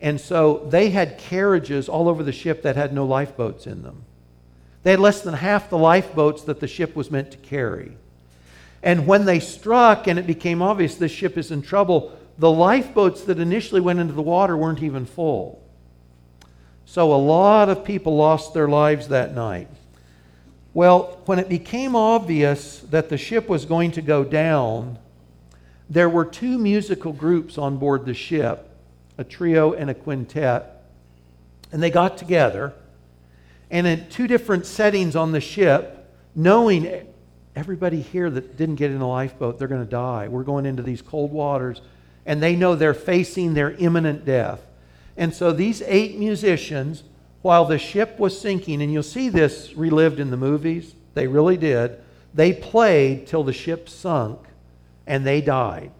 And 0.00 0.20
so 0.20 0.66
they 0.70 0.90
had 0.90 1.18
carriages 1.18 1.88
all 1.88 2.08
over 2.08 2.22
the 2.22 2.32
ship 2.32 2.62
that 2.62 2.76
had 2.76 2.92
no 2.92 3.04
lifeboats 3.04 3.66
in 3.66 3.82
them. 3.82 4.04
They 4.82 4.92
had 4.92 5.00
less 5.00 5.20
than 5.20 5.34
half 5.34 5.68
the 5.68 5.76
lifeboats 5.76 6.42
that 6.44 6.60
the 6.60 6.66
ship 6.66 6.96
was 6.96 7.10
meant 7.10 7.30
to 7.32 7.38
carry. 7.38 7.96
And 8.82 9.06
when 9.06 9.26
they 9.26 9.40
struck 9.40 10.06
and 10.06 10.18
it 10.18 10.26
became 10.26 10.62
obvious 10.62 10.94
this 10.94 11.12
ship 11.12 11.36
is 11.36 11.50
in 11.50 11.60
trouble, 11.60 12.16
the 12.38 12.50
lifeboats 12.50 13.22
that 13.24 13.38
initially 13.38 13.82
went 13.82 14.00
into 14.00 14.14
the 14.14 14.22
water 14.22 14.56
weren't 14.56 14.82
even 14.82 15.04
full. 15.04 15.59
So 16.90 17.14
a 17.14 17.14
lot 17.14 17.68
of 17.68 17.84
people 17.84 18.16
lost 18.16 18.52
their 18.52 18.66
lives 18.66 19.06
that 19.08 19.32
night. 19.32 19.68
Well, 20.74 21.20
when 21.26 21.38
it 21.38 21.48
became 21.48 21.94
obvious 21.94 22.80
that 22.90 23.08
the 23.08 23.16
ship 23.16 23.48
was 23.48 23.64
going 23.64 23.92
to 23.92 24.02
go 24.02 24.24
down, 24.24 24.98
there 25.88 26.08
were 26.08 26.24
two 26.24 26.58
musical 26.58 27.12
groups 27.12 27.58
on 27.58 27.76
board 27.76 28.06
the 28.06 28.14
ship 28.14 28.68
a 29.18 29.22
trio 29.22 29.72
and 29.72 29.88
a 29.88 29.94
quintet. 29.94 30.82
And 31.70 31.80
they 31.80 31.90
got 31.90 32.18
together, 32.18 32.72
and 33.70 33.86
in 33.86 34.08
two 34.08 34.26
different 34.26 34.66
settings 34.66 35.14
on 35.14 35.30
the 35.30 35.40
ship, 35.40 36.12
knowing 36.34 37.06
everybody 37.54 38.02
here 38.02 38.28
that 38.30 38.56
didn't 38.56 38.74
get 38.74 38.90
in 38.90 39.00
a 39.00 39.08
lifeboat, 39.08 39.60
they're 39.60 39.68
going 39.68 39.84
to 39.84 39.88
die. 39.88 40.26
We're 40.26 40.42
going 40.42 40.66
into 40.66 40.82
these 40.82 41.02
cold 41.02 41.30
waters. 41.30 41.82
And 42.26 42.42
they 42.42 42.56
know 42.56 42.74
they're 42.74 42.94
facing 42.94 43.54
their 43.54 43.70
imminent 43.70 44.24
death. 44.24 44.66
And 45.16 45.34
so 45.34 45.52
these 45.52 45.82
eight 45.82 46.18
musicians, 46.18 47.04
while 47.42 47.64
the 47.64 47.78
ship 47.78 48.18
was 48.18 48.40
sinking, 48.40 48.82
and 48.82 48.92
you'll 48.92 49.02
see 49.02 49.28
this 49.28 49.74
relived 49.74 50.20
in 50.20 50.30
the 50.30 50.36
movies, 50.36 50.94
they 51.14 51.26
really 51.26 51.56
did, 51.56 51.98
they 52.34 52.52
played 52.52 53.26
till 53.26 53.42
the 53.42 53.52
ship 53.52 53.88
sunk 53.88 54.40
and 55.06 55.26
they 55.26 55.40
died. 55.40 55.90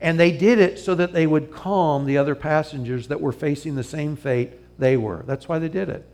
And 0.00 0.18
they 0.18 0.32
did 0.32 0.58
it 0.58 0.78
so 0.80 0.96
that 0.96 1.12
they 1.12 1.26
would 1.26 1.52
calm 1.52 2.06
the 2.06 2.18
other 2.18 2.34
passengers 2.34 3.08
that 3.08 3.20
were 3.20 3.32
facing 3.32 3.76
the 3.76 3.84
same 3.84 4.16
fate 4.16 4.50
they 4.78 4.96
were. 4.96 5.22
That's 5.26 5.48
why 5.48 5.60
they 5.60 5.68
did 5.68 5.88
it. 5.88 6.04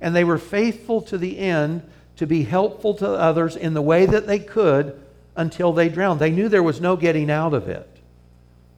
And 0.00 0.14
they 0.14 0.24
were 0.24 0.38
faithful 0.38 1.02
to 1.02 1.18
the 1.18 1.38
end 1.38 1.82
to 2.16 2.26
be 2.26 2.44
helpful 2.44 2.94
to 2.94 3.08
others 3.08 3.56
in 3.56 3.74
the 3.74 3.82
way 3.82 4.06
that 4.06 4.26
they 4.26 4.38
could 4.38 5.00
until 5.34 5.72
they 5.72 5.88
drowned. 5.88 6.20
They 6.20 6.30
knew 6.30 6.48
there 6.48 6.62
was 6.62 6.80
no 6.80 6.96
getting 6.96 7.30
out 7.30 7.54
of 7.54 7.68
it, 7.68 7.88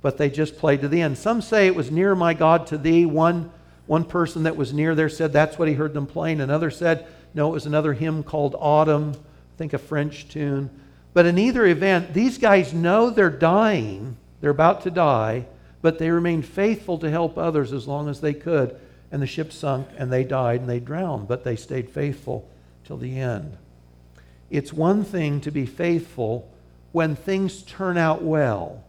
but 0.04 0.18
they 0.18 0.28
just 0.28 0.58
played 0.58 0.82
to 0.82 0.88
the 0.88 1.00
end. 1.00 1.16
Some 1.16 1.40
say 1.40 1.66
it 1.66 1.74
was 1.74 1.90
near 1.90 2.14
my 2.14 2.34
God 2.34 2.66
to 2.66 2.76
thee. 2.76 3.06
One, 3.06 3.50
one 3.86 4.04
person 4.04 4.42
that 4.42 4.54
was 4.54 4.70
near 4.70 4.94
there 4.94 5.08
said 5.08 5.32
that's 5.32 5.58
what 5.58 5.66
he 5.66 5.72
heard 5.72 5.94
them 5.94 6.06
playing. 6.06 6.42
Another 6.42 6.70
said, 6.70 7.06
no, 7.32 7.48
it 7.48 7.52
was 7.54 7.64
another 7.64 7.94
hymn 7.94 8.22
called 8.22 8.54
Autumn, 8.58 9.12
I 9.14 9.56
think 9.56 9.72
a 9.72 9.78
French 9.78 10.28
tune. 10.28 10.68
But 11.14 11.24
in 11.24 11.38
either 11.38 11.64
event, 11.64 12.12
these 12.12 12.36
guys 12.36 12.74
know 12.74 13.08
they're 13.08 13.30
dying, 13.30 14.18
they're 14.42 14.50
about 14.50 14.82
to 14.82 14.90
die, 14.90 15.46
but 15.80 15.98
they 15.98 16.10
remained 16.10 16.44
faithful 16.44 16.98
to 16.98 17.10
help 17.10 17.38
others 17.38 17.72
as 17.72 17.88
long 17.88 18.10
as 18.10 18.20
they 18.20 18.34
could. 18.34 18.78
And 19.10 19.22
the 19.22 19.26
ship 19.26 19.52
sunk 19.54 19.88
and 19.96 20.12
they 20.12 20.22
died 20.22 20.60
and 20.60 20.68
they 20.68 20.80
drowned, 20.80 21.28
but 21.28 21.44
they 21.44 21.56
stayed 21.56 21.88
faithful 21.88 22.46
till 22.84 22.98
the 22.98 23.18
end. 23.18 23.56
It's 24.50 24.70
one 24.70 25.02
thing 25.02 25.40
to 25.40 25.50
be 25.50 25.64
faithful 25.64 26.52
when 26.92 27.16
things 27.16 27.62
turn 27.62 27.96
out 27.96 28.22
well. 28.22 28.84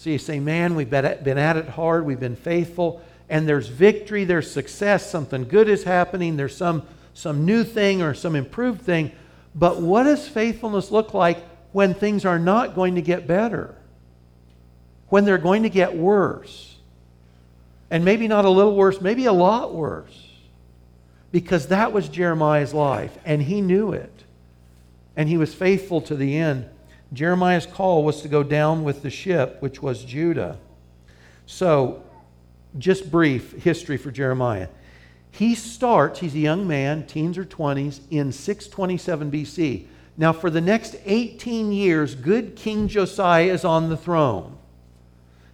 So 0.00 0.08
you 0.08 0.16
say, 0.16 0.40
man, 0.40 0.76
we've 0.76 0.88
been 0.88 1.04
at 1.04 1.56
it 1.58 1.68
hard, 1.68 2.06
we've 2.06 2.18
been 2.18 2.34
faithful, 2.34 3.02
and 3.28 3.46
there's 3.46 3.68
victory, 3.68 4.24
there's 4.24 4.50
success, 4.50 5.10
something 5.10 5.44
good 5.46 5.68
is 5.68 5.84
happening, 5.84 6.38
there's 6.38 6.56
some, 6.56 6.84
some 7.12 7.44
new 7.44 7.64
thing 7.64 8.00
or 8.00 8.14
some 8.14 8.34
improved 8.34 8.80
thing. 8.80 9.12
But 9.54 9.82
what 9.82 10.04
does 10.04 10.26
faithfulness 10.26 10.90
look 10.90 11.12
like 11.12 11.44
when 11.72 11.92
things 11.92 12.24
are 12.24 12.38
not 12.38 12.74
going 12.74 12.94
to 12.94 13.02
get 13.02 13.26
better? 13.26 13.74
When 15.10 15.26
they're 15.26 15.36
going 15.36 15.64
to 15.64 15.68
get 15.68 15.94
worse? 15.94 16.78
And 17.90 18.02
maybe 18.02 18.26
not 18.26 18.46
a 18.46 18.50
little 18.50 18.76
worse, 18.76 19.02
maybe 19.02 19.26
a 19.26 19.34
lot 19.34 19.74
worse 19.74 20.28
because 21.30 21.66
that 21.66 21.92
was 21.92 22.08
Jeremiah's 22.08 22.72
life, 22.72 23.18
and 23.26 23.42
he 23.42 23.60
knew 23.60 23.92
it. 23.92 24.24
And 25.14 25.28
he 25.28 25.36
was 25.36 25.52
faithful 25.52 26.00
to 26.00 26.16
the 26.16 26.38
end. 26.38 26.70
Jeremiah's 27.12 27.66
call 27.66 28.04
was 28.04 28.22
to 28.22 28.28
go 28.28 28.42
down 28.42 28.84
with 28.84 29.02
the 29.02 29.10
ship, 29.10 29.56
which 29.60 29.82
was 29.82 30.04
Judah. 30.04 30.58
So, 31.46 32.02
just 32.78 33.10
brief 33.10 33.52
history 33.62 33.96
for 33.96 34.10
Jeremiah. 34.10 34.68
He 35.32 35.54
starts, 35.54 36.20
he's 36.20 36.34
a 36.34 36.38
young 36.38 36.66
man, 36.66 37.06
teens 37.06 37.38
or 37.38 37.44
20s, 37.44 38.00
in 38.10 38.32
627 38.32 39.30
BC. 39.30 39.86
Now, 40.16 40.32
for 40.32 40.50
the 40.50 40.60
next 40.60 40.96
18 41.04 41.72
years, 41.72 42.14
good 42.14 42.56
King 42.56 42.88
Josiah 42.88 43.52
is 43.52 43.64
on 43.64 43.88
the 43.88 43.96
throne. 43.96 44.58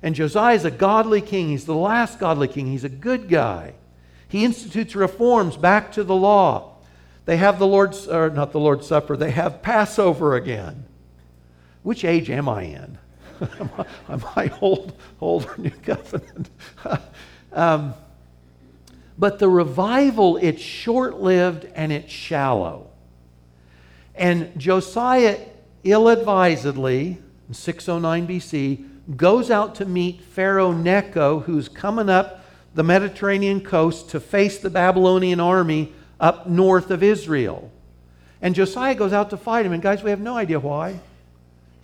And 0.02 0.14
Josiah 0.14 0.54
is 0.54 0.64
a 0.64 0.70
godly 0.70 1.20
king. 1.20 1.48
He's 1.48 1.66
the 1.66 1.74
last 1.74 2.18
godly 2.18 2.48
king. 2.48 2.66
He's 2.66 2.84
a 2.84 2.88
good 2.88 3.28
guy. 3.28 3.74
He 4.28 4.44
institutes 4.44 4.94
reforms 4.94 5.56
back 5.56 5.92
to 5.92 6.04
the 6.04 6.14
law. 6.14 6.74
They 7.24 7.36
have 7.38 7.58
the 7.58 7.66
Lord's, 7.66 8.06
or 8.06 8.30
not 8.30 8.52
the 8.52 8.60
Lord's 8.60 8.86
Supper, 8.86 9.16
they 9.16 9.30
have 9.30 9.62
Passover 9.62 10.34
again. 10.36 10.84
Which 11.86 12.04
age 12.04 12.30
am 12.30 12.48
I 12.48 12.62
in? 12.62 12.98
am 14.08 14.24
I 14.34 14.50
old, 14.60 14.92
old 15.20 15.46
or 15.46 15.54
new 15.56 15.70
covenant? 15.70 16.50
um, 17.52 17.94
but 19.16 19.38
the 19.38 19.48
revival, 19.48 20.36
it's 20.36 20.60
short 20.60 21.20
lived 21.20 21.64
and 21.76 21.92
it's 21.92 22.12
shallow. 22.12 22.90
And 24.16 24.58
Josiah, 24.58 25.38
ill 25.84 26.08
advisedly, 26.08 27.18
in 27.46 27.54
609 27.54 28.26
BC, 28.26 29.16
goes 29.16 29.52
out 29.52 29.76
to 29.76 29.84
meet 29.84 30.22
Pharaoh 30.22 30.72
Necho, 30.72 31.38
who's 31.38 31.68
coming 31.68 32.08
up 32.08 32.44
the 32.74 32.82
Mediterranean 32.82 33.60
coast 33.60 34.10
to 34.10 34.18
face 34.18 34.58
the 34.58 34.70
Babylonian 34.70 35.38
army 35.38 35.92
up 36.18 36.48
north 36.48 36.90
of 36.90 37.04
Israel. 37.04 37.70
And 38.42 38.56
Josiah 38.56 38.96
goes 38.96 39.12
out 39.12 39.30
to 39.30 39.36
fight 39.36 39.64
him. 39.64 39.72
And 39.72 39.80
guys, 39.80 40.02
we 40.02 40.10
have 40.10 40.18
no 40.18 40.36
idea 40.36 40.58
why. 40.58 40.98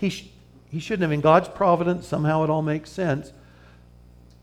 He, 0.02 0.10
sh- 0.10 0.26
he 0.68 0.80
shouldn't 0.80 1.02
have. 1.02 1.12
In 1.12 1.20
God's 1.20 1.48
providence, 1.48 2.08
somehow 2.08 2.42
it 2.42 2.50
all 2.50 2.60
makes 2.60 2.90
sense. 2.90 3.32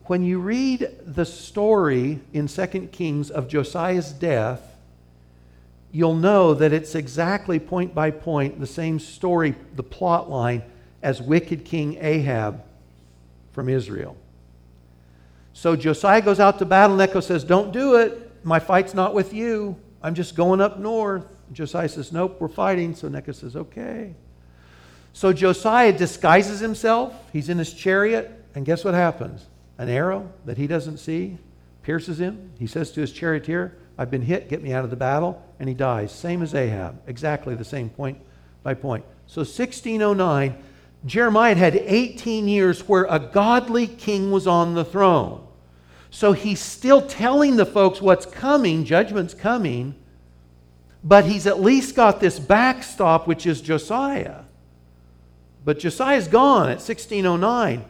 When 0.05 0.23
you 0.23 0.39
read 0.39 0.89
the 1.05 1.25
story 1.25 2.21
in 2.31 2.47
2 2.47 2.87
Kings 2.93 3.29
of 3.29 3.49
Josiah's 3.49 4.13
death, 4.13 4.77
you'll 5.91 6.15
know 6.15 6.53
that 6.53 6.71
it's 6.71 6.95
exactly 6.95 7.59
point 7.59 7.93
by 7.93 8.09
point 8.09 8.61
the 8.61 8.65
same 8.65 8.99
story, 8.99 9.53
the 9.75 9.83
plot 9.83 10.29
line, 10.29 10.63
as 11.03 11.21
wicked 11.21 11.65
King 11.65 11.97
Ahab 11.99 12.63
from 13.51 13.67
Israel. 13.67 14.15
So 15.51 15.75
Josiah 15.75 16.21
goes 16.21 16.39
out 16.39 16.57
to 16.59 16.65
battle. 16.65 16.95
Necho 16.95 17.19
says, 17.19 17.43
Don't 17.43 17.73
do 17.73 17.95
it. 17.95 18.45
My 18.45 18.59
fight's 18.59 18.93
not 18.93 19.13
with 19.13 19.33
you. 19.33 19.75
I'm 20.01 20.15
just 20.15 20.37
going 20.37 20.61
up 20.61 20.79
north. 20.79 21.25
Josiah 21.51 21.89
says, 21.89 22.13
Nope, 22.13 22.37
we're 22.39 22.47
fighting. 22.47 22.95
So 22.95 23.09
Necho 23.09 23.33
says, 23.33 23.57
Okay. 23.57 24.15
So 25.13 25.33
Josiah 25.33 25.91
disguises 25.91 26.59
himself. 26.59 27.13
He's 27.33 27.49
in 27.49 27.57
his 27.57 27.73
chariot. 27.73 28.31
And 28.55 28.65
guess 28.65 28.83
what 28.83 28.93
happens? 28.93 29.45
An 29.77 29.89
arrow 29.89 30.31
that 30.45 30.57
he 30.57 30.67
doesn't 30.67 30.97
see 30.97 31.37
pierces 31.83 32.19
him. 32.19 32.51
He 32.59 32.67
says 32.67 32.91
to 32.91 33.01
his 33.01 33.11
charioteer, 33.11 33.77
I've 33.97 34.11
been 34.11 34.21
hit. 34.21 34.49
Get 34.49 34.61
me 34.63 34.73
out 34.73 34.83
of 34.83 34.89
the 34.89 34.95
battle. 34.95 35.43
And 35.59 35.67
he 35.67 35.75
dies. 35.75 36.11
Same 36.11 36.41
as 36.41 36.55
Ahab. 36.55 37.01
Exactly 37.07 37.55
the 37.55 37.65
same 37.65 37.89
point 37.89 38.17
by 38.63 38.73
point. 38.73 39.03
So 39.27 39.41
1609, 39.41 40.55
Jeremiah 41.05 41.55
had 41.55 41.75
18 41.75 42.47
years 42.47 42.87
where 42.87 43.05
a 43.09 43.19
godly 43.19 43.87
king 43.87 44.31
was 44.31 44.47
on 44.47 44.73
the 44.73 44.83
throne. 44.85 45.45
So 46.11 46.33
he's 46.33 46.59
still 46.59 47.01
telling 47.01 47.55
the 47.55 47.65
folks 47.65 48.01
what's 48.01 48.25
coming, 48.25 48.83
judgment's 48.83 49.33
coming, 49.33 49.95
But 51.03 51.25
he's 51.25 51.47
at 51.47 51.61
least 51.61 51.95
got 51.95 52.19
this 52.19 52.39
backstop, 52.39 53.27
which 53.27 53.45
is 53.45 53.61
Josiah. 53.61 54.41
But 55.69 55.77
Josiah's 55.77 56.27
gone 56.27 56.63
at 56.63 56.81
1609. 56.81 57.85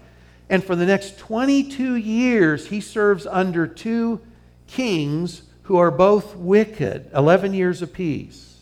And 0.49 0.61
for 0.61 0.75
the 0.75 0.85
next 0.85 1.17
22 1.17 1.95
years, 1.95 2.67
he 2.67 2.81
serves 2.81 3.25
under 3.25 3.67
two 3.67 4.19
kings 4.67 5.43
who 5.61 5.77
are 5.77 5.89
both 5.89 6.35
wicked, 6.35 7.09
11 7.15 7.53
years 7.53 7.81
apiece. 7.81 8.59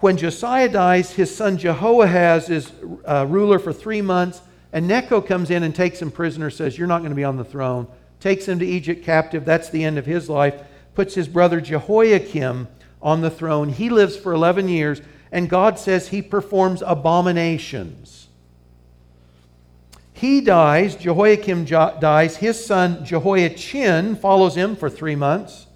When 0.00 0.16
Josiah 0.16 0.68
dies, 0.68 1.12
his 1.12 1.32
son 1.32 1.56
Jehoahaz 1.56 2.50
is 2.50 2.72
uh, 3.04 3.24
ruler 3.28 3.60
for 3.60 3.72
three 3.72 4.02
months, 4.02 4.42
and 4.72 4.88
Necho 4.88 5.20
comes 5.20 5.48
in 5.48 5.62
and 5.62 5.72
takes 5.72 6.02
him 6.02 6.10
prisoner, 6.10 6.50
says, 6.50 6.76
You're 6.76 6.88
not 6.88 7.02
going 7.02 7.12
to 7.12 7.14
be 7.14 7.22
on 7.22 7.36
the 7.36 7.44
throne. 7.44 7.86
Takes 8.18 8.48
him 8.48 8.58
to 8.58 8.66
Egypt 8.66 9.04
captive. 9.04 9.44
That's 9.44 9.70
the 9.70 9.84
end 9.84 9.96
of 9.96 10.06
his 10.06 10.28
life. 10.28 10.60
Puts 10.96 11.14
his 11.14 11.28
brother 11.28 11.60
Jehoiakim 11.60 12.66
on 13.00 13.20
the 13.20 13.30
throne. 13.30 13.68
He 13.68 13.90
lives 13.90 14.16
for 14.16 14.32
11 14.32 14.68
years, 14.68 15.00
and 15.34 15.50
God 15.50 15.80
says 15.80 16.08
he 16.08 16.22
performs 16.22 16.80
abominations. 16.86 18.28
He 20.12 20.40
dies, 20.40 20.94
Jehoiakim 20.94 21.64
dies, 21.64 22.36
his 22.36 22.64
son 22.64 23.04
Jehoiachin 23.04 24.14
follows 24.14 24.54
him 24.54 24.76
for 24.76 24.88
three 24.88 25.16
months. 25.16 25.66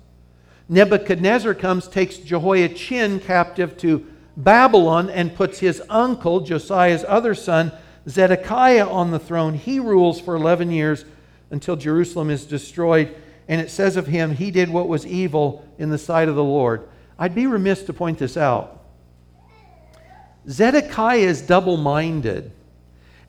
Nebuchadnezzar 0.69 1.55
comes, 1.55 1.89
takes 1.89 2.19
Jehoiachin 2.19 3.19
captive 3.19 3.77
to 3.79 4.07
Babylon, 4.37 5.11
and 5.11 5.35
puts 5.35 5.59
his 5.59 5.83
uncle, 5.91 6.39
Josiah's 6.39 7.05
other 7.09 7.35
son, 7.35 7.73
Zedekiah, 8.09 8.89
on 8.89 9.11
the 9.11 9.19
throne. 9.19 9.55
He 9.55 9.81
rules 9.81 10.21
for 10.21 10.37
11 10.37 10.71
years 10.71 11.05
until 11.51 11.75
Jerusalem 11.75 12.31
is 12.31 12.47
destroyed. 12.47 13.13
And 13.49 13.61
it 13.61 13.73
says 13.73 13.97
of 13.97 14.07
him, 14.07 14.37
he 14.37 14.53
did 14.53 14.71
what 14.71 14.87
was 14.87 15.05
evil 15.05 15.67
in 15.79 15.91
the 15.91 15.99
sight 15.99 16.29
of 16.29 16.37
the 16.37 16.45
Lord. 16.45 16.89
I'd 17.19 17.35
be 17.35 17.49
remiss 17.49 17.83
to 17.85 17.93
point 17.93 18.19
this 18.19 18.37
out. 18.37 18.78
Zedekiah 20.49 21.19
is 21.19 21.43
double 21.43 21.77
minded. 21.77 22.53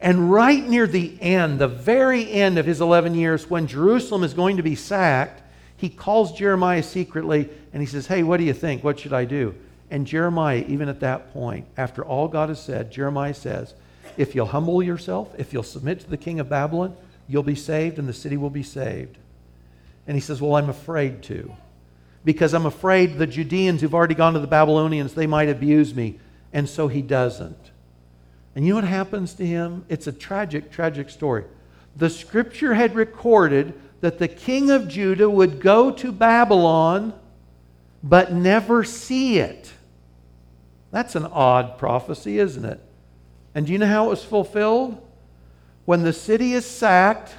And 0.02 0.32
right 0.32 0.66
near 0.66 0.88
the 0.88 1.22
end, 1.22 1.60
the 1.60 1.68
very 1.68 2.32
end 2.32 2.58
of 2.58 2.66
his 2.66 2.80
11 2.80 3.16
years, 3.16 3.50
when 3.50 3.68
Jerusalem 3.68 4.24
is 4.24 4.34
going 4.34 4.58
to 4.58 4.64
be 4.64 4.76
sacked, 4.76 5.42
he 5.76 5.90
calls 5.90 6.32
Jeremiah 6.32 6.84
secretly 6.84 7.50
and 7.74 7.82
he 7.82 7.86
says, 7.86 8.08
Hey, 8.08 8.24
what 8.24 8.38
do 8.38 8.44
you 8.44 8.54
think? 8.54 8.84
What 8.84 9.00
should 9.00 9.14
I 9.14 9.26
do? 9.26 9.56
And 9.92 10.08
Jeremiah, 10.08 10.64
even 10.68 10.88
at 10.88 11.02
that 11.02 11.34
point, 11.34 11.66
after 11.76 12.06
all 12.06 12.28
God 12.28 12.50
has 12.50 12.62
said, 12.62 12.92
Jeremiah 12.92 13.34
says, 13.34 13.74
If 14.18 14.36
you'll 14.36 14.46
humble 14.46 14.82
yourself, 14.82 15.34
if 15.38 15.52
you'll 15.52 15.64
submit 15.64 16.00
to 16.02 16.10
the 16.10 16.18
king 16.18 16.40
of 16.40 16.48
Babylon, 16.48 16.96
you'll 17.28 17.44
be 17.44 17.56
saved 17.56 18.00
and 18.00 18.08
the 18.08 18.14
city 18.14 18.38
will 18.38 18.50
be 18.50 18.64
saved. 18.64 19.18
And 20.08 20.16
he 20.16 20.22
says, 20.22 20.42
Well, 20.42 20.56
I'm 20.56 20.70
afraid 20.70 21.24
to. 21.24 21.52
Because 22.24 22.54
I'm 22.54 22.66
afraid 22.66 23.18
the 23.18 23.28
Judeans 23.28 23.82
who've 23.82 23.94
already 23.94 24.16
gone 24.16 24.34
to 24.34 24.40
the 24.40 24.48
Babylonians, 24.48 25.14
they 25.14 25.28
might 25.28 25.50
abuse 25.50 25.94
me. 25.94 26.20
And 26.52 26.68
so 26.68 26.88
he 26.88 27.02
doesn't. 27.02 27.72
And 28.56 28.66
you 28.66 28.74
know 28.74 28.78
what 28.78 28.88
happens 28.88 29.34
to 29.36 29.46
him? 29.46 29.86
It's 29.90 30.08
a 30.08 30.12
tragic, 30.12 30.72
tragic 30.72 31.10
story. 31.10 31.46
The 31.96 32.10
scripture 32.10 32.74
had 32.74 32.96
recorded 32.96 33.74
that 34.02 34.20
the 34.20 34.28
king 34.28 34.72
of 34.72 34.88
Judah 34.88 35.30
would 35.30 35.60
go 35.60 35.92
to 35.92 36.12
Babylon 36.12 37.14
but 38.02 38.32
never 38.32 38.84
see 38.84 39.40
it. 39.40 39.72
That's 40.92 41.16
an 41.16 41.26
odd 41.26 41.78
prophecy, 41.78 42.40
isn't 42.40 42.66
it? 42.66 42.80
And 43.54 43.66
do 43.66 43.74
you 43.74 43.78
know 43.78 43.88
how 43.88 44.08
it 44.08 44.10
was 44.10 44.24
fulfilled? 44.24 45.06
When 45.86 46.04
the 46.04 46.14
city 46.14 46.54
is 46.54 46.66
sacked, 46.66 47.36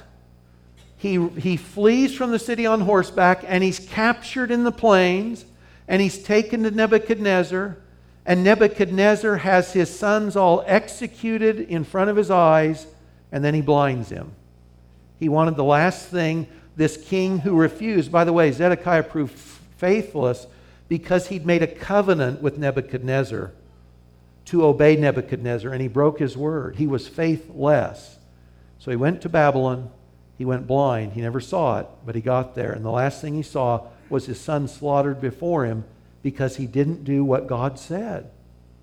he, 0.97 1.27
he 1.29 1.57
flees 1.57 2.15
from 2.15 2.31
the 2.31 2.39
city 2.39 2.65
on 2.65 2.81
horseback 2.81 3.43
and 3.47 3.63
he's 3.63 3.79
captured 3.79 4.51
in 4.51 4.63
the 4.63 4.71
plains 4.71 5.45
and 5.87 6.01
he's 6.01 6.21
taken 6.21 6.63
to 6.63 6.71
Nebuchadnezzar 6.71 7.77
and 8.25 8.43
Nebuchadnezzar 8.43 9.37
has 9.37 9.73
his 9.73 9.93
sons 9.93 10.35
all 10.35 10.63
executed 10.67 11.59
in 11.59 11.83
front 11.83 12.09
of 12.09 12.15
his 12.15 12.29
eyes, 12.29 12.87
and 13.31 13.43
then 13.43 13.53
he 13.53 13.61
blinds 13.61 14.09
him. 14.09 14.31
He 15.19 15.29
wanted 15.29 15.55
the 15.55 15.63
last 15.63 16.07
thing 16.07 16.47
this 16.75 16.97
king 16.97 17.39
who 17.39 17.55
refused. 17.55 18.11
By 18.11 18.23
the 18.23 18.33
way, 18.33 18.51
Zedekiah 18.51 19.03
proved 19.03 19.33
faithless 19.77 20.47
because 20.87 21.27
he'd 21.27 21.45
made 21.45 21.63
a 21.63 21.67
covenant 21.67 22.41
with 22.41 22.57
Nebuchadnezzar 22.57 23.51
to 24.45 24.65
obey 24.65 24.95
Nebuchadnezzar, 24.95 25.71
and 25.71 25.81
he 25.81 25.87
broke 25.87 26.19
his 26.19 26.35
word. 26.35 26.75
He 26.75 26.87
was 26.87 27.07
faithless. 27.07 28.17
So 28.79 28.91
he 28.91 28.97
went 28.97 29.21
to 29.21 29.29
Babylon. 29.29 29.89
He 30.37 30.45
went 30.45 30.67
blind. 30.67 31.13
He 31.13 31.21
never 31.21 31.39
saw 31.39 31.79
it, 31.79 31.87
but 32.05 32.15
he 32.15 32.21
got 32.21 32.55
there. 32.55 32.71
And 32.71 32.83
the 32.83 32.91
last 32.91 33.21
thing 33.21 33.35
he 33.35 33.43
saw 33.43 33.87
was 34.09 34.25
his 34.25 34.39
son 34.39 34.67
slaughtered 34.67 35.21
before 35.21 35.65
him 35.65 35.85
because 36.23 36.57
he 36.57 36.67
didn't 36.67 37.03
do 37.03 37.23
what 37.23 37.47
God 37.47 37.79
said. 37.79 38.29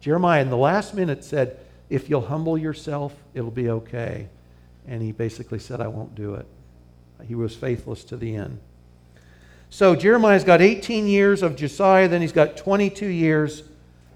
Jeremiah, 0.01 0.42
in 0.42 0.51
the 0.51 0.57
last 0.57 0.94
minute, 0.94 1.24
said, 1.24 1.59
If 1.88 2.09
you'll 2.09 2.27
humble 2.27 2.59
yourself, 2.59 3.14
it'll 3.35 3.51
be 3.51 3.70
okay. 3.70 4.29
And 4.87 5.03
he 5.03 5.12
basically 5.12 5.59
said, 5.59 5.81
I 5.81 5.88
won't 5.88 6.14
do 6.14 6.35
it. 6.35 6.46
He 7.27 7.35
was 7.35 7.55
faithless 7.55 8.05
to 8.05 8.16
the 8.16 8.35
end. 8.37 8.59
So 9.70 9.94
Jeremiah's 9.94 10.44
got 10.44 10.62
18 10.62 11.07
years 11.07 11.42
of 11.42 11.57
Josiah, 11.57 12.09
then 12.09 12.22
he's 12.22 12.33
got 12.33 12.57
22 12.57 13.07
years 13.07 13.64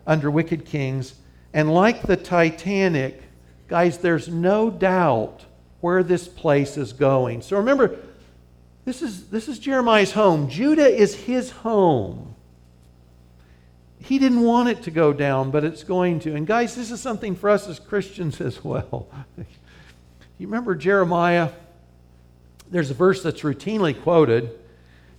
under 0.07 0.31
wicked 0.31 0.65
kings. 0.65 1.15
And 1.53 1.73
like 1.73 2.03
the 2.03 2.17
Titanic, 2.17 3.23
guys, 3.69 3.99
there's 3.99 4.29
no 4.29 4.71
doubt 4.71 5.45
where 5.81 6.03
this 6.03 6.27
place 6.27 6.77
is 6.79 6.93
going. 6.93 7.43
So 7.43 7.59
remember, 7.59 7.99
this 8.85 9.03
is, 9.03 9.29
this 9.29 9.49
is 9.49 9.59
Jeremiah's 9.59 10.13
home. 10.13 10.49
Judah 10.49 10.89
is 10.89 11.15
his 11.15 11.51
home 11.51 12.32
he 14.05 14.19
didn't 14.19 14.43
want 14.43 14.69
it 14.69 14.83
to 14.83 14.91
go 14.91 15.13
down, 15.13 15.51
but 15.51 15.65
it's 15.65 15.85
going 15.85 16.21
to. 16.21 16.35
And 16.35 16.47
guys, 16.47 16.75
this 16.75 16.91
is 16.91 17.01
something 17.01 17.37
for 17.37 17.51
us 17.51 17.69
as 17.69 17.79
Christians 17.79 18.41
as 18.41 18.65
well. 18.65 19.09
you 20.39 20.47
remember 20.47 20.75
Jeremiah? 20.75 21.51
There's 22.71 22.91
a 22.91 22.95
verse 22.95 23.23
that's 23.23 23.43
routinely 23.43 24.01
quoted, 24.01 24.51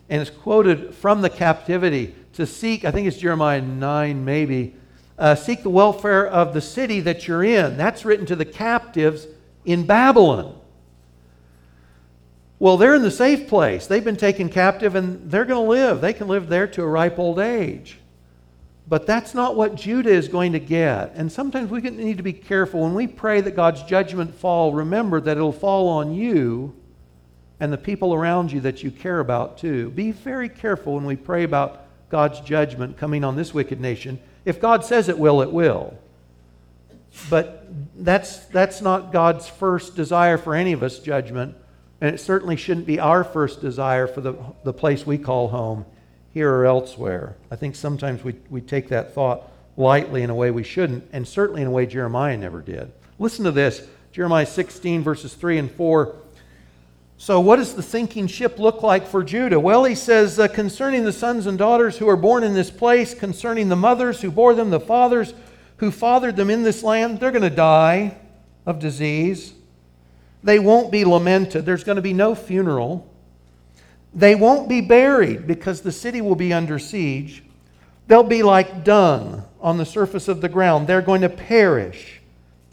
and 0.09 0.21
it's 0.21 0.31
quoted 0.31 0.93
from 0.95 1.21
the 1.21 1.29
captivity 1.29 2.15
to 2.33 2.45
seek, 2.45 2.83
I 2.83 2.91
think 2.91 3.07
it's 3.07 3.17
Jeremiah 3.17 3.61
9 3.61 4.25
maybe, 4.25 4.75
uh, 5.17 5.35
seek 5.35 5.63
the 5.63 5.69
welfare 5.69 6.27
of 6.27 6.53
the 6.53 6.61
city 6.61 6.99
that 7.01 7.27
you're 7.27 7.43
in. 7.43 7.77
That's 7.77 8.03
written 8.03 8.25
to 8.25 8.35
the 8.35 8.45
captives 8.45 9.27
in 9.63 9.85
Babylon. 9.85 10.59
Well, 12.59 12.77
they're 12.77 12.95
in 12.95 13.01
the 13.01 13.11
safe 13.11 13.47
place. 13.47 13.87
They've 13.87 14.03
been 14.03 14.17
taken 14.17 14.49
captive 14.49 14.95
and 14.95 15.29
they're 15.29 15.45
going 15.45 15.63
to 15.63 15.69
live. 15.69 16.01
They 16.01 16.13
can 16.13 16.27
live 16.27 16.49
there 16.49 16.67
to 16.67 16.81
a 16.81 16.87
ripe 16.87 17.19
old 17.19 17.39
age. 17.39 17.99
But 18.87 19.07
that's 19.07 19.33
not 19.33 19.55
what 19.55 19.75
Judah 19.75 20.09
is 20.09 20.27
going 20.27 20.53
to 20.53 20.59
get. 20.59 21.13
And 21.15 21.31
sometimes 21.31 21.69
we 21.69 21.81
need 21.81 22.17
to 22.17 22.23
be 22.23 22.33
careful. 22.33 22.81
When 22.81 22.93
we 22.93 23.07
pray 23.07 23.39
that 23.41 23.55
God's 23.55 23.81
judgment 23.83 24.35
fall, 24.35 24.73
remember 24.73 25.21
that 25.21 25.37
it'll 25.37 25.53
fall 25.53 25.87
on 25.87 26.13
you 26.13 26.75
and 27.59 27.71
the 27.71 27.77
people 27.77 28.13
around 28.13 28.51
you 28.51 28.59
that 28.61 28.83
you 28.83 28.91
care 28.91 29.19
about 29.19 29.57
too. 29.57 29.89
Be 29.91 30.11
very 30.11 30.49
careful 30.49 30.95
when 30.95 31.05
we 31.05 31.15
pray 31.15 31.43
about 31.43 31.85
God's 32.09 32.41
judgment 32.41 32.97
coming 32.97 33.23
on 33.23 33.37
this 33.37 33.53
wicked 33.53 33.79
nation. 33.79 34.19
If 34.43 34.59
God 34.59 34.83
says 34.83 35.07
it 35.07 35.17
will, 35.17 35.41
it 35.41 35.51
will. 35.51 35.97
But 37.29 37.67
that's, 37.95 38.39
that's 38.47 38.81
not 38.81 39.13
God's 39.13 39.47
first 39.47 39.95
desire 39.95 40.37
for 40.37 40.55
any 40.55 40.73
of 40.73 40.83
us, 40.83 40.99
judgment. 40.99 41.55
And 42.01 42.13
it 42.13 42.19
certainly 42.19 42.57
shouldn't 42.57 42.85
be 42.85 42.99
our 42.99 43.23
first 43.23 43.61
desire 43.61 44.07
for 44.07 44.19
the, 44.19 44.35
the 44.65 44.73
place 44.73 45.05
we 45.05 45.17
call 45.17 45.47
home 45.47 45.85
here 46.33 46.51
or 46.51 46.65
elsewhere. 46.65 47.35
I 47.51 47.55
think 47.55 47.75
sometimes 47.75 48.23
we, 48.23 48.35
we 48.49 48.61
take 48.61 48.89
that 48.89 49.13
thought 49.13 49.49
lightly 49.77 50.23
in 50.23 50.29
a 50.29 50.35
way 50.35 50.51
we 50.51 50.63
shouldn't, 50.63 51.07
and 51.11 51.27
certainly 51.27 51.61
in 51.61 51.67
a 51.67 51.71
way 51.71 51.85
Jeremiah 51.85 52.37
never 52.37 52.61
did. 52.61 52.91
Listen 53.19 53.45
to 53.45 53.51
this 53.51 53.87
Jeremiah 54.11 54.45
16, 54.45 55.03
verses 55.03 55.33
3 55.33 55.57
and 55.59 55.71
4. 55.71 56.15
So, 57.17 57.39
what 57.39 57.55
does 57.55 57.73
the 57.73 57.83
sinking 57.83 58.27
ship 58.27 58.59
look 58.59 58.83
like 58.83 59.07
for 59.07 59.23
Judah? 59.23 59.59
Well, 59.59 59.85
he 59.85 59.95
says, 59.95 60.39
uh, 60.39 60.47
concerning 60.47 61.03
the 61.03 61.13
sons 61.13 61.45
and 61.45 61.57
daughters 61.57 61.97
who 61.97 62.09
are 62.09 62.17
born 62.17 62.43
in 62.43 62.53
this 62.53 62.69
place, 62.69 63.13
concerning 63.13 63.69
the 63.69 63.75
mothers 63.75 64.21
who 64.21 64.29
bore 64.29 64.53
them, 64.53 64.71
the 64.71 64.79
fathers 64.79 65.33
who 65.77 65.91
fathered 65.91 66.35
them 66.35 66.49
in 66.49 66.63
this 66.63 66.83
land, 66.83 67.19
they're 67.19 67.31
going 67.31 67.43
to 67.43 67.49
die 67.49 68.17
of 68.65 68.79
disease. 68.79 69.53
They 70.43 70.59
won't 70.59 70.91
be 70.91 71.05
lamented. 71.05 71.65
There's 71.65 71.83
going 71.83 71.95
to 71.95 72.01
be 72.01 72.13
no 72.13 72.35
funeral. 72.35 73.09
They 74.15 74.35
won't 74.35 74.69
be 74.69 74.81
buried 74.81 75.47
because 75.47 75.81
the 75.81 75.91
city 75.91 76.21
will 76.21 76.35
be 76.35 76.53
under 76.53 76.77
siege. 76.77 77.43
They'll 78.07 78.23
be 78.23 78.43
like 78.43 78.83
dung 78.83 79.43
on 79.59 79.77
the 79.77 79.85
surface 79.85 80.27
of 80.27 80.41
the 80.41 80.49
ground. 80.49 80.87
They're 80.87 81.01
going 81.01 81.21
to 81.21 81.29
perish 81.29 82.21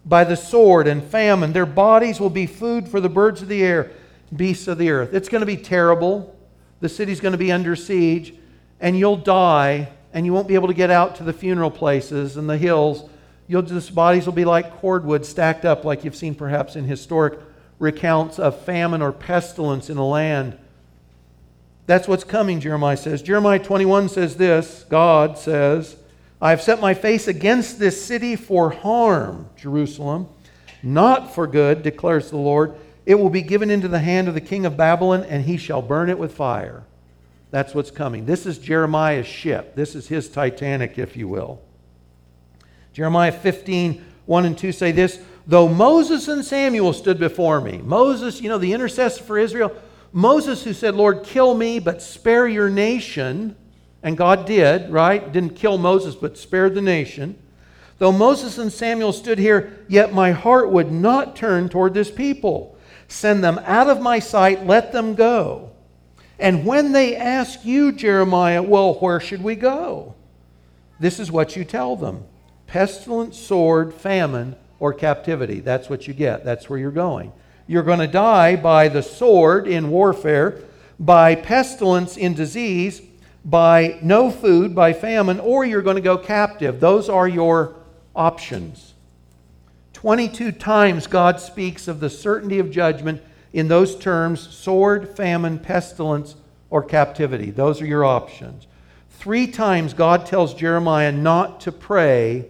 by 0.04 0.24
the 0.24 0.36
sword 0.36 0.86
and 0.86 1.02
famine. 1.02 1.52
Their 1.52 1.66
bodies 1.66 2.20
will 2.20 2.30
be 2.30 2.46
food 2.46 2.88
for 2.88 3.00
the 3.00 3.08
birds 3.08 3.40
of 3.40 3.48
the 3.48 3.62
air, 3.62 3.90
beasts 4.34 4.68
of 4.68 4.76
the 4.76 4.90
earth. 4.90 5.14
It's 5.14 5.28
going 5.28 5.40
to 5.40 5.46
be 5.46 5.56
terrible. 5.56 6.36
The 6.80 6.88
city's 6.88 7.20
going 7.20 7.32
to 7.32 7.38
be 7.38 7.52
under 7.52 7.76
siege, 7.76 8.34
and 8.80 8.98
you'll 8.98 9.16
die, 9.16 9.88
and 10.12 10.26
you 10.26 10.32
won't 10.32 10.48
be 10.48 10.54
able 10.54 10.68
to 10.68 10.74
get 10.74 10.90
out 10.90 11.16
to 11.16 11.22
the 11.22 11.32
funeral 11.32 11.70
places 11.70 12.36
and 12.36 12.50
the 12.50 12.58
hills. 12.58 13.08
You'll 13.46 13.62
just 13.62 13.94
bodies 13.94 14.26
will 14.26 14.32
be 14.32 14.44
like 14.44 14.80
cordwood 14.80 15.24
stacked 15.24 15.64
up, 15.64 15.84
like 15.84 16.04
you've 16.04 16.16
seen 16.16 16.34
perhaps 16.34 16.76
in 16.76 16.84
historic 16.84 17.38
recounts 17.78 18.38
of 18.38 18.60
famine 18.62 19.00
or 19.00 19.12
pestilence 19.12 19.88
in 19.88 19.96
a 19.96 20.06
land 20.06 20.58
That's 21.90 22.06
what's 22.06 22.22
coming, 22.22 22.60
Jeremiah 22.60 22.96
says. 22.96 23.20
Jeremiah 23.20 23.58
21 23.58 24.10
says 24.10 24.36
this 24.36 24.86
God 24.88 25.36
says, 25.36 25.96
I 26.40 26.50
have 26.50 26.62
set 26.62 26.80
my 26.80 26.94
face 26.94 27.26
against 27.26 27.80
this 27.80 28.00
city 28.00 28.36
for 28.36 28.70
harm, 28.70 29.48
Jerusalem, 29.56 30.28
not 30.84 31.34
for 31.34 31.48
good, 31.48 31.82
declares 31.82 32.30
the 32.30 32.36
Lord. 32.36 32.76
It 33.06 33.16
will 33.16 33.28
be 33.28 33.42
given 33.42 33.70
into 33.72 33.88
the 33.88 33.98
hand 33.98 34.28
of 34.28 34.34
the 34.34 34.40
king 34.40 34.66
of 34.66 34.76
Babylon, 34.76 35.24
and 35.24 35.44
he 35.44 35.56
shall 35.56 35.82
burn 35.82 36.08
it 36.10 36.18
with 36.20 36.32
fire. 36.32 36.84
That's 37.50 37.74
what's 37.74 37.90
coming. 37.90 38.24
This 38.24 38.46
is 38.46 38.58
Jeremiah's 38.58 39.26
ship. 39.26 39.74
This 39.74 39.96
is 39.96 40.06
his 40.06 40.28
Titanic, 40.28 40.96
if 40.96 41.16
you 41.16 41.26
will. 41.26 41.60
Jeremiah 42.92 43.32
15, 43.32 44.04
1 44.26 44.44
and 44.44 44.56
2 44.56 44.70
say 44.70 44.92
this 44.92 45.18
Though 45.44 45.66
Moses 45.66 46.28
and 46.28 46.44
Samuel 46.44 46.92
stood 46.92 47.18
before 47.18 47.60
me, 47.60 47.78
Moses, 47.78 48.40
you 48.40 48.48
know, 48.48 48.58
the 48.58 48.74
intercessor 48.74 49.24
for 49.24 49.36
Israel, 49.36 49.74
Moses 50.12 50.64
who 50.64 50.72
said, 50.72 50.94
Lord, 50.94 51.22
kill 51.22 51.54
me, 51.54 51.78
but 51.78 52.02
spare 52.02 52.48
your 52.48 52.68
nation, 52.68 53.56
and 54.02 54.16
God 54.16 54.46
did, 54.46 54.90
right? 54.90 55.32
Didn't 55.32 55.56
kill 55.56 55.78
Moses, 55.78 56.14
but 56.14 56.38
spared 56.38 56.74
the 56.74 56.82
nation. 56.82 57.38
Though 57.98 58.12
Moses 58.12 58.58
and 58.58 58.72
Samuel 58.72 59.12
stood 59.12 59.38
here, 59.38 59.84
yet 59.86 60.14
my 60.14 60.32
heart 60.32 60.70
would 60.70 60.90
not 60.90 61.36
turn 61.36 61.68
toward 61.68 61.94
this 61.94 62.10
people. 62.10 62.76
Send 63.08 63.44
them 63.44 63.60
out 63.64 63.90
of 63.90 64.00
my 64.00 64.18
sight, 64.18 64.66
let 64.66 64.92
them 64.92 65.14
go. 65.14 65.70
And 66.38 66.64
when 66.64 66.92
they 66.92 67.14
ask 67.16 67.64
you, 67.64 67.92
Jeremiah, 67.92 68.62
well, 68.62 68.94
where 68.94 69.20
should 69.20 69.42
we 69.42 69.54
go? 69.54 70.14
This 70.98 71.20
is 71.20 71.30
what 71.30 71.54
you 71.56 71.64
tell 71.64 71.96
them 71.96 72.24
pestilence, 72.66 73.36
sword, 73.36 73.92
famine, 73.92 74.56
or 74.78 74.94
captivity. 74.94 75.60
That's 75.60 75.90
what 75.90 76.08
you 76.08 76.14
get. 76.14 76.44
That's 76.44 76.70
where 76.70 76.78
you're 76.78 76.90
going. 76.90 77.32
You're 77.70 77.84
going 77.84 78.00
to 78.00 78.08
die 78.08 78.56
by 78.56 78.88
the 78.88 79.00
sword 79.00 79.68
in 79.68 79.90
warfare, 79.90 80.58
by 80.98 81.36
pestilence 81.36 82.16
in 82.16 82.34
disease, 82.34 83.00
by 83.44 84.00
no 84.02 84.28
food, 84.28 84.74
by 84.74 84.92
famine, 84.92 85.38
or 85.38 85.64
you're 85.64 85.80
going 85.80 85.94
to 85.94 86.02
go 86.02 86.18
captive. 86.18 86.80
Those 86.80 87.08
are 87.08 87.28
your 87.28 87.76
options. 88.16 88.94
22 89.92 90.50
times 90.50 91.06
God 91.06 91.38
speaks 91.38 91.86
of 91.86 92.00
the 92.00 92.10
certainty 92.10 92.58
of 92.58 92.72
judgment 92.72 93.22
in 93.52 93.68
those 93.68 93.94
terms 93.94 94.40
sword, 94.40 95.08
famine, 95.08 95.60
pestilence, 95.60 96.34
or 96.70 96.82
captivity. 96.82 97.52
Those 97.52 97.80
are 97.80 97.86
your 97.86 98.04
options. 98.04 98.66
Three 99.10 99.46
times 99.46 99.94
God 99.94 100.26
tells 100.26 100.54
Jeremiah 100.54 101.12
not 101.12 101.60
to 101.60 101.70
pray 101.70 102.46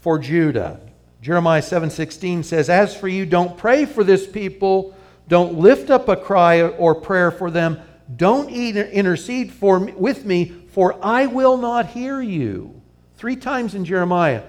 for 0.00 0.18
Judah. 0.18 0.80
Jeremiah 1.20 1.62
7:16 1.62 2.42
says, 2.42 2.68
"As 2.70 2.94
for 2.94 3.08
you, 3.08 3.26
don't 3.26 3.56
pray 3.56 3.84
for 3.84 4.04
this 4.04 4.26
people, 4.26 4.94
don't 5.28 5.58
lift 5.58 5.90
up 5.90 6.08
a 6.08 6.16
cry 6.16 6.62
or 6.62 6.94
prayer 6.94 7.30
for 7.30 7.50
them, 7.50 7.78
don't 8.16 8.48
intercede 8.50 9.52
for 9.52 9.78
with 9.96 10.24
me, 10.24 10.52
for 10.68 10.94
I 11.02 11.26
will 11.26 11.56
not 11.56 11.88
hear 11.88 12.20
you." 12.20 12.80
Three 13.16 13.36
times 13.36 13.74
in 13.74 13.84
Jeremiah. 13.84 14.42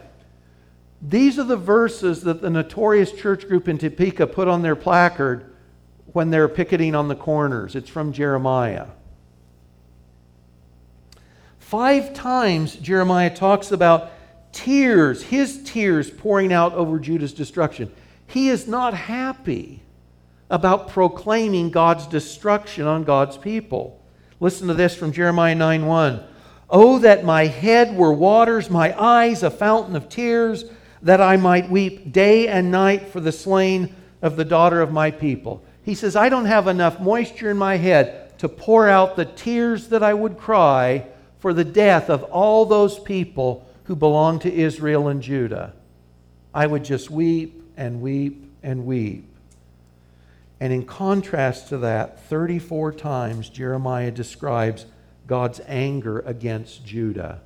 These 1.02 1.40
are 1.40 1.44
the 1.44 1.58
verses 1.58 2.22
that 2.24 2.42
the 2.42 2.50
notorious 2.50 3.12
church 3.12 3.48
group 3.48 3.68
in 3.68 3.78
Topeka 3.78 4.28
put 4.28 4.48
on 4.48 4.62
their 4.62 4.76
placard 4.76 5.46
when 6.12 6.30
they're 6.30 6.48
picketing 6.48 6.94
on 6.94 7.08
the 7.08 7.16
corners. 7.16 7.76
It's 7.76 7.90
from 7.90 8.12
Jeremiah. 8.12 8.88
Five 11.58 12.14
times 12.14 12.76
Jeremiah 12.76 13.30
talks 13.30 13.72
about 13.72 14.12
tears, 14.52 15.24
his 15.24 15.64
tears 15.64 16.10
pouring 16.10 16.52
out 16.54 16.74
over 16.74 17.00
Judah's 17.00 17.34
destruction. 17.34 17.92
He 18.28 18.50
is 18.50 18.68
not 18.68 18.94
happy 18.94 19.82
about 20.50 20.90
proclaiming 20.90 21.70
God's 21.70 22.08
destruction 22.08 22.86
on 22.86 23.04
God's 23.04 23.38
people. 23.38 24.02
Listen 24.40 24.68
to 24.68 24.74
this 24.74 24.96
from 24.96 25.12
Jeremiah 25.12 25.56
9 25.56 25.86
1. 25.86 26.24
Oh, 26.70 27.00
that 27.00 27.26
my 27.26 27.48
head 27.48 27.96
were 27.96 28.14
waters, 28.14 28.70
my 28.70 29.00
eyes 29.00 29.42
a 29.42 29.50
fountain 29.50 29.96
of 29.96 30.10
tears, 30.10 30.66
that 31.02 31.22
I 31.22 31.38
might 31.38 31.70
weep 31.70 32.12
day 32.12 32.48
and 32.48 32.72
night 32.72 33.10
for 33.10 33.20
the 33.20 33.32
slain 33.32 33.96
of 34.22 34.36
the 34.36 34.46
daughter 34.46 34.82
of 34.82 34.92
my 34.92 35.12
people. 35.12 35.64
He 35.84 35.96
says, 35.96 36.16
I 36.16 36.30
don't 36.30 36.46
have 36.46 36.68
enough 36.68 37.00
moisture 37.00 37.50
in 37.50 37.58
my 37.58 37.78
head 37.78 38.38
to 38.40 38.50
pour 38.50 38.88
out 38.88 39.16
the 39.16 39.26
tears 39.26 39.88
that 39.88 40.04
I 40.04 40.14
would 40.14 40.38
cry 40.38 41.08
for 41.40 41.54
the 41.54 41.64
death 41.64 42.10
of 42.10 42.24
all 42.24 42.66
those 42.66 43.00
people 43.00 43.68
who 43.90 43.96
belong 43.96 44.38
to 44.38 44.54
Israel 44.54 45.08
and 45.08 45.20
Judah. 45.20 45.74
I 46.54 46.68
would 46.68 46.84
just 46.84 47.10
weep 47.10 47.60
and 47.76 48.02
weep 48.02 48.54
and 48.62 48.86
weep. 48.86 49.26
And 50.60 50.72
in 50.72 50.86
contrast 50.86 51.70
to 51.70 51.80
that, 51.80 52.24
34 52.26 52.92
times 52.94 53.50
Jeremiah 53.50 54.12
describes 54.12 54.86
God's 55.26 55.60
anger 55.66 56.20
against 56.20 56.86
Judah. 56.86 57.42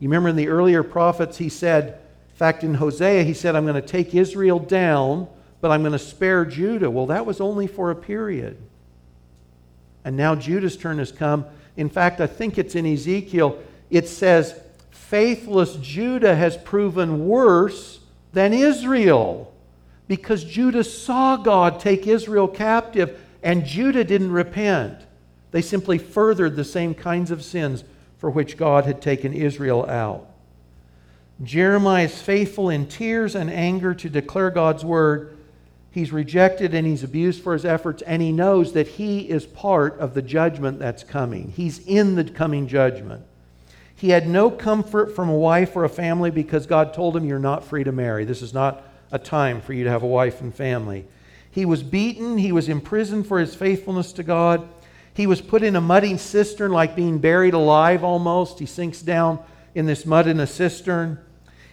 You 0.00 0.08
remember 0.08 0.30
in 0.30 0.34
the 0.34 0.48
earlier 0.48 0.82
prophets, 0.82 1.38
he 1.38 1.48
said, 1.48 2.00
in 2.30 2.34
fact, 2.34 2.64
in 2.64 2.74
Hosea, 2.74 3.22
he 3.22 3.32
said, 3.32 3.54
I'm 3.54 3.64
going 3.64 3.80
to 3.80 3.88
take 3.88 4.16
Israel 4.16 4.58
down, 4.58 5.28
but 5.60 5.70
I'm 5.70 5.82
going 5.82 5.92
to 5.92 5.98
spare 6.00 6.44
Judah. 6.44 6.90
Well, 6.90 7.06
that 7.06 7.24
was 7.24 7.40
only 7.40 7.68
for 7.68 7.92
a 7.92 7.96
period. 7.96 8.56
And 10.04 10.16
now 10.16 10.34
Judah's 10.34 10.76
turn 10.76 10.98
has 10.98 11.12
come. 11.12 11.46
In 11.76 11.88
fact, 11.88 12.20
I 12.20 12.26
think 12.26 12.58
it's 12.58 12.74
in 12.74 12.84
Ezekiel, 12.84 13.62
it 13.90 14.08
says, 14.08 14.60
faithless 15.08 15.76
Judah 15.76 16.36
has 16.36 16.58
proven 16.58 17.26
worse 17.26 18.00
than 18.34 18.52
Israel 18.52 19.50
because 20.06 20.44
Judah 20.44 20.84
saw 20.84 21.36
God 21.36 21.80
take 21.80 22.06
Israel 22.06 22.46
captive 22.46 23.18
and 23.42 23.64
Judah 23.64 24.04
didn't 24.04 24.32
repent. 24.32 24.98
They 25.50 25.62
simply 25.62 25.96
furthered 25.96 26.56
the 26.56 26.64
same 26.64 26.94
kinds 26.94 27.30
of 27.30 27.42
sins 27.42 27.84
for 28.18 28.28
which 28.28 28.58
God 28.58 28.84
had 28.84 29.00
taken 29.00 29.32
Israel 29.32 29.88
out. 29.88 30.26
Jeremiah 31.42 32.04
is 32.04 32.20
faithful 32.20 32.68
in 32.68 32.86
tears 32.86 33.34
and 33.34 33.50
anger 33.50 33.94
to 33.94 34.10
declare 34.10 34.50
God's 34.50 34.84
word. 34.84 35.38
He's 35.90 36.12
rejected 36.12 36.74
and 36.74 36.86
he's 36.86 37.04
abused 37.04 37.42
for 37.42 37.54
his 37.54 37.64
efforts, 37.64 38.02
and 38.02 38.20
he 38.20 38.32
knows 38.32 38.72
that 38.74 38.88
he 38.88 39.20
is 39.20 39.46
part 39.46 39.98
of 39.98 40.12
the 40.12 40.22
judgment 40.22 40.78
that's 40.78 41.02
coming. 41.02 41.52
He's 41.56 41.78
in 41.86 42.14
the 42.14 42.24
coming 42.24 42.66
judgment. 42.68 43.24
He 43.98 44.10
had 44.10 44.28
no 44.28 44.48
comfort 44.48 45.16
from 45.16 45.28
a 45.28 45.34
wife 45.34 45.74
or 45.74 45.82
a 45.82 45.88
family 45.88 46.30
because 46.30 46.66
God 46.66 46.94
told 46.94 47.16
him, 47.16 47.24
You're 47.24 47.40
not 47.40 47.64
free 47.64 47.82
to 47.82 47.90
marry. 47.90 48.24
This 48.24 48.42
is 48.42 48.54
not 48.54 48.84
a 49.10 49.18
time 49.18 49.60
for 49.60 49.72
you 49.72 49.82
to 49.82 49.90
have 49.90 50.04
a 50.04 50.06
wife 50.06 50.40
and 50.40 50.54
family. 50.54 51.04
He 51.50 51.64
was 51.64 51.82
beaten. 51.82 52.38
He 52.38 52.52
was 52.52 52.68
imprisoned 52.68 53.26
for 53.26 53.40
his 53.40 53.56
faithfulness 53.56 54.12
to 54.12 54.22
God. 54.22 54.68
He 55.14 55.26
was 55.26 55.40
put 55.40 55.64
in 55.64 55.74
a 55.74 55.80
muddy 55.80 56.16
cistern, 56.16 56.70
like 56.70 56.94
being 56.94 57.18
buried 57.18 57.54
alive 57.54 58.04
almost. 58.04 58.60
He 58.60 58.66
sinks 58.66 59.02
down 59.02 59.40
in 59.74 59.86
this 59.86 60.06
mud 60.06 60.28
in 60.28 60.38
a 60.38 60.46
cistern. 60.46 61.18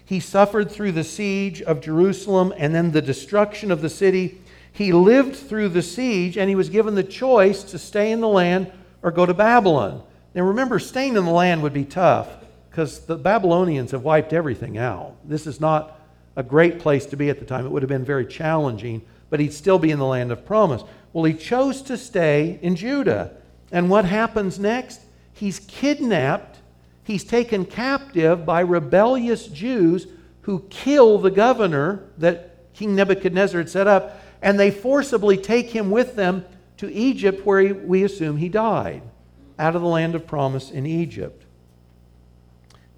He 0.04 0.20
suffered 0.20 0.72
through 0.72 0.94
the 0.94 1.04
siege 1.04 1.62
of 1.62 1.80
Jerusalem 1.80 2.52
and 2.58 2.74
then 2.74 2.90
the 2.90 3.04
destruction 3.04 3.70
of 3.70 3.82
the 3.82 3.90
city. 3.90 4.42
He 4.72 4.94
lived 4.94 5.36
through 5.36 5.70
the 5.70 5.84
siege 5.84 6.40
and 6.40 6.50
he 6.50 6.56
was 6.56 6.70
given 6.70 6.96
the 6.96 7.04
choice 7.04 7.62
to 7.66 7.78
stay 7.78 8.12
in 8.12 8.20
the 8.20 8.28
land 8.28 8.72
or 9.04 9.12
go 9.12 9.28
to 9.28 9.34
Babylon. 9.36 10.02
Now 10.36 10.42
remember, 10.44 10.80
staying 10.80 11.16
in 11.16 11.24
the 11.24 11.32
land 11.32 11.64
would 11.64 11.74
be 11.74 11.86
tough 11.86 12.28
because 12.70 13.00
the 13.00 13.16
Babylonians 13.16 13.92
have 13.92 14.04
wiped 14.04 14.34
everything 14.34 14.78
out. 14.78 15.16
This 15.24 15.48
is 15.48 15.62
not 15.62 15.98
a 16.36 16.44
great 16.44 16.78
place 16.78 17.06
to 17.08 17.16
be 17.16 17.30
at 17.30 17.40
the 17.40 17.46
time. 17.46 17.66
It 17.66 17.70
would 17.72 17.82
have 17.82 17.90
been 17.90 18.04
very 18.04 18.26
challenging, 18.26 19.02
but 19.30 19.40
he'd 19.40 19.54
still 19.54 19.80
be 19.80 19.92
in 19.92 20.00
the 20.00 20.06
land 20.06 20.34
of 20.34 20.46
promise. 20.46 20.84
Well, 21.14 21.24
he 21.24 21.34
chose 21.34 21.82
to 21.84 21.96
stay 21.96 22.60
in 22.62 22.76
Judah. 22.76 23.32
And 23.72 23.90
what 23.90 24.04
happens 24.04 24.60
next? 24.60 25.00
He's 25.32 25.60
kidnapped, 25.60 26.60
he's 27.04 27.24
taken 27.24 27.66
captive 27.66 28.46
by 28.46 28.60
rebellious 28.60 29.48
Jews 29.48 30.08
who 30.42 30.66
kill 30.70 31.18
the 31.18 31.32
governor 31.32 32.04
that 32.18 32.74
King 32.74 32.94
Nebuchadnezzar 32.94 33.62
had 33.62 33.70
set 33.70 33.88
up, 33.88 34.22
and 34.42 34.60
they 34.60 34.70
forcibly 34.70 35.38
take 35.38 35.70
him 35.70 35.92
with 35.92 36.18
them 36.18 36.44
to 36.78 36.92
Egypt, 36.92 37.46
where 37.46 37.62
he, 37.62 37.72
we 37.72 38.04
assume 38.04 38.36
he 38.36 38.50
died 38.50 39.02
out 39.58 39.76
of 39.76 39.82
the 39.82 39.88
land 39.88 40.16
of 40.16 40.28
promise 40.28 40.70
in 40.70 40.86
Egypt. 40.86 41.44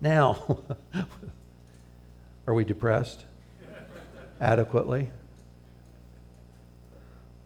Now, 0.02 0.60
are 2.48 2.54
we 2.54 2.64
depressed? 2.64 3.26
Adequately? 4.40 5.10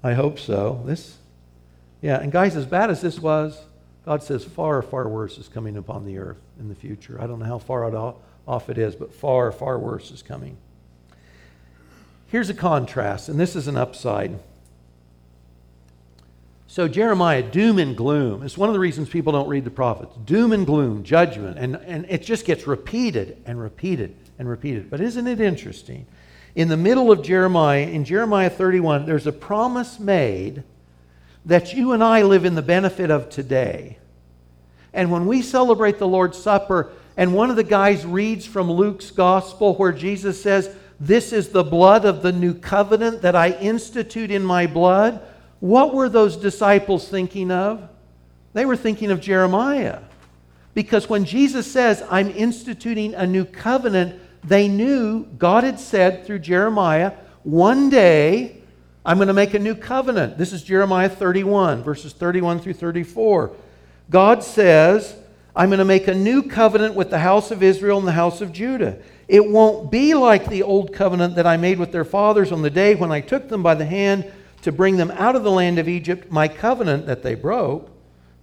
I 0.04 0.14
hope 0.14 0.40
so. 0.40 0.82
This, 0.86 1.18
yeah, 2.02 2.20
and 2.20 2.32
guys, 2.32 2.56
as 2.56 2.66
bad 2.66 2.90
as 2.90 3.02
this 3.02 3.20
was, 3.20 3.62
God 4.06 4.24
says 4.24 4.44
far, 4.44 4.82
far 4.82 5.08
worse 5.08 5.38
is 5.38 5.48
coming 5.48 5.78
upon 5.78 6.06
the 6.06 6.18
earth 6.18 6.42
in 6.60 6.70
the 6.70 6.76
future. 6.76 7.22
I 7.22 7.28
don't 7.28 7.40
know 7.40 7.46
how 7.46 7.60
far 7.60 8.16
off 8.48 8.70
it 8.70 8.78
is, 8.78 8.96
but 8.96 9.14
far, 9.14 9.52
far 9.52 9.78
worse 9.78 10.12
is 10.12 10.24
coming. 10.24 10.58
Here's 12.28 12.50
a 12.50 12.54
contrast, 12.54 13.30
and 13.30 13.40
this 13.40 13.56
is 13.56 13.68
an 13.68 13.78
upside. 13.78 14.40
So, 16.72 16.88
Jeremiah, 16.88 17.44
doom 17.44 17.80
and 17.80 17.98
gloom. 17.98 18.44
It's 18.44 18.58
one 18.58 18.70
of 18.70 18.74
the 18.74 18.80
reasons 18.80 19.10
people 19.10 19.34
don't 19.34 19.50
read 19.50 19.66
the 19.66 19.70
prophets. 19.70 20.16
Doom 20.24 20.54
and 20.54 20.66
gloom, 20.66 21.04
judgment. 21.04 21.58
And, 21.58 21.76
and 21.76 22.06
it 22.08 22.24
just 22.24 22.46
gets 22.46 22.66
repeated 22.66 23.44
and 23.46 23.60
repeated 23.60 24.16
and 24.40 24.48
repeated. 24.48 24.90
But 24.90 25.02
isn't 25.02 25.28
it 25.28 25.42
interesting? 25.42 26.06
In 26.56 26.70
the 26.70 26.78
middle 26.78 27.12
of 27.12 27.24
Jeremiah, 27.24 27.82
in 27.82 28.06
Jeremiah 28.06 28.50
31, 28.50 29.06
there's 29.06 29.28
a 29.28 29.34
promise 29.34 30.00
made 30.00 30.64
that 31.44 31.74
you 31.74 31.92
and 31.92 32.02
I 32.02 32.22
live 32.22 32.46
in 32.46 32.56
the 32.56 32.62
benefit 32.62 33.12
of 33.12 33.30
today. 33.30 33.98
And 34.94 35.12
when 35.12 35.26
we 35.26 35.42
celebrate 35.42 36.00
the 36.00 36.08
Lord's 36.08 36.38
Supper, 36.38 36.94
and 37.18 37.34
one 37.34 37.50
of 37.50 37.58
the 37.58 37.66
guys 37.66 38.06
reads 38.06 38.46
from 38.46 38.72
Luke's 38.72 39.12
gospel 39.12 39.76
where 39.76 39.92
Jesus 39.92 40.42
says, 40.42 40.74
This 41.02 41.34
is 41.34 41.50
the 41.50 41.66
blood 41.66 42.06
of 42.06 42.22
the 42.22 42.32
new 42.32 42.54
covenant 42.54 43.24
that 43.24 43.36
I 43.36 43.50
institute 43.60 44.32
in 44.32 44.46
my 44.46 44.68
blood. 44.68 45.22
What 45.62 45.94
were 45.94 46.10
those 46.10 46.36
disciples 46.36 47.08
thinking 47.08 47.52
of? 47.52 47.88
They 48.54 48.66
were 48.66 48.76
thinking 48.76 49.12
of 49.12 49.22
Jeremiah. 49.22 50.00
Because 50.74 51.08
when 51.08 51.24
Jesus 51.24 51.72
says, 51.72 52.04
I'm 52.10 52.32
instituting 52.32 53.14
a 53.14 53.28
new 53.28 53.46
covenant, 53.46 54.20
they 54.44 54.68
knew 54.68 55.26
God 55.38 55.64
had 55.64 55.80
said 55.80 56.26
through 56.26 56.40
Jeremiah, 56.40 57.14
one 57.44 57.90
day 57.90 58.58
I'm 59.06 59.18
going 59.18 59.28
to 59.28 59.34
make 59.34 59.54
a 59.54 59.60
new 59.60 59.76
covenant. 59.76 60.38
This 60.38 60.52
is 60.52 60.64
Jeremiah 60.64 61.10
31, 61.10 61.84
verses 61.84 62.14
31 62.14 62.60
through 62.60 62.74
34. 62.74 63.52
God 64.10 64.44
says, 64.44 65.16
I'm 65.56 65.70
going 65.70 65.80
to 65.80 65.86
make 65.86 66.08
a 66.08 66.16
new 66.16 66.44
covenant 66.44 66.96
with 66.96 67.12
the 67.12 67.20
house 67.20 67.52
of 67.52 67.62
Israel 67.62 68.00
and 68.00 68.08
the 68.08 68.14
house 68.14 68.42
of 68.42 68.52
Judah. 68.52 68.98
It 69.28 69.46
won't 69.46 69.92
be 69.92 70.14
like 70.16 70.48
the 70.48 70.64
old 70.64 70.92
covenant 70.92 71.36
that 71.36 71.46
I 71.46 71.58
made 71.58 71.78
with 71.78 71.92
their 71.92 72.06
fathers 72.06 72.52
on 72.52 72.64
the 72.64 72.70
day 72.70 72.96
when 72.96 73.12
I 73.12 73.22
took 73.22 73.48
them 73.48 73.62
by 73.62 73.76
the 73.76 73.86
hand 73.86 74.32
to 74.62 74.72
bring 74.72 74.98
them 74.98 75.12
out 75.12 75.36
of 75.36 75.44
the 75.44 75.52
land 75.52 75.80
of 75.80 75.90
Egypt, 75.90 76.32
my 76.32 76.48
covenant 76.48 77.06
that 77.08 77.24
they 77.24 77.36
broke, 77.36 77.90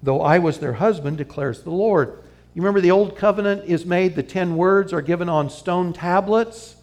though 0.03 0.21
I 0.21 0.39
was 0.39 0.59
their 0.59 0.75
husband, 0.75 1.19
declares 1.19 1.62
the 1.62 1.71
Lord. 1.71 2.23
You 2.55 2.62
remember 2.62 2.81
the 2.81 2.91
old 2.91 3.16
covenant 3.16 3.64
is 3.66 3.87
made, 3.87 4.14
the 4.16 4.23
ten 4.23 4.57
words 4.57 4.93
are 4.93 5.03
given 5.03 5.29
on 5.29 5.51
stone 5.51 5.93
tablets. 5.93 6.77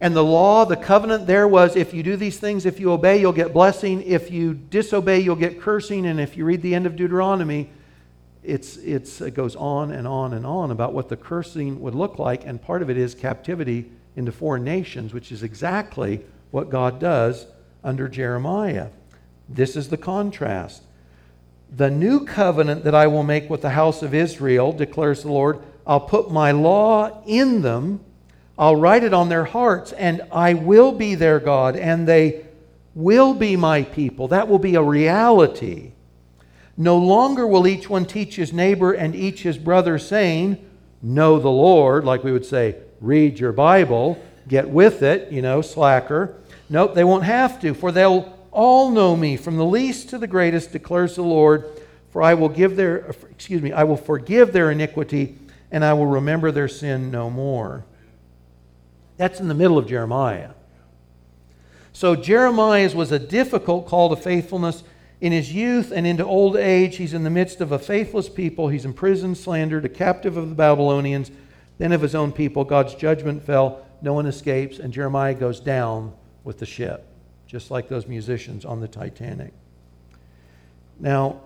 And 0.00 0.16
the 0.16 0.24
law, 0.24 0.64
the 0.64 0.76
covenant 0.76 1.28
there 1.28 1.46
was 1.46 1.76
if 1.76 1.94
you 1.94 2.02
do 2.02 2.16
these 2.16 2.40
things, 2.40 2.66
if 2.66 2.80
you 2.80 2.90
obey, 2.90 3.20
you'll 3.20 3.32
get 3.32 3.52
blessing. 3.52 4.02
If 4.02 4.32
you 4.32 4.54
disobey, 4.54 5.20
you'll 5.20 5.36
get 5.36 5.60
cursing. 5.60 6.06
And 6.06 6.18
if 6.20 6.36
you 6.36 6.44
read 6.44 6.62
the 6.62 6.74
end 6.74 6.86
of 6.86 6.96
Deuteronomy, 6.96 7.70
it's, 8.42 8.76
it's, 8.78 9.20
it 9.20 9.34
goes 9.34 9.54
on 9.54 9.92
and 9.92 10.08
on 10.08 10.32
and 10.32 10.44
on 10.44 10.72
about 10.72 10.92
what 10.92 11.08
the 11.08 11.16
cursing 11.16 11.80
would 11.80 11.94
look 11.94 12.18
like. 12.18 12.44
And 12.44 12.60
part 12.60 12.82
of 12.82 12.90
it 12.90 12.96
is 12.96 13.14
captivity 13.14 13.92
into 14.16 14.32
foreign 14.32 14.64
nations, 14.64 15.14
which 15.14 15.30
is 15.30 15.44
exactly 15.44 16.22
what 16.50 16.68
God 16.68 16.98
does 16.98 17.46
under 17.84 18.08
Jeremiah. 18.08 18.88
This 19.48 19.76
is 19.76 19.88
the 19.88 19.96
contrast. 19.96 20.82
The 21.74 21.90
new 21.90 22.24
covenant 22.24 22.84
that 22.84 22.94
I 22.94 23.06
will 23.06 23.22
make 23.22 23.48
with 23.48 23.62
the 23.62 23.70
house 23.70 24.02
of 24.02 24.14
Israel, 24.14 24.72
declares 24.72 25.22
the 25.22 25.32
Lord, 25.32 25.58
I'll 25.86 26.00
put 26.00 26.30
my 26.30 26.52
law 26.52 27.22
in 27.26 27.62
them, 27.62 28.00
I'll 28.58 28.76
write 28.76 29.02
it 29.02 29.14
on 29.14 29.28
their 29.28 29.44
hearts, 29.44 29.92
and 29.92 30.22
I 30.30 30.54
will 30.54 30.92
be 30.92 31.14
their 31.14 31.40
God, 31.40 31.76
and 31.76 32.06
they 32.06 32.46
will 32.94 33.34
be 33.34 33.56
my 33.56 33.82
people. 33.82 34.28
That 34.28 34.48
will 34.48 34.58
be 34.58 34.74
a 34.74 34.82
reality. 34.82 35.92
No 36.76 36.98
longer 36.98 37.46
will 37.46 37.66
each 37.66 37.88
one 37.88 38.04
teach 38.04 38.36
his 38.36 38.52
neighbor 38.52 38.92
and 38.92 39.14
each 39.14 39.42
his 39.42 39.58
brother, 39.58 39.98
saying, 39.98 40.64
Know 41.02 41.38
the 41.38 41.50
Lord, 41.50 42.04
like 42.04 42.22
we 42.22 42.32
would 42.32 42.46
say, 42.46 42.76
read 43.00 43.38
your 43.38 43.52
Bible, 43.52 44.22
get 44.46 44.68
with 44.68 45.02
it, 45.02 45.32
you 45.32 45.42
know, 45.42 45.62
slacker. 45.62 46.36
Nope, 46.72 46.94
they 46.94 47.04
won't 47.04 47.24
have 47.24 47.60
to, 47.60 47.74
for 47.74 47.92
they'll 47.92 48.34
all 48.50 48.90
know 48.90 49.14
me, 49.14 49.36
from 49.36 49.58
the 49.58 49.64
least 49.64 50.08
to 50.08 50.16
the 50.16 50.26
greatest, 50.26 50.72
declares 50.72 51.16
the 51.16 51.22
Lord. 51.22 51.66
For 52.08 52.22
I 52.22 52.32
will 52.32 52.48
give 52.48 52.76
their, 52.76 53.10
excuse 53.30 53.60
me, 53.60 53.72
I 53.72 53.84
will 53.84 53.98
forgive 53.98 54.54
their 54.54 54.70
iniquity, 54.70 55.36
and 55.70 55.84
I 55.84 55.92
will 55.92 56.06
remember 56.06 56.50
their 56.50 56.68
sin 56.68 57.10
no 57.10 57.28
more. 57.28 57.84
That's 59.18 59.38
in 59.38 59.48
the 59.48 59.54
middle 59.54 59.76
of 59.76 59.86
Jeremiah. 59.86 60.52
So 61.92 62.16
Jeremiah's 62.16 62.94
was 62.94 63.12
a 63.12 63.18
difficult 63.18 63.86
call 63.86 64.08
to 64.08 64.16
faithfulness. 64.16 64.82
In 65.20 65.30
his 65.30 65.52
youth 65.52 65.92
and 65.94 66.06
into 66.06 66.24
old 66.24 66.56
age, 66.56 66.96
he's 66.96 67.12
in 67.12 67.22
the 67.22 67.28
midst 67.28 67.60
of 67.60 67.70
a 67.70 67.78
faithless 67.78 68.30
people. 68.30 68.68
He's 68.68 68.86
imprisoned, 68.86 69.36
slandered, 69.36 69.84
a 69.84 69.90
captive 69.90 70.38
of 70.38 70.48
the 70.48 70.54
Babylonians, 70.54 71.30
then 71.76 71.92
of 71.92 72.00
his 72.00 72.14
own 72.14 72.32
people. 72.32 72.64
God's 72.64 72.94
judgment 72.94 73.42
fell. 73.42 73.84
No 74.00 74.14
one 74.14 74.24
escapes, 74.24 74.78
and 74.78 74.90
Jeremiah 74.90 75.34
goes 75.34 75.60
down 75.60 76.14
with 76.44 76.58
the 76.58 76.66
ship 76.66 77.08
just 77.52 77.70
like 77.70 77.86
those 77.86 78.06
musicians 78.06 78.64
on 78.64 78.80
the 78.80 78.88
Titanic. 78.88 79.52
Now, 80.98 81.38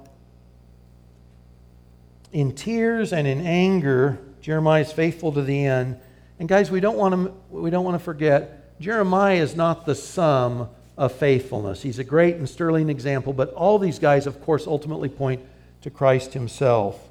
in 2.32 2.52
tears 2.54 3.12
and 3.12 3.26
in 3.26 3.44
anger, 3.44 4.20
Jeremiah 4.40 4.82
is 4.82 4.92
faithful 4.92 5.32
to 5.32 5.42
the 5.42 5.66
end. 5.66 5.98
And 6.38 6.48
guys, 6.48 6.70
we 6.70 6.78
don't 6.78 6.96
want 6.96 7.14
to, 7.14 7.34
we 7.50 7.70
don't 7.70 7.84
want 7.84 7.98
to 7.98 8.04
forget, 8.04 8.78
Jeremiah 8.78 9.42
is 9.42 9.56
not 9.56 9.84
the 9.84 9.96
sum 9.96 10.68
of 10.96 11.10
faithfulness. 11.10 11.82
He's 11.82 11.98
a 11.98 12.04
great 12.04 12.36
and 12.36 12.48
sterling 12.48 12.88
example, 12.88 13.32
but 13.32 13.52
all 13.54 13.80
these 13.80 13.98
guys, 13.98 14.28
of 14.28 14.40
course, 14.40 14.68
ultimately 14.68 15.08
point 15.08 15.42
to 15.82 15.90
Christ 15.90 16.34
himself. 16.34 17.08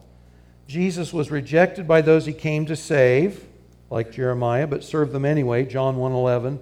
Jesus 0.70 1.12
was 1.12 1.30
rejected 1.30 1.86
by 1.86 2.00
those 2.00 2.26
he 2.26 2.34
came 2.34 2.66
to 2.68 2.78
save, 2.78 3.44
like 3.90 4.14
Jeremiah, 4.14 4.68
but 4.68 4.86
served 4.86 5.12
them 5.12 5.26
anyway, 5.26 5.66
John 5.66 5.98
1:11. 5.98 6.60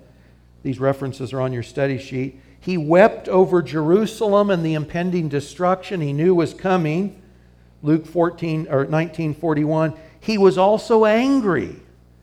These 0.64 0.80
references 0.80 1.34
are 1.34 1.41
on 1.41 1.53
your 1.53 1.64
study 1.64 1.97
sheet. 1.97 2.39
He 2.59 2.78
wept 2.78 3.28
over 3.28 3.61
Jerusalem 3.61 4.49
and 4.49 4.66
the 4.66 4.74
impending 4.74 5.30
destruction 5.30 6.01
he 6.01 6.14
knew 6.14 6.34
was 6.34 6.53
coming. 6.53 7.22
Luke 7.84 8.05
14 8.05 8.68
or 8.70 8.86
1941. 8.86 9.93
He 10.22 10.38
was 10.38 10.57
also 10.57 11.03
angry, 11.03 11.76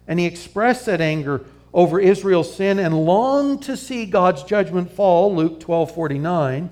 and 0.09 0.19
he 0.19 0.25
expressed 0.25 0.87
that 0.87 1.03
anger 1.03 1.45
over 1.75 2.01
Israel's 2.01 2.55
sin 2.55 2.79
and 2.79 3.05
longed 3.05 3.63
to 3.65 3.77
see 3.77 4.07
God's 4.07 4.43
judgment 4.43 4.91
fall. 4.91 5.35
Luke 5.35 5.61
12:49. 5.61 6.71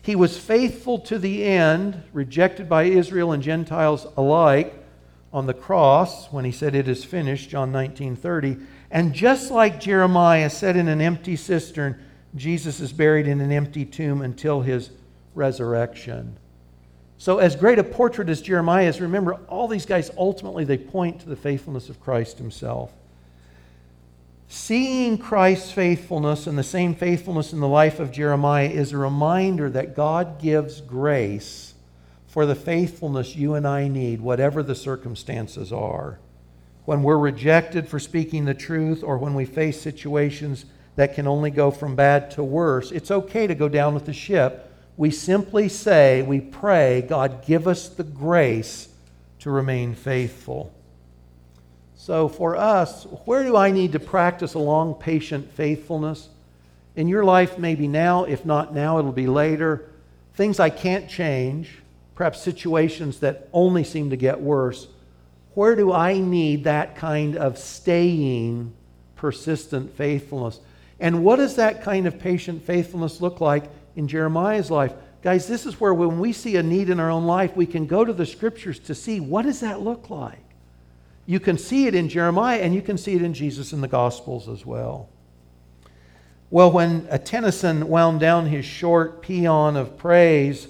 He 0.00 0.16
was 0.16 0.38
faithful 0.38 0.98
to 1.00 1.18
the 1.18 1.44
end, 1.44 2.02
rejected 2.12 2.68
by 2.68 2.84
Israel 2.84 3.32
and 3.32 3.42
Gentiles 3.42 4.06
alike 4.16 4.74
on 5.32 5.46
the 5.46 5.54
cross 5.54 6.32
when 6.32 6.44
he 6.44 6.52
said 6.52 6.74
it 6.74 6.88
is 6.88 7.04
finished, 7.04 7.50
John 7.50 7.70
19:30. 7.72 8.58
And 8.94 9.12
just 9.12 9.50
like 9.50 9.80
Jeremiah 9.80 10.48
said 10.48 10.76
in 10.76 10.86
an 10.86 11.00
empty 11.00 11.34
cistern, 11.34 12.00
Jesus 12.36 12.78
is 12.78 12.92
buried 12.92 13.26
in 13.26 13.40
an 13.40 13.50
empty 13.50 13.84
tomb 13.84 14.22
until 14.22 14.60
his 14.60 14.90
resurrection. 15.34 16.36
So, 17.18 17.38
as 17.38 17.56
great 17.56 17.80
a 17.80 17.84
portrait 17.84 18.28
as 18.28 18.40
Jeremiah 18.40 18.86
is, 18.86 19.00
remember, 19.00 19.34
all 19.48 19.66
these 19.66 19.84
guys 19.84 20.12
ultimately 20.16 20.64
they 20.64 20.78
point 20.78 21.20
to 21.20 21.28
the 21.28 21.34
faithfulness 21.34 21.88
of 21.88 22.00
Christ 22.00 22.38
himself. 22.38 22.92
Seeing 24.46 25.18
Christ's 25.18 25.72
faithfulness 25.72 26.46
and 26.46 26.56
the 26.56 26.62
same 26.62 26.94
faithfulness 26.94 27.52
in 27.52 27.58
the 27.58 27.66
life 27.66 27.98
of 27.98 28.12
Jeremiah 28.12 28.68
is 28.68 28.92
a 28.92 28.98
reminder 28.98 29.68
that 29.70 29.96
God 29.96 30.40
gives 30.40 30.80
grace 30.80 31.74
for 32.28 32.46
the 32.46 32.54
faithfulness 32.54 33.34
you 33.34 33.54
and 33.54 33.66
I 33.66 33.88
need, 33.88 34.20
whatever 34.20 34.62
the 34.62 34.76
circumstances 34.76 35.72
are 35.72 36.20
when 36.84 37.02
we're 37.02 37.18
rejected 37.18 37.88
for 37.88 37.98
speaking 37.98 38.44
the 38.44 38.54
truth 38.54 39.02
or 39.02 39.18
when 39.18 39.34
we 39.34 39.44
face 39.44 39.80
situations 39.80 40.66
that 40.96 41.14
can 41.14 41.26
only 41.26 41.50
go 41.50 41.70
from 41.70 41.96
bad 41.96 42.30
to 42.32 42.44
worse, 42.44 42.92
it's 42.92 43.10
okay 43.10 43.46
to 43.46 43.54
go 43.54 43.68
down 43.68 43.94
with 43.94 44.06
the 44.06 44.12
ship. 44.12 44.70
We 44.96 45.10
simply 45.10 45.68
say, 45.68 46.22
we 46.22 46.40
pray, 46.40 47.02
God, 47.02 47.44
give 47.44 47.66
us 47.66 47.88
the 47.88 48.04
grace 48.04 48.88
to 49.40 49.50
remain 49.50 49.94
faithful. 49.94 50.72
So, 51.96 52.28
for 52.28 52.54
us, 52.56 53.04
where 53.24 53.44
do 53.44 53.56
I 53.56 53.70
need 53.70 53.92
to 53.92 54.00
practice 54.00 54.54
a 54.54 54.58
long, 54.58 54.94
patient 54.94 55.50
faithfulness? 55.52 56.28
In 56.96 57.08
your 57.08 57.24
life, 57.24 57.58
maybe 57.58 57.88
now. 57.88 58.24
If 58.24 58.44
not 58.44 58.74
now, 58.74 58.98
it'll 58.98 59.10
be 59.10 59.26
later. 59.26 59.90
Things 60.34 60.60
I 60.60 60.70
can't 60.70 61.08
change, 61.08 61.78
perhaps 62.14 62.42
situations 62.42 63.20
that 63.20 63.48
only 63.52 63.84
seem 63.84 64.10
to 64.10 64.16
get 64.16 64.40
worse. 64.40 64.86
Where 65.54 65.76
do 65.76 65.92
I 65.92 66.18
need 66.18 66.64
that 66.64 66.96
kind 66.96 67.36
of 67.36 67.58
staying, 67.58 68.72
persistent 69.16 69.96
faithfulness? 69.96 70.60
And 71.00 71.24
what 71.24 71.36
does 71.36 71.56
that 71.56 71.82
kind 71.82 72.06
of 72.06 72.18
patient 72.18 72.64
faithfulness 72.64 73.20
look 73.20 73.40
like 73.40 73.64
in 73.96 74.08
Jeremiah's 74.08 74.70
life? 74.70 74.92
Guys, 75.22 75.46
this 75.46 75.64
is 75.64 75.80
where 75.80 75.94
when 75.94 76.18
we 76.18 76.32
see 76.32 76.56
a 76.56 76.62
need 76.62 76.90
in 76.90 77.00
our 77.00 77.10
own 77.10 77.24
life, 77.24 77.56
we 77.56 77.66
can 77.66 77.86
go 77.86 78.04
to 78.04 78.12
the 78.12 78.26
scriptures 78.26 78.78
to 78.80 78.94
see 78.94 79.20
what 79.20 79.46
does 79.46 79.60
that 79.60 79.80
look 79.80 80.10
like? 80.10 80.38
You 81.26 81.40
can 81.40 81.56
see 81.56 81.86
it 81.86 81.94
in 81.94 82.08
Jeremiah 82.08 82.60
and 82.60 82.74
you 82.74 82.82
can 82.82 82.98
see 82.98 83.14
it 83.14 83.22
in 83.22 83.32
Jesus 83.32 83.72
in 83.72 83.80
the 83.80 83.88
Gospels 83.88 84.48
as 84.48 84.66
well. 84.66 85.08
Well, 86.50 86.70
when 86.70 87.08
Tennyson 87.24 87.88
wound 87.88 88.20
down 88.20 88.46
his 88.46 88.64
short 88.64 89.22
paean 89.22 89.76
of 89.76 89.96
praise 89.96 90.68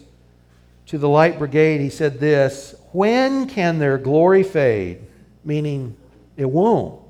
to 0.87 0.99
the 0.99 1.09
Light 1.09 1.39
Brigade, 1.39 1.80
he 1.80 1.91
said 1.91 2.20
this 2.20 2.76
when 2.95 3.49
can 3.49 3.80
their 3.80 3.99
glory 3.99 4.45
fade? 4.45 5.01
Meaning, 5.45 5.97
it 6.36 6.49
won't. 6.49 7.01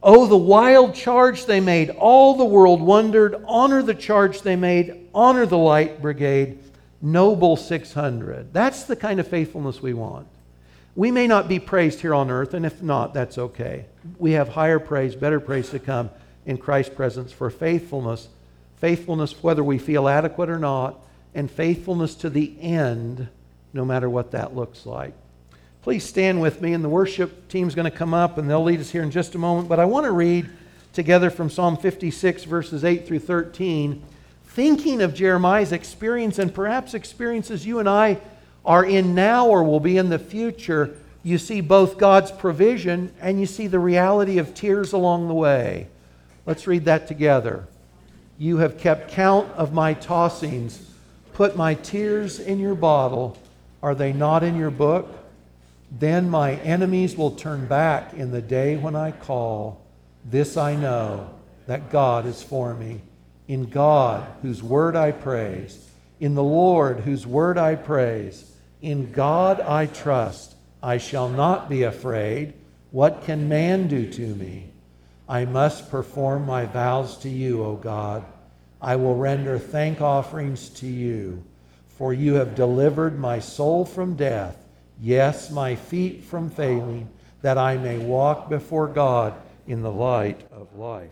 Oh, 0.00 0.26
the 0.26 0.36
wild 0.36 0.94
charge 0.94 1.46
they 1.46 1.58
made. 1.58 1.90
All 1.90 2.36
the 2.36 2.44
world 2.44 2.80
wondered. 2.80 3.42
Honor 3.48 3.82
the 3.82 3.92
charge 3.92 4.42
they 4.42 4.54
made. 4.54 5.08
Honor 5.12 5.46
the 5.46 5.58
light 5.58 6.00
brigade. 6.00 6.60
Noble 7.02 7.56
600. 7.56 8.52
That's 8.52 8.84
the 8.84 8.94
kind 8.94 9.18
of 9.18 9.26
faithfulness 9.26 9.82
we 9.82 9.94
want. 9.94 10.28
We 10.94 11.10
may 11.10 11.26
not 11.26 11.48
be 11.48 11.58
praised 11.58 11.98
here 11.98 12.14
on 12.14 12.30
earth, 12.30 12.54
and 12.54 12.64
if 12.64 12.80
not, 12.80 13.12
that's 13.12 13.36
okay. 13.36 13.86
We 14.16 14.32
have 14.32 14.50
higher 14.50 14.78
praise, 14.78 15.16
better 15.16 15.40
praise 15.40 15.70
to 15.70 15.80
come 15.80 16.10
in 16.46 16.56
Christ's 16.56 16.94
presence 16.94 17.32
for 17.32 17.50
faithfulness. 17.50 18.28
Faithfulness, 18.76 19.42
whether 19.42 19.64
we 19.64 19.78
feel 19.78 20.06
adequate 20.06 20.48
or 20.48 20.60
not, 20.60 21.04
and 21.34 21.50
faithfulness 21.50 22.14
to 22.14 22.30
the 22.30 22.54
end, 22.60 23.26
no 23.72 23.84
matter 23.84 24.08
what 24.08 24.32
that 24.32 24.54
looks 24.54 24.86
like. 24.86 25.12
Please 25.82 26.04
stand 26.04 26.40
with 26.40 26.60
me, 26.60 26.72
and 26.72 26.84
the 26.84 26.88
worship 26.88 27.48
team's 27.48 27.74
going 27.74 27.90
to 27.90 27.96
come 27.96 28.12
up 28.12 28.36
and 28.36 28.48
they'll 28.48 28.62
lead 28.62 28.80
us 28.80 28.90
here 28.90 29.02
in 29.02 29.10
just 29.10 29.34
a 29.34 29.38
moment. 29.38 29.68
But 29.68 29.80
I 29.80 29.84
want 29.84 30.04
to 30.04 30.12
read 30.12 30.48
together 30.92 31.30
from 31.30 31.48
Psalm 31.48 31.76
56, 31.76 32.44
verses 32.44 32.84
8 32.84 33.06
through 33.06 33.20
13, 33.20 34.02
thinking 34.44 35.00
of 35.00 35.14
Jeremiah's 35.14 35.72
experience 35.72 36.38
and 36.38 36.52
perhaps 36.52 36.94
experiences 36.94 37.64
you 37.64 37.78
and 37.78 37.88
I 37.88 38.18
are 38.64 38.84
in 38.84 39.14
now 39.14 39.46
or 39.46 39.62
will 39.62 39.80
be 39.80 39.96
in 39.96 40.08
the 40.08 40.18
future. 40.18 40.96
You 41.22 41.38
see 41.38 41.60
both 41.60 41.98
God's 41.98 42.32
provision 42.32 43.12
and 43.20 43.38
you 43.40 43.46
see 43.46 43.66
the 43.66 43.78
reality 43.78 44.38
of 44.38 44.54
tears 44.54 44.92
along 44.92 45.28
the 45.28 45.34
way. 45.34 45.88
Let's 46.44 46.66
read 46.66 46.86
that 46.86 47.06
together. 47.06 47.66
You 48.38 48.58
have 48.58 48.78
kept 48.78 49.10
count 49.10 49.50
of 49.52 49.72
my 49.72 49.94
tossings, 49.94 50.80
put 51.32 51.56
my 51.56 51.74
tears 51.74 52.40
in 52.40 52.58
your 52.58 52.74
bottle. 52.74 53.38
Are 53.82 53.94
they 53.94 54.12
not 54.12 54.42
in 54.42 54.56
your 54.56 54.70
book? 54.70 55.08
Then 55.90 56.28
my 56.28 56.56
enemies 56.56 57.16
will 57.16 57.30
turn 57.30 57.66
back 57.66 58.12
in 58.12 58.30
the 58.30 58.42
day 58.42 58.76
when 58.76 58.94
I 58.94 59.12
call. 59.12 59.84
This 60.24 60.56
I 60.56 60.74
know, 60.76 61.30
that 61.66 61.90
God 61.90 62.26
is 62.26 62.42
for 62.42 62.74
me. 62.74 63.00
In 63.46 63.64
God, 63.64 64.26
whose 64.42 64.62
word 64.62 64.96
I 64.96 65.12
praise. 65.12 65.88
In 66.20 66.34
the 66.34 66.42
Lord, 66.42 67.00
whose 67.00 67.26
word 67.26 67.56
I 67.56 67.76
praise. 67.76 68.52
In 68.82 69.12
God 69.12 69.60
I 69.60 69.86
trust. 69.86 70.54
I 70.82 70.98
shall 70.98 71.28
not 71.28 71.68
be 71.68 71.82
afraid. 71.82 72.54
What 72.90 73.24
can 73.24 73.48
man 73.48 73.88
do 73.88 74.10
to 74.12 74.34
me? 74.34 74.70
I 75.28 75.44
must 75.44 75.90
perform 75.90 76.46
my 76.46 76.66
vows 76.66 77.18
to 77.18 77.28
you, 77.28 77.62
O 77.62 77.76
God. 77.76 78.24
I 78.80 78.96
will 78.96 79.16
render 79.16 79.58
thank 79.58 80.00
offerings 80.00 80.68
to 80.70 80.86
you, 80.86 81.44
for 81.98 82.14
you 82.14 82.34
have 82.34 82.54
delivered 82.54 83.18
my 83.18 83.40
soul 83.40 83.84
from 83.84 84.14
death, 84.14 84.64
yes, 85.00 85.50
my 85.50 85.74
feet 85.74 86.22
from 86.22 86.48
failing, 86.48 87.08
that 87.42 87.58
I 87.58 87.76
may 87.76 87.98
walk 87.98 88.48
before 88.48 88.86
God 88.86 89.34
in 89.66 89.82
the 89.82 89.90
light 89.90 90.40
of 90.52 90.76
life. 90.76 91.10